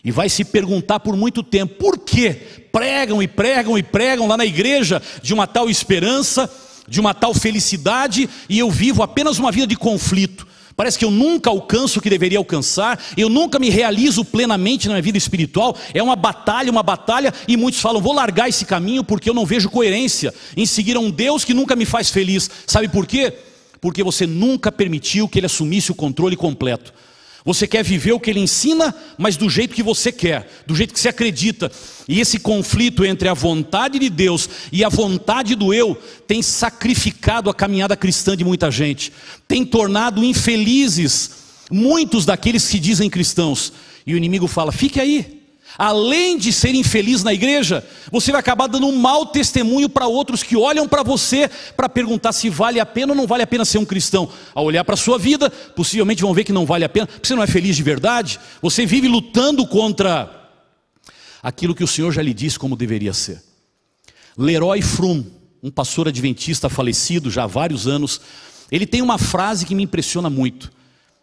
E 0.03 0.11
vai 0.11 0.29
se 0.29 0.45
perguntar 0.45 0.99
por 0.99 1.17
muito 1.17 1.41
tempo, 1.41 1.73
por 1.79 1.97
que 1.97 2.31
pregam 2.71 3.23
e 3.23 3.27
pregam 3.27 3.75
e 3.75 3.81
pregam 3.81 4.27
lá 4.27 4.37
na 4.37 4.45
igreja 4.45 5.01
de 5.23 5.33
uma 5.33 5.47
tal 5.47 5.67
esperança, 5.67 6.47
de 6.87 6.99
uma 6.99 7.15
tal 7.15 7.33
felicidade, 7.33 8.29
e 8.47 8.59
eu 8.59 8.69
vivo 8.69 9.01
apenas 9.01 9.39
uma 9.39 9.51
vida 9.51 9.65
de 9.65 9.75
conflito. 9.75 10.45
Parece 10.75 10.99
que 10.99 11.05
eu 11.05 11.11
nunca 11.11 11.49
alcanço 11.49 11.99
o 11.99 12.01
que 12.01 12.09
deveria 12.09 12.37
alcançar, 12.37 13.01
eu 13.15 13.29
nunca 13.29 13.57
me 13.57 13.69
realizo 13.69 14.25
plenamente 14.25 14.87
na 14.87 14.95
minha 14.95 15.01
vida 15.01 15.17
espiritual. 15.17 15.77
É 15.93 16.03
uma 16.03 16.17
batalha, 16.17 16.69
uma 16.69 16.83
batalha, 16.83 17.33
e 17.47 17.55
muitos 17.55 17.79
falam: 17.79 18.01
vou 18.01 18.13
largar 18.13 18.49
esse 18.49 18.65
caminho 18.65 19.03
porque 19.03 19.29
eu 19.29 19.33
não 19.33 19.45
vejo 19.45 19.69
coerência 19.69 20.33
em 20.55 20.65
seguir 20.65 20.97
a 20.97 20.99
um 20.99 21.09
Deus 21.09 21.45
que 21.45 21.53
nunca 21.53 21.75
me 21.75 21.85
faz 21.85 22.09
feliz. 22.09 22.49
Sabe 22.67 22.89
por 22.89 23.07
quê? 23.07 23.33
Porque 23.79 24.03
você 24.03 24.27
nunca 24.27 24.71
permitiu 24.71 25.29
que 25.29 25.39
Ele 25.39 25.45
assumisse 25.45 25.91
o 25.91 25.95
controle 25.95 26.35
completo. 26.35 26.93
Você 27.45 27.67
quer 27.67 27.83
viver 27.83 28.11
o 28.11 28.19
que 28.19 28.31
ele 28.31 28.39
ensina, 28.39 28.93
mas 29.19 29.37
do 29.37 29.47
jeito 29.47 29.75
que 29.75 29.83
você 29.83 30.11
quer, 30.11 30.49
do 30.65 30.75
jeito 30.75 30.95
que 30.95 30.99
você 30.99 31.09
acredita. 31.09 31.71
E 32.07 32.19
esse 32.19 32.39
conflito 32.39 33.05
entre 33.05 33.29
a 33.29 33.35
vontade 33.35 33.99
de 33.99 34.09
Deus 34.09 34.49
e 34.71 34.83
a 34.83 34.89
vontade 34.89 35.53
do 35.53 35.71
eu 35.71 35.95
tem 36.27 36.41
sacrificado 36.41 37.47
a 37.47 37.53
caminhada 37.53 37.95
cristã 37.95 38.35
de 38.35 38.43
muita 38.43 38.71
gente, 38.71 39.13
tem 39.47 39.63
tornado 39.63 40.23
infelizes 40.23 41.29
muitos 41.69 42.25
daqueles 42.25 42.67
que 42.67 42.79
dizem 42.79 43.11
cristãos. 43.11 43.71
E 44.07 44.15
o 44.15 44.17
inimigo 44.17 44.47
fala: 44.47 44.71
fique 44.71 44.99
aí, 44.99 45.34
além 45.77 46.37
de 46.37 46.51
ser 46.53 46.73
infeliz 46.73 47.23
na 47.23 47.33
igreja, 47.33 47.85
você 48.11 48.31
vai 48.31 48.39
acabar 48.39 48.67
dando 48.67 48.87
um 48.87 48.95
mau 48.95 49.25
testemunho 49.25 49.89
para 49.89 50.07
outros 50.07 50.43
que 50.43 50.55
olham 50.55 50.87
para 50.87 51.03
você 51.03 51.49
para 51.75 51.89
perguntar 51.89 52.31
se 52.31 52.49
vale 52.49 52.79
a 52.79 52.85
pena 52.85 53.13
ou 53.13 53.17
não 53.17 53.27
vale 53.27 53.43
a 53.43 53.47
pena 53.47 53.65
ser 53.65 53.77
um 53.77 53.85
cristão. 53.85 54.29
Ao 54.53 54.65
olhar 54.65 54.83
para 54.83 54.93
a 54.93 54.97
sua 54.97 55.17
vida, 55.17 55.49
possivelmente 55.49 56.21
vão 56.21 56.33
ver 56.33 56.43
que 56.43 56.53
não 56.53 56.65
vale 56.65 56.85
a 56.85 56.89
pena, 56.89 57.07
porque 57.07 57.27
você 57.27 57.35
não 57.35 57.43
é 57.43 57.47
feliz 57.47 57.75
de 57.75 57.83
verdade, 57.83 58.39
você 58.61 58.85
vive 58.85 59.07
lutando 59.07 59.65
contra 59.67 60.49
aquilo 61.41 61.75
que 61.75 61.83
o 61.83 61.87
Senhor 61.87 62.11
já 62.11 62.21
lhe 62.21 62.33
disse 62.33 62.57
como 62.57 62.75
deveria 62.75 63.13
ser. 63.13 63.41
Leroy 64.37 64.81
Frum, 64.81 65.23
um 65.61 65.71
pastor 65.71 66.07
adventista 66.07 66.69
falecido 66.69 67.29
já 67.29 67.43
há 67.43 67.47
vários 67.47 67.87
anos, 67.87 68.19
ele 68.71 68.85
tem 68.85 69.01
uma 69.01 69.17
frase 69.17 69.65
que 69.65 69.75
me 69.75 69.83
impressiona 69.83 70.29
muito. 70.29 70.71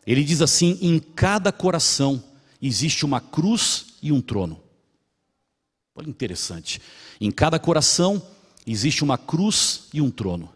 Ele 0.07 0.25
diz 0.25 0.41
assim: 0.41 0.79
em 0.81 0.99
cada 0.99 1.53
coração 1.53 2.23
existe 2.61 3.05
uma 3.05 3.21
cruz 3.21 3.92
e 4.03 4.11
um 4.11 4.21
trono. 4.21 4.61
Olha 5.95 6.09
interessante. 6.09 6.83
Em 7.21 7.31
cada 7.31 7.59
coração 7.59 8.21
existe 8.67 9.05
uma 9.05 9.17
cruz 9.17 9.85
e 9.95 10.01
um 10.01 10.11
trono. 10.11 10.53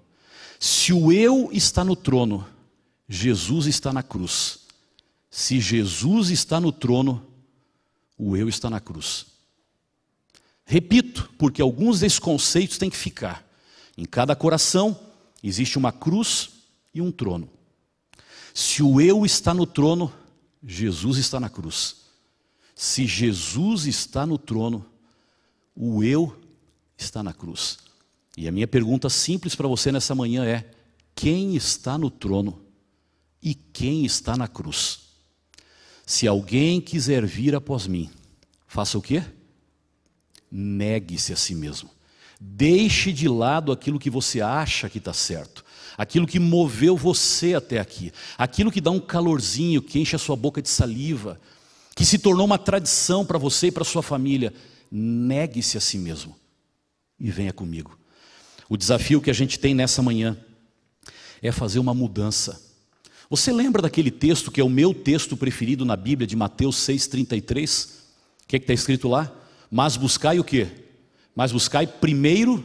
Se 0.58 0.92
o 0.92 1.12
eu 1.12 1.50
está 1.52 1.84
no 1.84 1.94
trono, 1.94 2.46
Jesus 3.08 3.66
está 3.66 3.92
na 3.92 4.02
cruz. 4.02 4.60
Se 5.30 5.60
Jesus 5.60 6.30
está 6.30 6.58
no 6.58 6.72
trono, 6.72 7.24
o 8.18 8.36
eu 8.36 8.48
está 8.48 8.70
na 8.70 8.80
cruz. 8.80 9.26
Repito, 10.64 11.30
porque 11.38 11.62
alguns 11.62 12.00
desses 12.00 12.18
conceitos 12.18 12.78
têm 12.78 12.90
que 12.90 12.96
ficar. 12.96 13.46
Em 13.96 14.04
cada 14.04 14.34
coração 14.34 14.98
existe 15.42 15.78
uma 15.78 15.92
cruz 15.92 16.50
e 16.92 17.00
um 17.00 17.12
trono. 17.12 17.48
Se 18.54 18.82
o 18.82 19.00
eu 19.00 19.24
está 19.26 19.52
no 19.52 19.66
trono, 19.66 20.12
Jesus 20.64 21.18
está 21.18 21.38
na 21.38 21.50
cruz. 21.50 22.05
Se 22.76 23.06
Jesus 23.06 23.86
está 23.86 24.26
no 24.26 24.36
trono, 24.36 24.84
o 25.74 26.04
eu 26.04 26.38
está 26.94 27.22
na 27.22 27.32
cruz. 27.32 27.78
E 28.36 28.46
a 28.46 28.52
minha 28.52 28.68
pergunta 28.68 29.08
simples 29.08 29.54
para 29.54 29.66
você 29.66 29.90
nessa 29.90 30.14
manhã 30.14 30.44
é: 30.44 30.70
quem 31.14 31.56
está 31.56 31.96
no 31.96 32.10
trono 32.10 32.60
e 33.42 33.54
quem 33.54 34.04
está 34.04 34.36
na 34.36 34.46
cruz? 34.46 35.06
Se 36.04 36.28
alguém 36.28 36.78
quiser 36.78 37.24
vir 37.24 37.54
após 37.54 37.86
mim, 37.86 38.10
faça 38.66 38.98
o 38.98 39.02
quê? 39.02 39.24
Negue-se 40.52 41.32
a 41.32 41.36
si 41.36 41.54
mesmo. 41.54 41.88
Deixe 42.38 43.10
de 43.10 43.26
lado 43.26 43.72
aquilo 43.72 43.98
que 43.98 44.10
você 44.10 44.42
acha 44.42 44.90
que 44.90 44.98
está 44.98 45.14
certo 45.14 45.64
aquilo 45.96 46.26
que 46.26 46.38
moveu 46.38 46.96
você 46.96 47.54
até 47.54 47.78
aqui, 47.78 48.12
aquilo 48.36 48.70
que 48.70 48.80
dá 48.80 48.90
um 48.90 49.00
calorzinho, 49.00 49.80
que 49.80 49.98
enche 49.98 50.14
a 50.14 50.18
sua 50.18 50.36
boca 50.36 50.60
de 50.60 50.68
saliva, 50.68 51.40
que 51.96 52.04
se 52.04 52.18
tornou 52.18 52.44
uma 52.44 52.58
tradição 52.58 53.24
para 53.24 53.38
você 53.38 53.68
e 53.68 53.72
para 53.72 53.82
sua 53.82 54.02
família, 54.02 54.52
negue-se 54.92 55.78
a 55.78 55.80
si 55.80 55.96
mesmo 55.96 56.36
e 57.18 57.30
venha 57.30 57.54
comigo. 57.54 57.98
O 58.68 58.76
desafio 58.76 59.20
que 59.20 59.30
a 59.30 59.32
gente 59.32 59.58
tem 59.58 59.74
nessa 59.74 60.02
manhã 60.02 60.36
é 61.40 61.50
fazer 61.50 61.78
uma 61.78 61.94
mudança. 61.94 62.62
Você 63.30 63.50
lembra 63.50 63.80
daquele 63.80 64.10
texto 64.10 64.52
que 64.52 64.60
é 64.60 64.64
o 64.64 64.68
meu 64.68 64.92
texto 64.92 65.38
preferido 65.38 65.86
na 65.86 65.96
Bíblia, 65.96 66.26
de 66.26 66.36
Mateus 66.36 66.76
6,33? 66.76 67.88
O 68.44 68.46
que 68.46 68.56
é 68.56 68.58
está 68.58 68.74
escrito 68.74 69.08
lá? 69.08 69.32
Mas 69.70 69.96
buscai 69.96 70.38
o 70.38 70.44
quê? 70.44 70.68
Mas 71.34 71.50
buscai 71.50 71.86
primeiro 71.86 72.62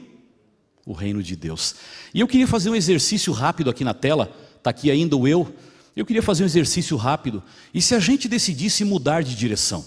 o 0.86 0.92
reino 0.92 1.24
de 1.24 1.38
Deus. 1.38 1.76
E 2.14 2.20
eu 2.20 2.28
queria 2.28 2.48
fazer 2.48 2.70
um 2.70 2.76
exercício 2.76 3.32
rápido 3.32 3.70
aqui 3.70 3.86
na 3.86 3.94
tela, 3.94 4.30
está 4.58 4.72
aqui 4.72 4.92
ainda 4.92 5.16
o 5.16 5.26
eu. 5.26 5.56
Eu 5.96 6.06
queria 6.06 6.24
fazer 6.24 6.44
um 6.44 6.46
exercício 6.46 6.96
rápido. 6.98 7.44
E 7.74 7.82
se 7.82 7.94
a 7.94 8.00
gente 8.00 8.28
decidisse 8.28 8.84
mudar 8.84 9.24
de 9.24 9.36
direção? 9.36 9.86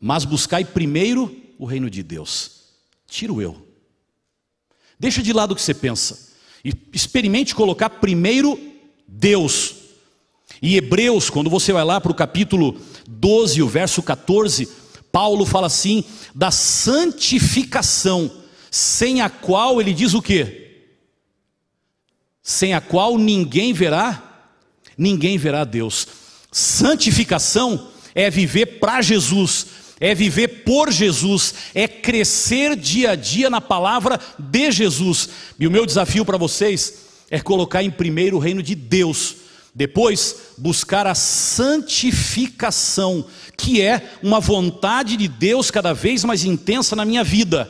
Mas 0.00 0.24
buscai 0.24 0.64
primeiro 0.64 1.34
o 1.58 1.64
reino 1.64 1.90
de 1.90 2.02
Deus. 2.02 2.62
Tira 3.06 3.32
o 3.32 3.42
eu. 3.42 3.66
Deixa 4.98 5.22
de 5.22 5.32
lado 5.32 5.52
o 5.52 5.56
que 5.56 5.62
você 5.62 5.74
pensa. 5.74 6.32
E 6.64 6.72
experimente 6.92 7.54
colocar 7.54 7.90
primeiro 7.90 8.58
Deus. 9.06 9.74
E 10.62 10.76
Hebreus, 10.76 11.28
quando 11.28 11.50
você 11.50 11.72
vai 11.72 11.84
lá 11.84 12.00
para 12.00 12.12
o 12.12 12.14
capítulo 12.14 12.80
12, 13.06 13.62
o 13.62 13.68
verso 13.68 14.02
14, 14.02 14.68
Paulo 15.10 15.44
fala 15.44 15.66
assim: 15.66 16.04
da 16.34 16.50
santificação 16.50 18.30
sem 18.70 19.20
a 19.20 19.30
qual 19.30 19.80
ele 19.80 19.92
diz 19.92 20.14
o 20.14 20.22
quê? 20.22 20.86
Sem 22.42 22.74
a 22.74 22.80
qual 22.80 23.16
ninguém 23.16 23.72
verá, 23.72 24.33
ninguém 24.96 25.38
verá 25.38 25.64
Deus. 25.64 26.06
Santificação 26.50 27.88
é 28.14 28.30
viver 28.30 28.78
para 28.78 29.02
Jesus, 29.02 29.66
é 29.98 30.14
viver 30.14 30.62
por 30.64 30.92
Jesus, 30.92 31.54
é 31.74 31.88
crescer 31.88 32.76
dia 32.76 33.10
a 33.10 33.16
dia 33.16 33.50
na 33.50 33.60
palavra 33.60 34.20
de 34.38 34.70
Jesus. 34.70 35.28
E 35.58 35.66
o 35.66 35.70
meu 35.70 35.84
desafio 35.84 36.24
para 36.24 36.38
vocês 36.38 36.94
é 37.30 37.40
colocar 37.40 37.82
em 37.82 37.90
primeiro 37.90 38.36
o 38.36 38.40
reino 38.40 38.62
de 38.62 38.74
Deus, 38.74 39.36
depois 39.74 40.36
buscar 40.56 41.06
a 41.06 41.14
santificação, 41.14 43.24
que 43.56 43.80
é 43.80 44.12
uma 44.22 44.38
vontade 44.38 45.16
de 45.16 45.26
Deus 45.26 45.70
cada 45.70 45.92
vez 45.92 46.24
mais 46.24 46.44
intensa 46.44 46.94
na 46.94 47.04
minha 47.04 47.24
vida 47.24 47.68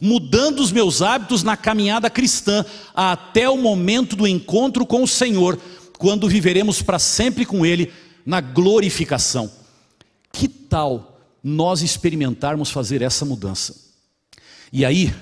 mudando 0.00 0.60
os 0.60 0.72
meus 0.72 1.02
hábitos 1.02 1.42
na 1.42 1.56
caminhada 1.56 2.10
cristã, 2.10 2.64
até 2.94 3.48
o 3.48 3.56
momento 3.56 4.16
do 4.16 4.26
encontro 4.26 4.84
com 4.84 5.02
o 5.02 5.08
Senhor, 5.08 5.58
quando 5.98 6.28
viveremos 6.28 6.82
para 6.82 6.98
sempre 6.98 7.44
com 7.44 7.64
Ele 7.64 7.92
na 8.24 8.40
glorificação. 8.40 9.50
Que 10.32 10.48
tal 10.48 11.20
nós 11.42 11.82
experimentarmos 11.82 12.70
fazer 12.70 13.02
essa 13.02 13.24
mudança? 13.24 13.74
E 14.72 14.84
aí, 14.84 15.14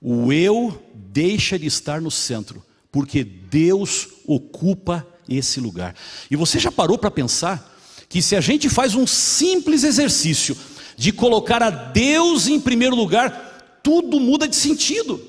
o 0.00 0.32
eu 0.32 0.80
deixa 0.94 1.58
de 1.58 1.66
estar 1.66 2.00
no 2.00 2.10
centro, 2.10 2.62
porque 2.92 3.24
Deus 3.24 4.08
ocupa 4.26 5.06
esse 5.28 5.60
lugar. 5.60 5.94
E 6.30 6.36
você 6.36 6.58
já 6.58 6.70
parou 6.70 6.96
para 6.96 7.10
pensar 7.10 7.74
que 8.08 8.22
se 8.22 8.36
a 8.36 8.40
gente 8.40 8.68
faz 8.68 8.94
um 8.94 9.06
simples 9.06 9.82
exercício 9.82 10.56
de 10.96 11.12
colocar 11.12 11.62
a 11.62 11.70
Deus 11.70 12.46
em 12.46 12.60
primeiro 12.60 12.94
lugar, 12.94 13.80
tudo 13.82 14.20
muda 14.20 14.46
de 14.46 14.56
sentido. 14.56 15.20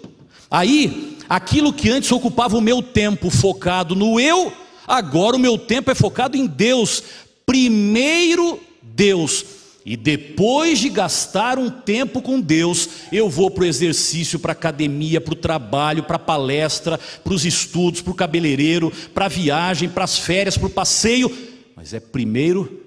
Aí, 0.49 1.17
aquilo 1.27 1.73
que 1.73 1.89
antes 1.89 2.11
ocupava 2.11 2.57
o 2.57 2.61
meu 2.61 2.81
tempo 2.81 3.29
focado 3.29 3.95
no 3.95 4.19
eu, 4.19 4.53
agora 4.87 5.35
o 5.35 5.39
meu 5.39 5.57
tempo 5.57 5.91
é 5.91 5.95
focado 5.95 6.37
em 6.37 6.47
Deus. 6.47 7.03
Primeiro 7.45 8.59
Deus. 8.81 9.45
E 9.85 9.95
depois 9.95 10.79
de 10.79 10.89
gastar 10.89 11.57
um 11.57 11.69
tempo 11.69 12.21
com 12.21 12.41
Deus, 12.41 12.89
eu 13.09 13.29
vou 13.29 13.49
para 13.49 13.63
o 13.63 13.65
exercício, 13.65 14.37
para 14.37 14.51
a 14.51 14.53
academia, 14.53 15.21
para 15.21 15.31
o 15.31 15.37
trabalho, 15.37 16.03
para 16.03 16.17
a 16.17 16.19
palestra, 16.19 16.99
para 17.23 17.33
os 17.33 17.45
estudos, 17.45 18.01
para 18.01 18.11
o 18.11 18.15
cabeleireiro, 18.15 18.91
para 19.13 19.27
a 19.27 19.29
viagem, 19.29 19.87
para 19.87 20.03
as 20.03 20.17
férias, 20.17 20.57
para 20.57 20.67
o 20.67 20.71
passeio. 20.71 21.33
Mas 21.73 21.93
é 21.93 22.01
primeiro 22.01 22.83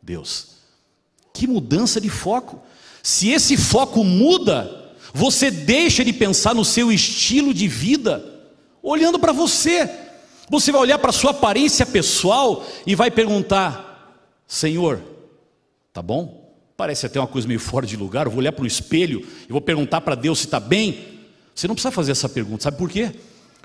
Deus. 0.00 0.50
Que 1.34 1.48
mudança 1.48 2.00
de 2.00 2.08
foco. 2.08 2.62
Se 3.02 3.30
esse 3.30 3.56
foco 3.56 4.04
muda, 4.04 4.94
você 5.12 5.50
deixa 5.50 6.04
de 6.04 6.12
pensar 6.12 6.54
no 6.54 6.64
seu 6.64 6.92
estilo 6.92 7.52
de 7.52 7.66
vida, 7.66 8.24
olhando 8.82 9.18
para 9.18 9.32
você. 9.32 9.90
Você 10.48 10.70
vai 10.70 10.80
olhar 10.80 10.98
para 10.98 11.10
a 11.10 11.12
sua 11.12 11.32
aparência 11.32 11.84
pessoal 11.84 12.64
e 12.86 12.94
vai 12.94 13.10
perguntar: 13.10 14.26
Senhor, 14.46 15.02
tá 15.92 16.00
bom? 16.00 16.46
Parece 16.76 17.06
até 17.06 17.18
uma 17.18 17.26
coisa 17.26 17.48
meio 17.48 17.58
fora 17.58 17.86
de 17.86 17.96
lugar. 17.96 18.26
Eu 18.26 18.30
vou 18.30 18.40
olhar 18.40 18.52
para 18.52 18.64
o 18.64 18.66
espelho 18.66 19.26
e 19.48 19.52
vou 19.52 19.60
perguntar 19.60 20.00
para 20.02 20.14
Deus 20.14 20.40
se 20.40 20.44
está 20.44 20.60
bem. 20.60 21.16
Você 21.54 21.66
não 21.66 21.74
precisa 21.74 21.90
fazer 21.90 22.12
essa 22.12 22.28
pergunta, 22.28 22.64
sabe 22.64 22.76
por 22.76 22.90
quê? 22.90 23.12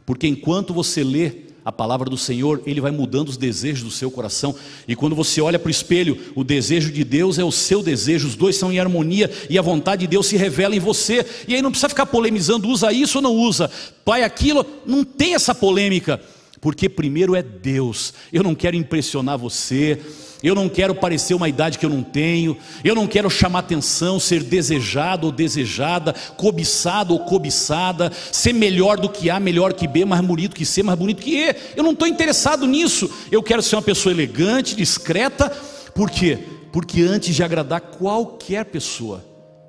Porque 0.06 0.26
enquanto 0.28 0.74
você 0.74 1.04
lê 1.04 1.52
a 1.64 1.72
palavra 1.72 2.10
do 2.10 2.18
Senhor, 2.18 2.62
Ele 2.66 2.82
vai 2.82 2.90
mudando 2.90 3.30
os 3.30 3.38
desejos 3.38 3.84
do 3.84 3.92
seu 3.92 4.10
coração. 4.10 4.56
E 4.88 4.96
quando 4.96 5.16
você 5.16 5.42
olha 5.42 5.60
para 5.60 5.68
o 5.68 5.72
espelho, 5.72 6.18
o 6.36 6.44
desejo 6.44 6.92
de 6.92 7.04
Deus 7.04 7.38
é 7.38 7.44
o 7.44 7.52
seu 7.52 7.84
desejo, 7.84 8.28
os 8.28 8.36
dois 8.36 8.56
são 8.56 8.72
em 8.72 8.80
harmonia 8.80 9.30
e 9.50 9.60
a 9.60 9.62
vontade 9.62 10.02
de 10.02 10.08
Deus 10.08 10.26
se 10.26 10.38
revela 10.38 10.76
em 10.76 10.80
você. 10.80 11.26
E 11.48 11.54
aí 11.54 11.62
não 11.62 11.70
precisa 11.70 11.90
ficar 11.90 12.08
polemizando, 12.08 12.68
usa 12.68 12.92
isso 12.92 13.20
ou 13.20 13.22
não 13.22 13.36
usa, 13.36 13.70
pai 14.04 14.24
aquilo, 14.24 14.66
não 14.86 15.04
tem 15.04 15.36
essa 15.36 15.54
polêmica, 15.54 16.20
porque 16.62 16.88
primeiro 16.88 17.36
é 17.36 17.42
Deus. 17.42 18.14
Eu 18.32 18.44
não 18.44 18.54
quero 18.54 18.76
impressionar 18.76 19.38
você, 19.38 20.00
eu 20.44 20.56
não 20.56 20.70
quero 20.70 20.96
parecer 20.96 21.34
uma 21.34 21.50
idade 21.50 21.78
que 21.78 21.86
eu 21.86 21.90
não 21.90 22.04
tenho, 22.04 22.56
eu 22.84 22.96
não 22.96 23.06
quero 23.08 23.30
chamar 23.30 23.60
atenção, 23.60 24.20
ser 24.20 24.44
desejado 24.44 25.28
ou 25.28 25.32
desejada, 25.32 26.14
cobiçado 26.38 27.14
ou 27.14 27.20
cobiçada, 27.22 28.12
ser 28.32 28.54
melhor 28.54 29.00
do 29.00 29.10
que 29.10 29.30
A, 29.30 29.40
melhor 29.40 29.74
que 29.74 29.88
B, 29.88 30.06
mais 30.06 30.22
bonito 30.22 30.56
que 30.56 30.66
C, 30.66 30.82
mais 30.84 30.98
bonito 30.98 31.22
que 31.22 31.36
E. 31.36 31.56
Eu 31.76 31.84
não 31.84 31.92
estou 31.92 32.08
interessado 32.08 32.66
nisso. 32.66 33.10
Eu 33.32 33.44
quero 33.44 33.62
ser 33.62 33.76
uma 33.76 33.82
pessoa 33.82 34.14
elegante, 34.14 34.76
discreta, 34.76 35.50
por 35.94 36.10
quê? 36.10 36.40
Porque 36.72 37.02
antes 37.02 37.36
de 37.36 37.44
agradar 37.44 37.82
qualquer 37.82 38.66
pessoa, 38.66 39.24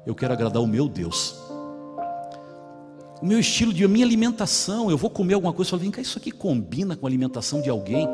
eu 0.07 0.14
quero 0.14 0.32
agradar 0.32 0.62
o 0.62 0.66
meu 0.66 0.88
Deus. 0.88 1.52
O 3.23 3.27
meu 3.27 3.39
estilo 3.39 3.73
de 3.73 3.85
a 3.85 3.89
minha 3.89 4.05
alimentação, 4.05 4.91
eu 4.91 4.99
vou 4.99 5.09
comer 5.09 5.35
alguma 5.35 5.53
coisa, 5.53 5.68
eu 5.68 5.70
falo, 5.70 5.83
vem 5.83 5.93
cá, 5.93 6.03
isso 6.03 6.18
aqui 6.18 6.33
combina 6.33 6.97
com 6.97 7.07
a 7.07 7.09
alimentação 7.09 7.62
de 7.62 7.70
alguém 7.70 8.09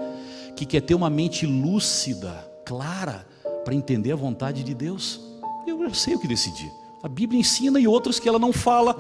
que 0.55 0.67
quer 0.67 0.83
ter 0.83 0.95
uma 0.95 1.09
mente 1.09 1.47
lúcida, 1.47 2.47
clara, 2.63 3.27
para 3.65 3.75
entender 3.75 4.13
a 4.13 4.17
vontade 4.17 4.63
de 4.63 4.75
Deus. 4.75 5.19
Eu 5.67 5.83
já 5.89 5.95
sei 5.95 6.15
o 6.15 6.21
que 6.21 6.29
decidir. 6.29 6.71
A 7.03 7.09
Bíblia 7.09 7.41
ensina 7.41 7.81
e 7.81 7.89
outras 7.89 8.21
que 8.21 8.29
ela 8.29 8.39
não 8.39 8.53
fala. 8.53 8.95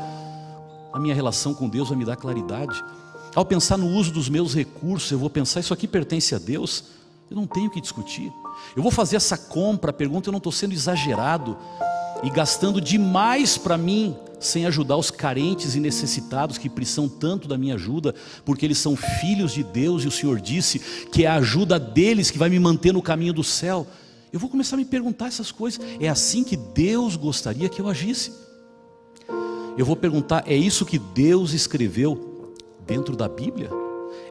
A 0.94 0.98
minha 0.98 1.14
relação 1.14 1.52
com 1.52 1.68
Deus 1.68 1.90
vai 1.90 1.98
me 1.98 2.06
dar 2.06 2.16
claridade. 2.16 2.82
Ao 3.34 3.44
pensar 3.44 3.76
no 3.76 3.88
uso 3.88 4.10
dos 4.10 4.30
meus 4.30 4.54
recursos, 4.54 5.10
eu 5.10 5.18
vou 5.18 5.28
pensar: 5.28 5.60
isso 5.60 5.74
aqui 5.74 5.86
pertence 5.86 6.34
a 6.34 6.38
Deus. 6.38 6.84
Eu 7.30 7.36
não 7.36 7.46
tenho 7.46 7.68
que 7.68 7.82
discutir. 7.82 8.32
Eu 8.74 8.82
vou 8.82 8.90
fazer 8.90 9.16
essa 9.16 9.36
compra, 9.36 9.92
pergunta, 9.92 10.30
eu 10.30 10.32
não 10.32 10.38
estou 10.38 10.52
sendo 10.52 10.72
exagerado 10.72 11.54
e 12.22 12.30
gastando 12.30 12.80
demais 12.80 13.56
para 13.56 13.78
mim, 13.78 14.16
sem 14.40 14.66
ajudar 14.66 14.96
os 14.96 15.10
carentes 15.10 15.74
e 15.74 15.80
necessitados 15.80 16.58
que 16.58 16.68
precisam 16.68 17.08
tanto 17.08 17.48
da 17.48 17.58
minha 17.58 17.74
ajuda, 17.74 18.14
porque 18.44 18.64
eles 18.64 18.78
são 18.78 18.96
filhos 18.96 19.52
de 19.52 19.62
Deus 19.62 20.04
e 20.04 20.08
o 20.08 20.12
Senhor 20.12 20.40
disse 20.40 20.78
que 21.12 21.24
é 21.24 21.28
a 21.28 21.36
ajuda 21.36 21.78
deles 21.78 22.30
que 22.30 22.38
vai 22.38 22.48
me 22.48 22.58
manter 22.58 22.92
no 22.92 23.02
caminho 23.02 23.32
do 23.32 23.44
céu. 23.44 23.86
Eu 24.32 24.38
vou 24.38 24.48
começar 24.48 24.76
a 24.76 24.78
me 24.78 24.84
perguntar 24.84 25.26
essas 25.26 25.50
coisas. 25.50 25.80
É 25.98 26.08
assim 26.08 26.44
que 26.44 26.56
Deus 26.56 27.16
gostaria 27.16 27.68
que 27.68 27.80
eu 27.80 27.88
agisse? 27.88 28.32
Eu 29.76 29.86
vou 29.86 29.96
perguntar: 29.96 30.44
é 30.46 30.56
isso 30.56 30.84
que 30.84 30.98
Deus 30.98 31.52
escreveu 31.52 32.54
dentro 32.86 33.16
da 33.16 33.28
Bíblia? 33.28 33.87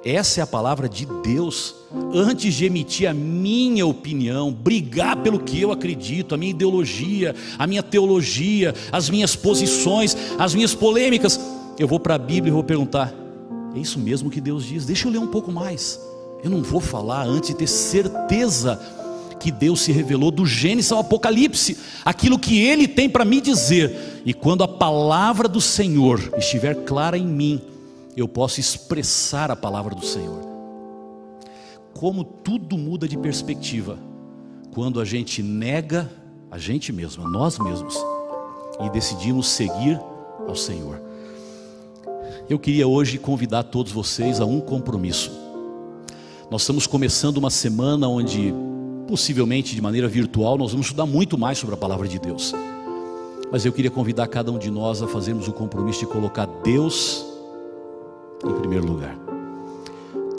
Essa 0.08 0.40
é 0.40 0.44
a 0.44 0.48
palavra 0.48 0.88
de 0.88 1.06
Deus. 1.22 1.76
Antes 2.14 2.54
de 2.54 2.64
emitir 2.64 3.10
a 3.10 3.14
minha 3.14 3.86
opinião, 3.86 4.54
brigar 4.54 5.18
pelo 5.18 5.38
que 5.38 5.60
eu 5.60 5.70
acredito, 5.70 6.34
a 6.34 6.38
minha 6.38 6.52
ideologia, 6.52 7.36
a 7.60 7.68
minha 7.68 7.84
teologia, 7.84 8.74
as 8.90 9.10
minhas 9.10 9.36
posições, 9.36 10.16
as 10.40 10.56
minhas 10.56 10.74
polêmicas, 10.74 11.38
eu 11.78 11.90
vou 11.90 12.00
para 12.00 12.16
a 12.16 12.18
Bíblia 12.18 12.52
e 12.52 12.54
vou 12.54 12.64
perguntar: 12.64 13.14
é 13.76 13.80
isso 13.80 14.00
mesmo 14.00 14.30
que 14.30 14.40
Deus 14.40 14.64
diz? 14.64 14.86
Deixa 14.86 15.10
eu 15.10 15.12
ler 15.12 15.18
um 15.18 15.28
pouco 15.28 15.52
mais. 15.52 16.00
Eu 16.42 16.50
não 16.50 16.64
vou 16.64 16.80
falar 16.80 17.26
antes 17.26 17.50
de 17.50 17.58
ter 17.58 17.68
certeza 17.68 18.80
que 19.42 19.52
Deus 19.52 19.82
se 19.82 19.92
revelou 19.92 20.32
do 20.32 20.46
Gênesis 20.46 20.90
ao 20.90 21.00
Apocalipse, 21.00 21.78
aquilo 22.06 22.40
que 22.40 22.58
Ele 22.58 22.88
tem 22.88 23.10
para 23.10 23.26
me 23.26 23.42
dizer. 23.42 24.22
E 24.26 24.34
quando 24.34 24.64
a 24.64 24.70
palavra 24.70 25.50
do 25.50 25.60
Senhor 25.60 26.34
estiver 26.38 26.86
clara 26.86 27.18
em 27.18 27.28
mim, 27.28 27.62
eu 28.18 28.28
posso 28.28 28.60
expressar 28.60 29.52
a 29.52 29.56
palavra 29.56 29.94
do 29.94 30.04
Senhor. 30.04 30.42
Como 31.94 32.24
tudo 32.24 32.76
muda 32.76 33.08
de 33.08 33.16
perspectiva 33.16 34.00
quando 34.74 35.00
a 35.00 35.06
gente 35.06 35.44
nega 35.44 36.10
a 36.50 36.58
gente 36.58 36.92
mesmo, 36.92 37.30
nós 37.30 37.60
mesmos, 37.60 37.96
e 38.84 38.90
decidimos 38.90 39.48
seguir 39.48 40.02
ao 40.48 40.56
Senhor. 40.56 41.00
Eu 42.50 42.58
queria 42.58 42.88
hoje 42.88 43.20
convidar 43.20 43.64
todos 43.64 43.92
vocês 43.92 44.40
a 44.40 44.46
um 44.46 44.60
compromisso. 44.62 45.32
Nós 46.50 46.62
estamos 46.62 46.88
começando 46.88 47.38
uma 47.38 47.52
semana 47.52 48.08
onde, 48.08 48.52
possivelmente 49.08 49.76
de 49.76 49.82
maneira 49.82 50.08
virtual, 50.08 50.58
nós 50.58 50.72
vamos 50.72 50.88
estudar 50.88 51.06
muito 51.06 51.38
mais 51.38 51.60
sobre 51.60 51.76
a 51.76 51.78
palavra 51.78 52.08
de 52.08 52.18
Deus. 52.18 52.54
Mas 53.52 53.64
eu 53.64 53.72
queria 53.72 53.92
convidar 53.92 54.28
cada 54.28 54.52
um 54.52 54.58
de 54.58 54.72
nós 54.72 55.04
a 55.04 55.08
fazermos 55.08 55.48
o 55.48 55.54
compromisso 55.54 56.00
de 56.00 56.08
colocar 56.08 56.48
Deus 56.64 57.27
em 58.46 58.54
primeiro 58.54 58.86
lugar. 58.86 59.18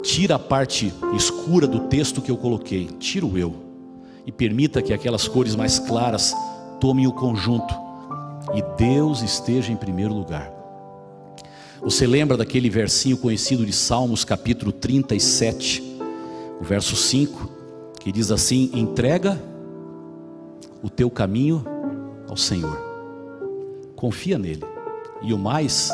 Tira 0.01 0.35
a 0.35 0.39
parte 0.39 0.93
escura 1.15 1.67
do 1.67 1.81
texto 1.87 2.21
que 2.21 2.31
eu 2.31 2.37
coloquei, 2.37 2.87
tira 2.99 3.25
o 3.25 3.37
eu, 3.37 3.53
e 4.25 4.31
permita 4.31 4.81
que 4.81 4.93
aquelas 4.93 5.27
cores 5.27 5.55
mais 5.55 5.79
claras 5.79 6.35
tomem 6.79 7.07
o 7.07 7.13
conjunto, 7.13 7.73
e 8.53 8.61
Deus 8.77 9.21
esteja 9.21 9.71
em 9.71 9.75
primeiro 9.75 10.13
lugar. 10.13 10.51
Você 11.81 12.05
lembra 12.05 12.35
daquele 12.35 12.69
versinho 12.69 13.17
conhecido 13.17 13.65
de 13.65 13.71
Salmos, 13.71 14.25
capítulo 14.25 14.71
37, 14.71 15.81
o 16.59 16.63
verso 16.63 16.95
5, 16.95 17.49
que 17.99 18.11
diz 18.11 18.31
assim: 18.31 18.69
entrega 18.73 19.41
o 20.81 20.89
teu 20.89 21.09
caminho 21.09 21.63
ao 22.27 22.37
Senhor, 22.37 22.77
confia 23.95 24.37
nele, 24.37 24.63
e 25.21 25.33
o 25.33 25.37
mais 25.37 25.91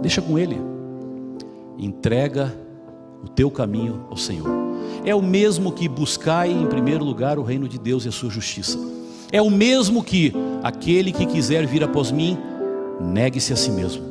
Deixa 0.00 0.20
com 0.20 0.38
Ele. 0.38 0.60
Entrega 1.78 2.54
o 3.22 3.28
teu 3.28 3.50
caminho 3.50 4.06
ao 4.10 4.16
Senhor. 4.16 4.48
É 5.04 5.14
o 5.14 5.22
mesmo 5.22 5.72
que 5.72 5.88
buscai 5.88 6.50
em 6.50 6.66
primeiro 6.66 7.04
lugar 7.04 7.38
o 7.38 7.42
reino 7.42 7.68
de 7.68 7.78
Deus 7.78 8.04
e 8.04 8.08
a 8.08 8.12
sua 8.12 8.30
justiça. 8.30 8.78
É 9.32 9.42
o 9.42 9.50
mesmo 9.50 10.02
que 10.02 10.32
aquele 10.62 11.12
que 11.12 11.26
quiser 11.26 11.66
vir 11.66 11.82
após 11.82 12.10
mim, 12.10 12.38
negue-se 13.00 13.52
a 13.52 13.56
si 13.56 13.70
mesmo. 13.70 14.02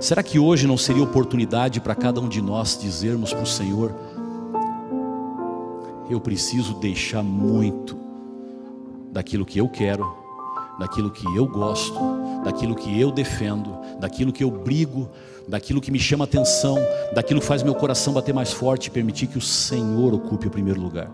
Será 0.00 0.22
que 0.22 0.38
hoje 0.38 0.66
não 0.66 0.76
seria 0.76 1.02
oportunidade 1.02 1.80
para 1.80 1.94
cada 1.94 2.20
um 2.20 2.28
de 2.28 2.42
nós 2.42 2.76
dizermos 2.76 3.32
para 3.32 3.44
o 3.44 3.46
Senhor: 3.46 3.94
Eu 6.10 6.20
preciso 6.20 6.74
deixar 6.74 7.22
muito 7.22 7.96
daquilo 9.12 9.46
que 9.46 9.58
eu 9.58 9.68
quero, 9.68 10.16
daquilo 10.78 11.10
que 11.10 11.24
eu 11.36 11.46
gosto, 11.46 11.98
daquilo 12.44 12.74
que 12.74 13.00
eu 13.00 13.12
defendo, 13.12 13.70
daquilo 14.00 14.32
que 14.32 14.42
eu 14.42 14.50
brigo, 14.50 15.08
daquilo 15.52 15.82
que 15.82 15.90
me 15.90 15.98
chama 15.98 16.24
atenção, 16.24 16.78
daquilo 17.12 17.38
que 17.38 17.46
faz 17.46 17.62
meu 17.62 17.74
coração 17.74 18.14
bater 18.14 18.32
mais 18.32 18.54
forte 18.54 18.86
e 18.86 18.90
permitir 18.90 19.26
que 19.26 19.36
o 19.36 19.40
Senhor 19.42 20.14
ocupe 20.14 20.46
o 20.46 20.50
primeiro 20.50 20.80
lugar. 20.80 21.10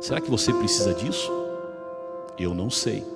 Será 0.00 0.20
que 0.20 0.28
você 0.28 0.52
precisa 0.52 0.92
disso? 0.92 1.30
Eu 2.36 2.52
não 2.52 2.68
sei. 2.68 3.06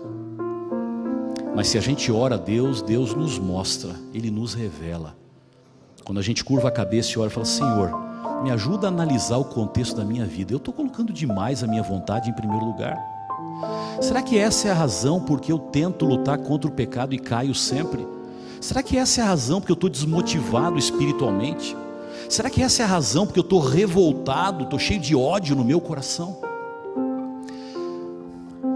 Mas 1.53 1.67
se 1.67 1.77
a 1.77 1.81
gente 1.81 2.13
ora 2.13 2.37
a 2.37 2.39
Deus, 2.39 2.81
Deus 2.81 3.13
nos 3.13 3.41
mostra, 3.41 3.91
Ele 4.15 4.31
nos 4.31 4.55
revela. 4.55 5.17
Quando 6.05 6.19
a 6.19 6.23
gente 6.23 6.45
curva 6.45 6.69
a 6.69 6.73
cabeça 6.73 7.11
e 7.11 7.19
ora 7.19 7.29
e 7.29 7.33
fala: 7.33 7.45
Senhor, 7.45 7.91
me 8.45 8.53
ajuda 8.53 8.87
a 8.87 8.91
analisar 8.91 9.39
o 9.39 9.47
contexto 9.47 9.97
da 9.97 10.05
minha 10.05 10.25
vida. 10.25 10.53
Eu 10.53 10.59
estou 10.59 10.73
colocando 10.73 11.13
demais 11.13 11.65
a 11.65 11.67
minha 11.67 11.83
vontade 11.83 12.31
em 12.31 12.35
primeiro 12.35 12.65
lugar. 12.65 12.97
Será 14.01 14.23
que 14.23 14.39
essa 14.39 14.69
é 14.69 14.71
a 14.71 14.75
razão 14.75 15.21
porque 15.21 15.51
eu 15.51 15.59
tento 15.59 16.07
lutar 16.07 16.39
contra 16.39 16.71
o 16.71 16.73
pecado 16.73 17.17
e 17.17 17.19
caio 17.19 17.53
sempre? 17.53 18.18
Será 18.61 18.83
que 18.83 18.97
essa 18.97 19.21
é 19.21 19.25
a 19.25 19.29
razão 19.29 19.61
porque 19.61 19.73
eu 19.73 19.75
estou 19.75 19.89
desmotivado 19.89 20.79
espiritualmente? 20.79 21.77
Será 22.29 22.51
que 22.51 22.63
essa 22.63 22.83
é 22.83 22.85
a 22.85 22.89
razão 22.89 23.25
porque 23.25 23.39
eu 23.39 23.45
estou 23.45 23.61
revoltado, 23.61 24.65
estou 24.65 24.79
cheio 24.79 25.01
de 25.01 25.15
ódio 25.15 25.55
no 25.55 25.65
meu 25.65 25.81
coração? 25.81 26.39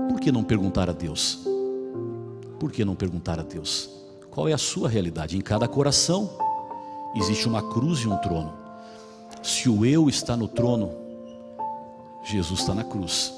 Por 0.08 0.20
que 0.20 0.30
não 0.30 0.44
perguntar 0.44 0.88
a 0.88 0.92
Deus? 0.92 1.40
Por 2.58 2.70
que 2.70 2.84
não 2.84 2.94
perguntar 2.94 3.40
a 3.40 3.42
Deus? 3.42 3.90
Qual 4.30 4.48
é 4.48 4.52
a 4.52 4.58
sua 4.58 4.88
realidade? 4.88 5.36
Em 5.36 5.40
cada 5.40 5.66
coração 5.66 6.30
existe 7.14 7.48
uma 7.48 7.62
cruz 7.62 8.00
e 8.00 8.08
um 8.08 8.16
trono. 8.18 8.54
Se 9.42 9.68
o 9.68 9.84
eu 9.84 10.08
está 10.08 10.36
no 10.36 10.46
trono, 10.46 10.92
Jesus 12.22 12.60
está 12.60 12.72
na 12.72 12.84
cruz. 12.84 13.34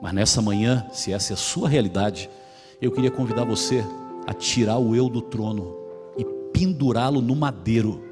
Mas 0.00 0.14
nessa 0.14 0.40
manhã, 0.40 0.86
se 0.90 1.12
essa 1.12 1.32
é 1.32 1.34
a 1.34 1.36
sua 1.36 1.68
realidade, 1.68 2.30
eu 2.80 2.90
queria 2.90 3.10
convidar 3.10 3.44
você 3.44 3.84
a 4.26 4.32
tirar 4.32 4.78
o 4.78 4.96
eu 4.96 5.08
do 5.08 5.20
trono 5.20 5.81
pendurá-lo 6.52 7.20
no 7.20 7.34
madeiro 7.34 8.02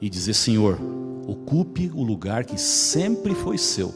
e 0.00 0.08
dizer: 0.08 0.34
Senhor, 0.34 0.78
ocupe 1.26 1.90
o 1.94 2.02
lugar 2.02 2.44
que 2.44 2.58
sempre 2.58 3.34
foi 3.34 3.58
seu, 3.58 3.94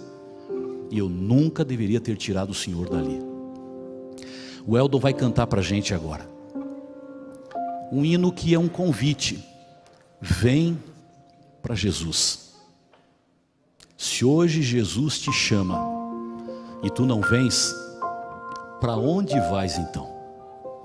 e 0.91 0.99
eu 0.99 1.09
nunca 1.09 1.65
deveria 1.65 2.01
ter 2.01 2.17
tirado 2.17 2.51
o 2.51 2.55
Senhor 2.55 2.89
dali. 2.89 3.21
O 4.67 4.77
Eldon 4.77 4.99
vai 4.99 5.15
cantar 5.15 5.47
para 5.47 5.61
a 5.61 5.65
gente 5.65 5.95
agora. 5.95 6.29
Um 7.93 8.05
hino 8.05 8.33
que 8.33 8.53
é 8.53 8.59
um 8.59 8.69
convite. 8.69 9.45
Vem 10.21 10.77
para 11.63 11.75
Jesus. 11.75 12.53
Se 13.97 14.25
hoje 14.25 14.63
Jesus 14.63 15.21
te 15.21 15.33
chama 15.33 15.81
e 16.83 16.91
tu 16.91 17.07
não 17.07 17.21
vens, 17.21 17.73
para 18.81 18.97
onde 18.97 19.39
vais 19.51 19.79
então? 19.79 20.09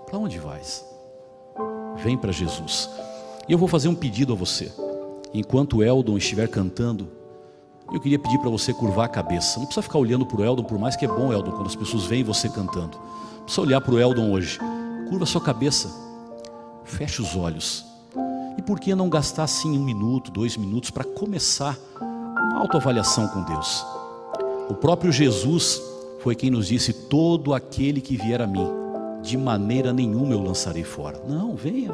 Para 0.06 0.20
onde 0.20 0.38
vais? 0.38 0.91
Vem 2.04 2.18
para 2.18 2.32
Jesus. 2.32 2.90
E 3.48 3.52
eu 3.52 3.58
vou 3.58 3.68
fazer 3.68 3.88
um 3.88 3.96
pedido 3.96 4.34
a 4.34 4.36
você. 4.36 4.72
Enquanto 5.34 5.78
o 5.78 5.84
Eldon 5.84 6.18
estiver 6.18 6.48
cantando, 6.48 7.08
eu 7.92 8.00
queria 8.00 8.20
pedir 8.20 8.40
para 8.40 8.50
você 8.50 8.74
curvar 8.74 9.06
a 9.06 9.10
cabeça. 9.10 9.60
Não 9.60 9.66
precisa 9.66 9.82
ficar 9.82 10.00
olhando 10.00 10.26
para 10.26 10.42
o 10.42 10.44
Eldon, 10.44 10.64
por 10.64 10.80
mais 10.80 10.96
que 10.96 11.06
é 11.06 11.08
bom, 11.08 11.32
Eldon, 11.32 11.52
quando 11.52 11.68
as 11.68 11.76
pessoas 11.76 12.06
veem 12.06 12.24
você 12.24 12.50
cantando. 12.50 12.98
Não 13.38 13.44
precisa 13.44 13.62
olhar 13.62 13.82
para 13.82 13.94
o 13.94 14.00
Eldon 14.00 14.32
hoje. 14.32 14.60
Curva 15.10 15.24
a 15.24 15.28
sua 15.28 15.42
cabeça. 15.42 15.90
Feche 16.84 17.22
os 17.22 17.36
olhos. 17.36 17.86
E 18.58 18.62
por 18.62 18.80
que 18.80 18.94
não 18.96 19.10
gastar 19.10 19.44
assim 19.44 19.78
um 19.78 19.84
minuto, 19.84 20.32
dois 20.32 20.58
minutos 20.58 20.90
para 20.90 21.04
começar 21.04 21.78
uma 22.00 22.60
autoavaliação 22.60 23.28
com 23.28 23.44
Deus? 23.44 23.86
O 24.70 24.74
próprio 24.74 25.12
Jesus 25.12 25.82
foi 26.20 26.36
quem 26.36 26.50
nos 26.50 26.68
disse: 26.68 26.94
Todo 26.94 27.54
aquele 27.54 28.00
que 28.00 28.16
vier 28.16 28.42
a 28.42 28.48
mim, 28.48 28.68
de 29.22 29.38
maneira 29.38 29.94
nenhuma 29.94 30.34
eu 30.34 30.42
lançarei 30.42 30.84
fora. 30.84 31.22
Não, 31.28 31.56
venha, 31.56 31.92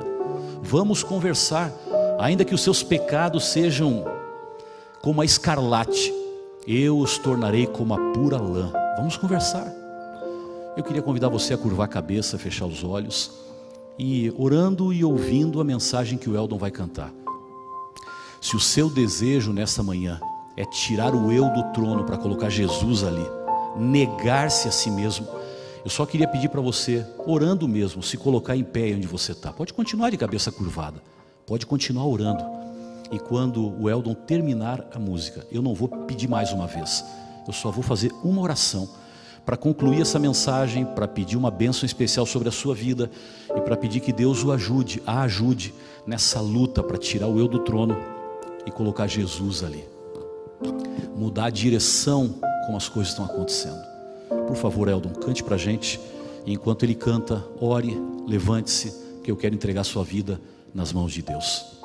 vamos 0.62 1.04
conversar, 1.04 1.72
ainda 2.20 2.46
que 2.46 2.56
os 2.56 2.62
seus 2.62 2.84
pecados 2.84 3.46
sejam 3.46 4.06
como 5.02 5.22
a 5.22 5.26
escarlate, 5.26 6.14
eu 6.68 6.98
os 6.98 7.18
tornarei 7.18 7.66
como 7.66 7.94
a 7.94 8.12
pura 8.14 8.38
lã. 8.38 8.72
Vamos 8.98 9.16
conversar. 9.16 9.72
Eu 10.76 10.84
queria 10.84 11.02
convidar 11.02 11.30
você 11.30 11.54
a 11.54 11.58
curvar 11.58 11.86
a 11.86 11.90
cabeça, 11.90 12.38
fechar 12.38 12.66
os 12.66 12.84
olhos 12.84 13.32
e 13.98 14.32
orando 14.38 14.94
e 14.94 15.04
ouvindo 15.04 15.60
a 15.60 15.64
mensagem 15.64 16.18
que 16.18 16.30
o 16.30 16.36
Eldon 16.36 16.58
vai 16.58 16.70
cantar. 16.70 17.12
Se 18.40 18.56
o 18.56 18.60
seu 18.60 18.90
desejo 18.90 19.52
nessa 19.52 19.82
manhã 19.82 20.20
é 20.56 20.66
tirar 20.66 21.16
o 21.16 21.32
eu 21.32 21.50
do 21.50 21.64
trono 21.74 22.04
para 22.04 22.18
colocar 22.18 22.50
Jesus 22.50 23.04
ali, 23.04 23.26
negar-se 23.76 24.68
a 24.68 24.72
si 24.72 24.92
mesmo, 24.92 25.28
eu 25.88 25.90
só 25.90 26.06
queria 26.06 26.28
pedir 26.28 26.50
para 26.50 26.60
você, 26.60 27.06
orando 27.26 27.66
mesmo, 27.66 28.04
se 28.04 28.18
colocar 28.18 28.58
em 28.58 28.64
pé 28.66 28.94
onde 28.94 29.08
você 29.08 29.32
está. 29.32 29.54
Pode 29.54 29.74
continuar 29.74 30.10
de 30.10 30.18
cabeça 30.18 30.52
curvada, 30.52 31.02
pode 31.46 31.66
continuar 31.66 32.06
orando. 32.06 32.44
E 33.10 33.18
quando 33.18 33.74
o 33.82 33.90
Eldon 33.90 34.14
terminar 34.14 34.86
a 34.94 35.00
música, 35.00 35.48
eu 35.50 35.62
não 35.62 35.74
vou 35.74 35.88
pedir 35.88 36.28
mais 36.28 36.52
uma 36.52 36.68
vez, 36.68 37.06
eu 37.48 37.54
só 37.54 37.72
vou 37.72 37.82
fazer 37.82 38.12
uma 38.22 38.42
oração 38.42 38.90
para 39.46 39.56
concluir 39.56 40.02
essa 40.02 40.20
mensagem, 40.20 40.84
para 40.84 41.08
pedir 41.08 41.38
uma 41.38 41.50
bênção 41.50 41.86
especial 41.86 42.26
sobre 42.26 42.50
a 42.50 42.52
sua 42.52 42.76
vida 42.76 43.10
e 43.56 43.62
para 43.62 43.78
pedir 43.78 44.02
que 44.02 44.12
Deus 44.12 44.44
o 44.44 44.52
ajude, 44.52 45.02
a 45.08 45.22
ajude 45.22 45.74
nessa 46.06 46.42
luta 46.42 46.84
para 46.84 46.98
tirar 46.98 47.30
o 47.30 47.40
eu 47.40 47.48
do 47.48 47.60
trono 47.60 47.96
e 48.66 48.72
colocar 48.72 49.08
Jesus 49.08 49.64
ali. 49.64 49.86
Mudar 51.16 51.46
a 51.46 51.50
direção 51.50 52.36
como 52.66 52.76
as 52.76 52.90
coisas 52.90 53.14
estão 53.14 53.24
acontecendo. 53.24 53.87
Por 54.30 54.56
favor, 54.56 54.88
Eldon, 54.88 55.14
cante 55.14 55.44
para 55.44 55.56
a 55.56 55.60
gente. 55.60 56.00
E 56.46 56.54
enquanto 56.54 56.84
ele 56.84 56.96
canta, 56.96 57.46
ore, 57.60 57.98
levante-se, 58.28 59.22
que 59.24 59.32
eu 59.32 59.36
quero 59.36 59.56
entregar 59.56 59.84
sua 59.84 60.04
vida 60.04 60.40
nas 60.74 60.94
mãos 60.94 61.12
de 61.12 61.22
Deus. 61.22 61.77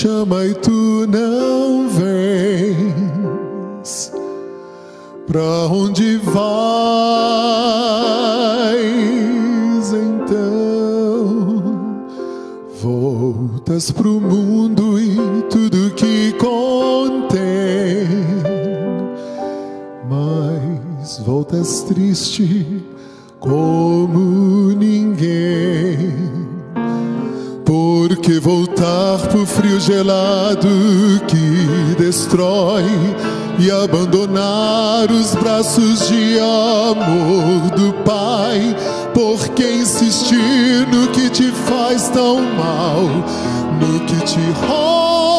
Chama 0.00 0.46
e 0.46 0.54
tu 0.54 1.06
não 1.06 1.86
vens, 1.90 2.10
pra 5.26 5.66
onde 5.66 6.16
vais 6.16 6.40
então? 9.92 11.62
Voltas 12.80 13.90
pro 13.90 14.18
mundo 14.18 14.98
e 14.98 15.16
tudo 15.50 15.90
que 15.90 16.32
contém, 16.38 18.08
mas 20.08 21.18
voltas 21.18 21.82
triste 21.82 22.82
como 23.38 24.72
ninguém. 24.78 25.69
Porque 28.20 28.38
voltar 28.38 29.16
pro 29.28 29.46
frio 29.46 29.80
gelado 29.80 30.68
que 31.26 31.94
destrói 31.96 32.84
e 33.58 33.70
abandonar 33.70 35.10
os 35.10 35.34
braços 35.34 36.06
de 36.06 36.38
amor 36.38 37.70
do 37.70 37.94
Pai. 38.04 38.76
Porque 39.14 39.64
insistir 39.72 40.86
no 40.92 41.08
que 41.08 41.30
te 41.30 41.50
faz 41.50 42.10
tão 42.10 42.42
mal, 42.42 43.04
no 43.80 44.00
que 44.00 44.16
te 44.26 44.66
rouba 44.66 45.29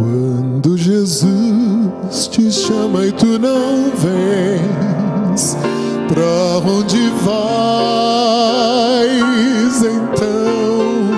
Quando 0.00 0.78
Jesus 0.78 2.26
te 2.28 2.50
chama 2.50 3.04
e 3.04 3.12
tu 3.12 3.38
não 3.38 3.90
vens, 3.96 5.58
pra 6.08 6.56
onde 6.66 7.10
vais 7.22 7.42
então? 9.82 11.10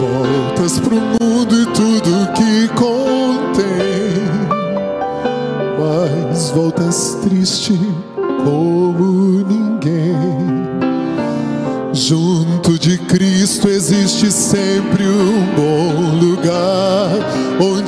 Voltas 0.00 0.78
pro 0.80 0.96
mundo 0.96 1.60
e 1.60 1.66
tudo 1.66 2.32
que 2.32 2.68
contém, 2.68 4.24
mas 5.78 6.48
voltas 6.52 7.18
triste 7.22 7.78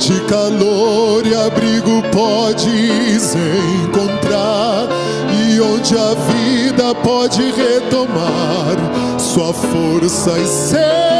onde 0.03 0.19
calor 0.25 1.25
e 1.25 1.33
abrigo 1.33 2.03
podes 2.11 3.35
encontrar, 3.85 4.87
e 5.31 5.61
onde 5.61 5.95
a 5.95 6.13
vida 6.13 6.93
pode 6.95 7.41
retomar 7.51 8.75
sua 9.17 9.53
força 9.53 10.37
e 10.37 10.45
seu 10.45 11.12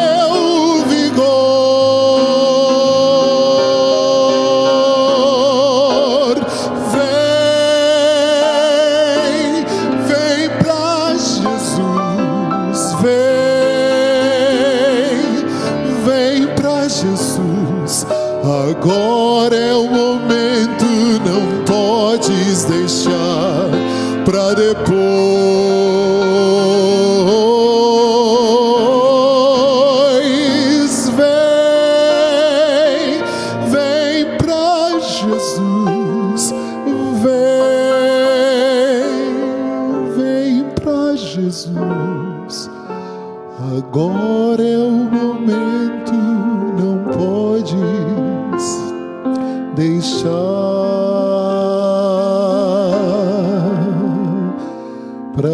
pra 55.36 55.50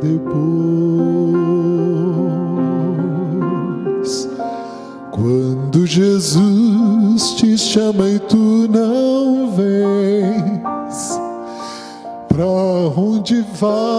depois. 0.00 0.36
Quando 5.10 5.86
Jesus 5.86 7.32
te 7.34 7.56
chama 7.56 8.08
e 8.08 8.18
tu 8.18 8.68
não 8.68 9.50
vens, 9.52 11.20
pra 12.28 12.46
onde 12.46 13.44
vais? 13.58 13.96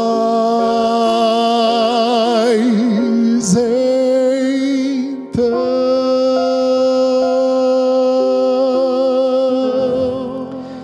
Então. 5.28 5.58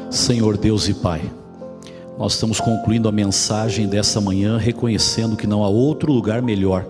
Senhor 0.09 0.57
Deus 0.57 0.88
e 0.88 0.93
Pai 0.93 1.21
nós 2.18 2.34
estamos 2.34 2.59
concluindo 2.59 3.09
a 3.09 3.11
mensagem 3.11 3.88
dessa 3.88 4.22
manhã 4.22 4.57
reconhecendo 4.57 5.36
que 5.36 5.47
não 5.47 5.64
há 5.64 5.68
outro 5.68 6.11
lugar 6.11 6.41
melhor 6.41 6.86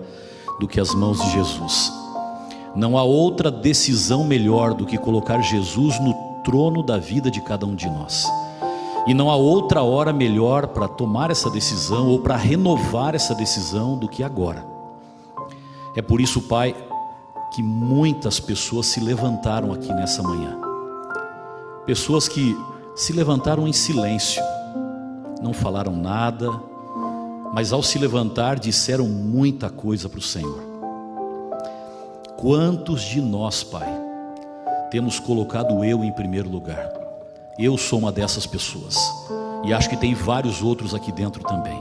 do 0.60 0.68
que 0.68 0.78
as 0.78 0.94
mãos 0.94 1.20
de 1.20 1.32
Jesus. 1.32 1.92
Não 2.76 2.98
há 2.98 3.02
outra 3.02 3.50
decisão 3.50 4.24
melhor 4.24 4.74
do 4.74 4.84
que 4.84 4.98
colocar 4.98 5.40
Jesus 5.40 5.98
no 6.00 6.14
trono 6.44 6.82
da 6.82 6.98
vida 6.98 7.30
de 7.30 7.40
cada 7.40 7.64
um 7.64 7.74
de 7.74 7.88
nós. 7.88 8.26
E 9.06 9.14
não 9.14 9.30
há 9.30 9.36
outra 9.36 9.82
hora 9.82 10.12
melhor 10.12 10.68
para 10.68 10.88
tomar 10.88 11.30
essa 11.30 11.50
decisão 11.50 12.08
ou 12.08 12.18
para 12.18 12.36
renovar 12.36 13.14
essa 13.14 13.34
decisão 13.34 13.96
do 13.96 14.08
que 14.08 14.22
agora. 14.22 14.64
É 15.96 16.02
por 16.02 16.20
isso, 16.20 16.42
Pai, 16.42 16.74
que 17.54 17.62
muitas 17.62 18.40
pessoas 18.40 18.86
se 18.86 19.00
levantaram 19.00 19.72
aqui 19.72 19.92
nessa 19.92 20.22
manhã. 20.22 20.58
Pessoas 21.86 22.26
que 22.28 22.58
se 22.94 23.12
levantaram 23.12 23.68
em 23.68 23.72
silêncio, 23.72 24.42
não 25.42 25.52
falaram 25.52 25.94
nada, 25.96 26.50
mas 27.52 27.72
ao 27.72 27.82
se 27.82 27.98
levantar 27.98 28.58
disseram 28.58 29.06
muita 29.06 29.70
coisa 29.70 30.08
para 30.08 30.18
o 30.18 30.22
Senhor. 30.22 30.60
Quantos 32.36 33.02
de 33.02 33.20
nós, 33.20 33.62
Pai, 33.62 33.88
temos 34.90 35.18
colocado 35.18 35.84
eu 35.84 36.02
em 36.04 36.12
primeiro 36.12 36.50
lugar? 36.50 36.92
Eu 37.58 37.78
sou 37.78 38.00
uma 38.00 38.10
dessas 38.10 38.46
pessoas, 38.46 38.96
e 39.64 39.72
acho 39.72 39.88
que 39.88 39.96
tem 39.96 40.14
vários 40.14 40.62
outros 40.62 40.94
aqui 40.94 41.12
dentro 41.12 41.42
também. 41.44 41.80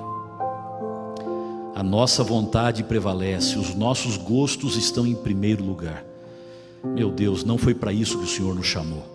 A 1.76 1.82
nossa 1.82 2.24
vontade 2.24 2.84
prevalece, 2.84 3.58
os 3.58 3.74
nossos 3.74 4.16
gostos 4.16 4.78
estão 4.78 5.08
em 5.08 5.16
primeiro 5.16 5.64
lugar. 5.64 6.06
Meu 6.84 7.10
Deus, 7.10 7.43
não 7.43 7.58
foi 7.58 7.74
para 7.74 7.91
isso 7.91 8.20
que 8.20 8.26
o 8.26 8.28
Senhor 8.28 8.54
nos 8.54 8.68
chamou. 8.68 9.12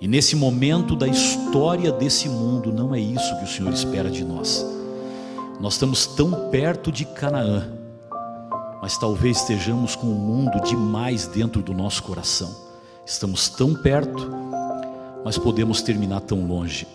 E 0.00 0.08
nesse 0.08 0.34
momento 0.34 0.96
da 0.96 1.06
história 1.06 1.92
desse 1.92 2.26
mundo, 2.26 2.72
não 2.72 2.94
é 2.94 2.98
isso 2.98 3.36
que 3.36 3.44
o 3.44 3.48
Senhor 3.48 3.70
espera 3.72 4.10
de 4.10 4.24
nós. 4.24 4.64
Nós 5.60 5.74
estamos 5.74 6.06
tão 6.06 6.48
perto 6.48 6.90
de 6.90 7.04
Canaã, 7.04 7.68
mas 8.80 8.96
talvez 8.96 9.36
estejamos 9.36 9.94
com 9.94 10.06
o 10.06 10.14
mundo 10.14 10.58
demais 10.62 11.26
dentro 11.26 11.60
do 11.60 11.74
nosso 11.74 12.02
coração. 12.02 12.50
Estamos 13.04 13.50
tão 13.50 13.74
perto, 13.74 14.30
mas 15.22 15.36
podemos 15.36 15.82
terminar 15.82 16.22
tão 16.22 16.46
longe. 16.46 16.88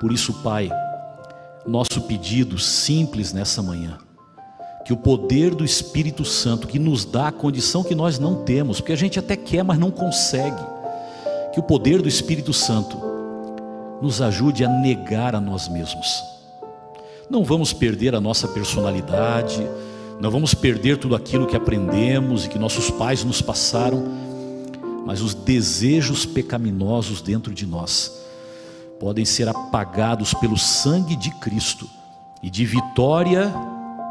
Por 0.00 0.10
isso, 0.10 0.32
Pai, 0.42 0.70
nosso 1.66 2.00
pedido 2.02 2.58
simples 2.58 3.30
nessa 3.30 3.62
manhã, 3.62 3.98
que 4.86 4.92
o 4.94 4.96
poder 4.96 5.54
do 5.54 5.66
Espírito 5.66 6.24
Santo, 6.24 6.66
que 6.66 6.78
nos 6.78 7.04
dá 7.04 7.28
a 7.28 7.32
condição 7.32 7.84
que 7.84 7.94
nós 7.94 8.18
não 8.18 8.42
temos, 8.44 8.80
porque 8.80 8.92
a 8.92 8.96
gente 8.96 9.18
até 9.18 9.36
quer, 9.36 9.62
mas 9.62 9.78
não 9.78 9.90
consegue, 9.90 10.77
que 11.58 11.60
o 11.60 11.62
poder 11.64 12.00
do 12.00 12.08
Espírito 12.08 12.52
Santo 12.52 12.96
nos 14.00 14.22
ajude 14.22 14.64
a 14.64 14.68
negar 14.68 15.34
a 15.34 15.40
nós 15.40 15.66
mesmos. 15.66 16.22
Não 17.28 17.42
vamos 17.42 17.72
perder 17.72 18.14
a 18.14 18.20
nossa 18.20 18.46
personalidade, 18.46 19.68
não 20.20 20.30
vamos 20.30 20.54
perder 20.54 20.98
tudo 20.98 21.16
aquilo 21.16 21.48
que 21.48 21.56
aprendemos 21.56 22.44
e 22.44 22.48
que 22.48 22.60
nossos 22.60 22.92
pais 22.92 23.24
nos 23.24 23.42
passaram, 23.42 24.04
mas 25.04 25.20
os 25.20 25.34
desejos 25.34 26.24
pecaminosos 26.24 27.20
dentro 27.20 27.52
de 27.52 27.66
nós 27.66 28.24
podem 29.00 29.24
ser 29.24 29.48
apagados 29.48 30.32
pelo 30.34 30.56
sangue 30.56 31.16
de 31.16 31.32
Cristo 31.40 31.90
e 32.40 32.48
de 32.48 32.64
vitória 32.64 33.52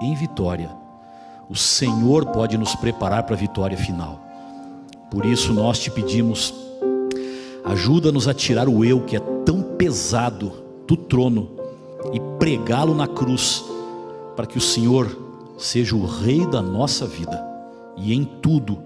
em 0.01 0.13
vitória. 0.15 0.69
O 1.49 1.55
Senhor 1.55 2.25
pode 2.25 2.57
nos 2.57 2.75
preparar 2.75 3.23
para 3.23 3.35
a 3.35 3.39
vitória 3.39 3.77
final. 3.77 4.19
Por 5.09 5.25
isso 5.25 5.53
nós 5.53 5.79
te 5.79 5.89
pedimos, 5.89 6.66
ajuda-nos 7.67 8.27
a 8.27 8.33
tirar 8.33 8.69
o 8.69 8.83
eu 8.83 9.01
que 9.01 9.15
é 9.15 9.19
tão 9.45 9.61
pesado 9.61 10.51
do 10.87 10.95
trono 10.95 11.51
e 12.13 12.19
pregá-lo 12.39 12.95
na 12.95 13.07
cruz, 13.07 13.63
para 14.35 14.45
que 14.45 14.57
o 14.57 14.61
Senhor 14.61 15.17
seja 15.57 15.95
o 15.95 16.05
Rei 16.05 16.45
da 16.45 16.61
nossa 16.61 17.05
vida 17.05 17.43
e 17.97 18.13
em 18.13 18.23
tudo 18.23 18.77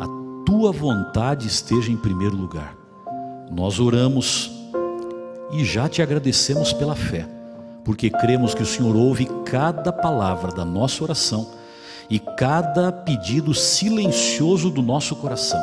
a 0.00 0.06
tua 0.44 0.70
vontade 0.70 1.48
esteja 1.48 1.90
em 1.90 1.96
primeiro 1.96 2.36
lugar. 2.36 2.76
Nós 3.50 3.80
oramos 3.80 4.50
e 5.52 5.64
já 5.64 5.88
te 5.88 6.00
agradecemos 6.00 6.72
pela 6.72 6.94
fé, 6.94 7.26
porque 7.84 8.10
cremos 8.10 8.54
que 8.54 8.62
o 8.62 8.66
Senhor 8.66 8.94
ouve 8.94 9.26
cada 9.44 9.92
palavra 9.92 10.52
da 10.52 10.64
nossa 10.64 11.02
oração 11.02 11.48
e 12.08 12.18
cada 12.18 12.92
pedido 12.92 13.52
silencioso 13.54 14.70
do 14.70 14.82
nosso 14.82 15.16
coração. 15.16 15.60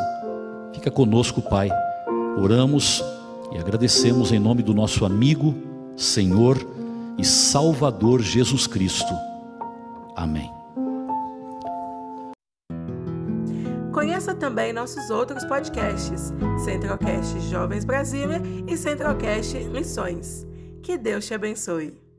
Fica 0.73 0.91
conosco, 0.91 1.41
Pai. 1.41 1.69
Oramos 2.37 3.03
e 3.51 3.57
agradecemos 3.57 4.31
em 4.31 4.39
nome 4.39 4.63
do 4.63 4.73
nosso 4.73 5.05
amigo, 5.05 5.55
Senhor 5.95 6.57
e 7.17 7.25
Salvador 7.25 8.21
Jesus 8.21 8.67
Cristo. 8.67 9.13
Amém. 10.15 10.49
Conheça 13.91 14.33
também 14.33 14.73
nossos 14.73 15.09
outros 15.09 15.43
podcasts, 15.45 16.33
Centralcast 16.63 17.39
Jovens 17.41 17.83
Brasília 17.83 18.41
e 18.67 18.75
Centralcast 18.77 19.57
Missões. 19.65 20.47
Que 20.81 20.97
Deus 20.97 21.27
te 21.27 21.33
abençoe. 21.33 22.10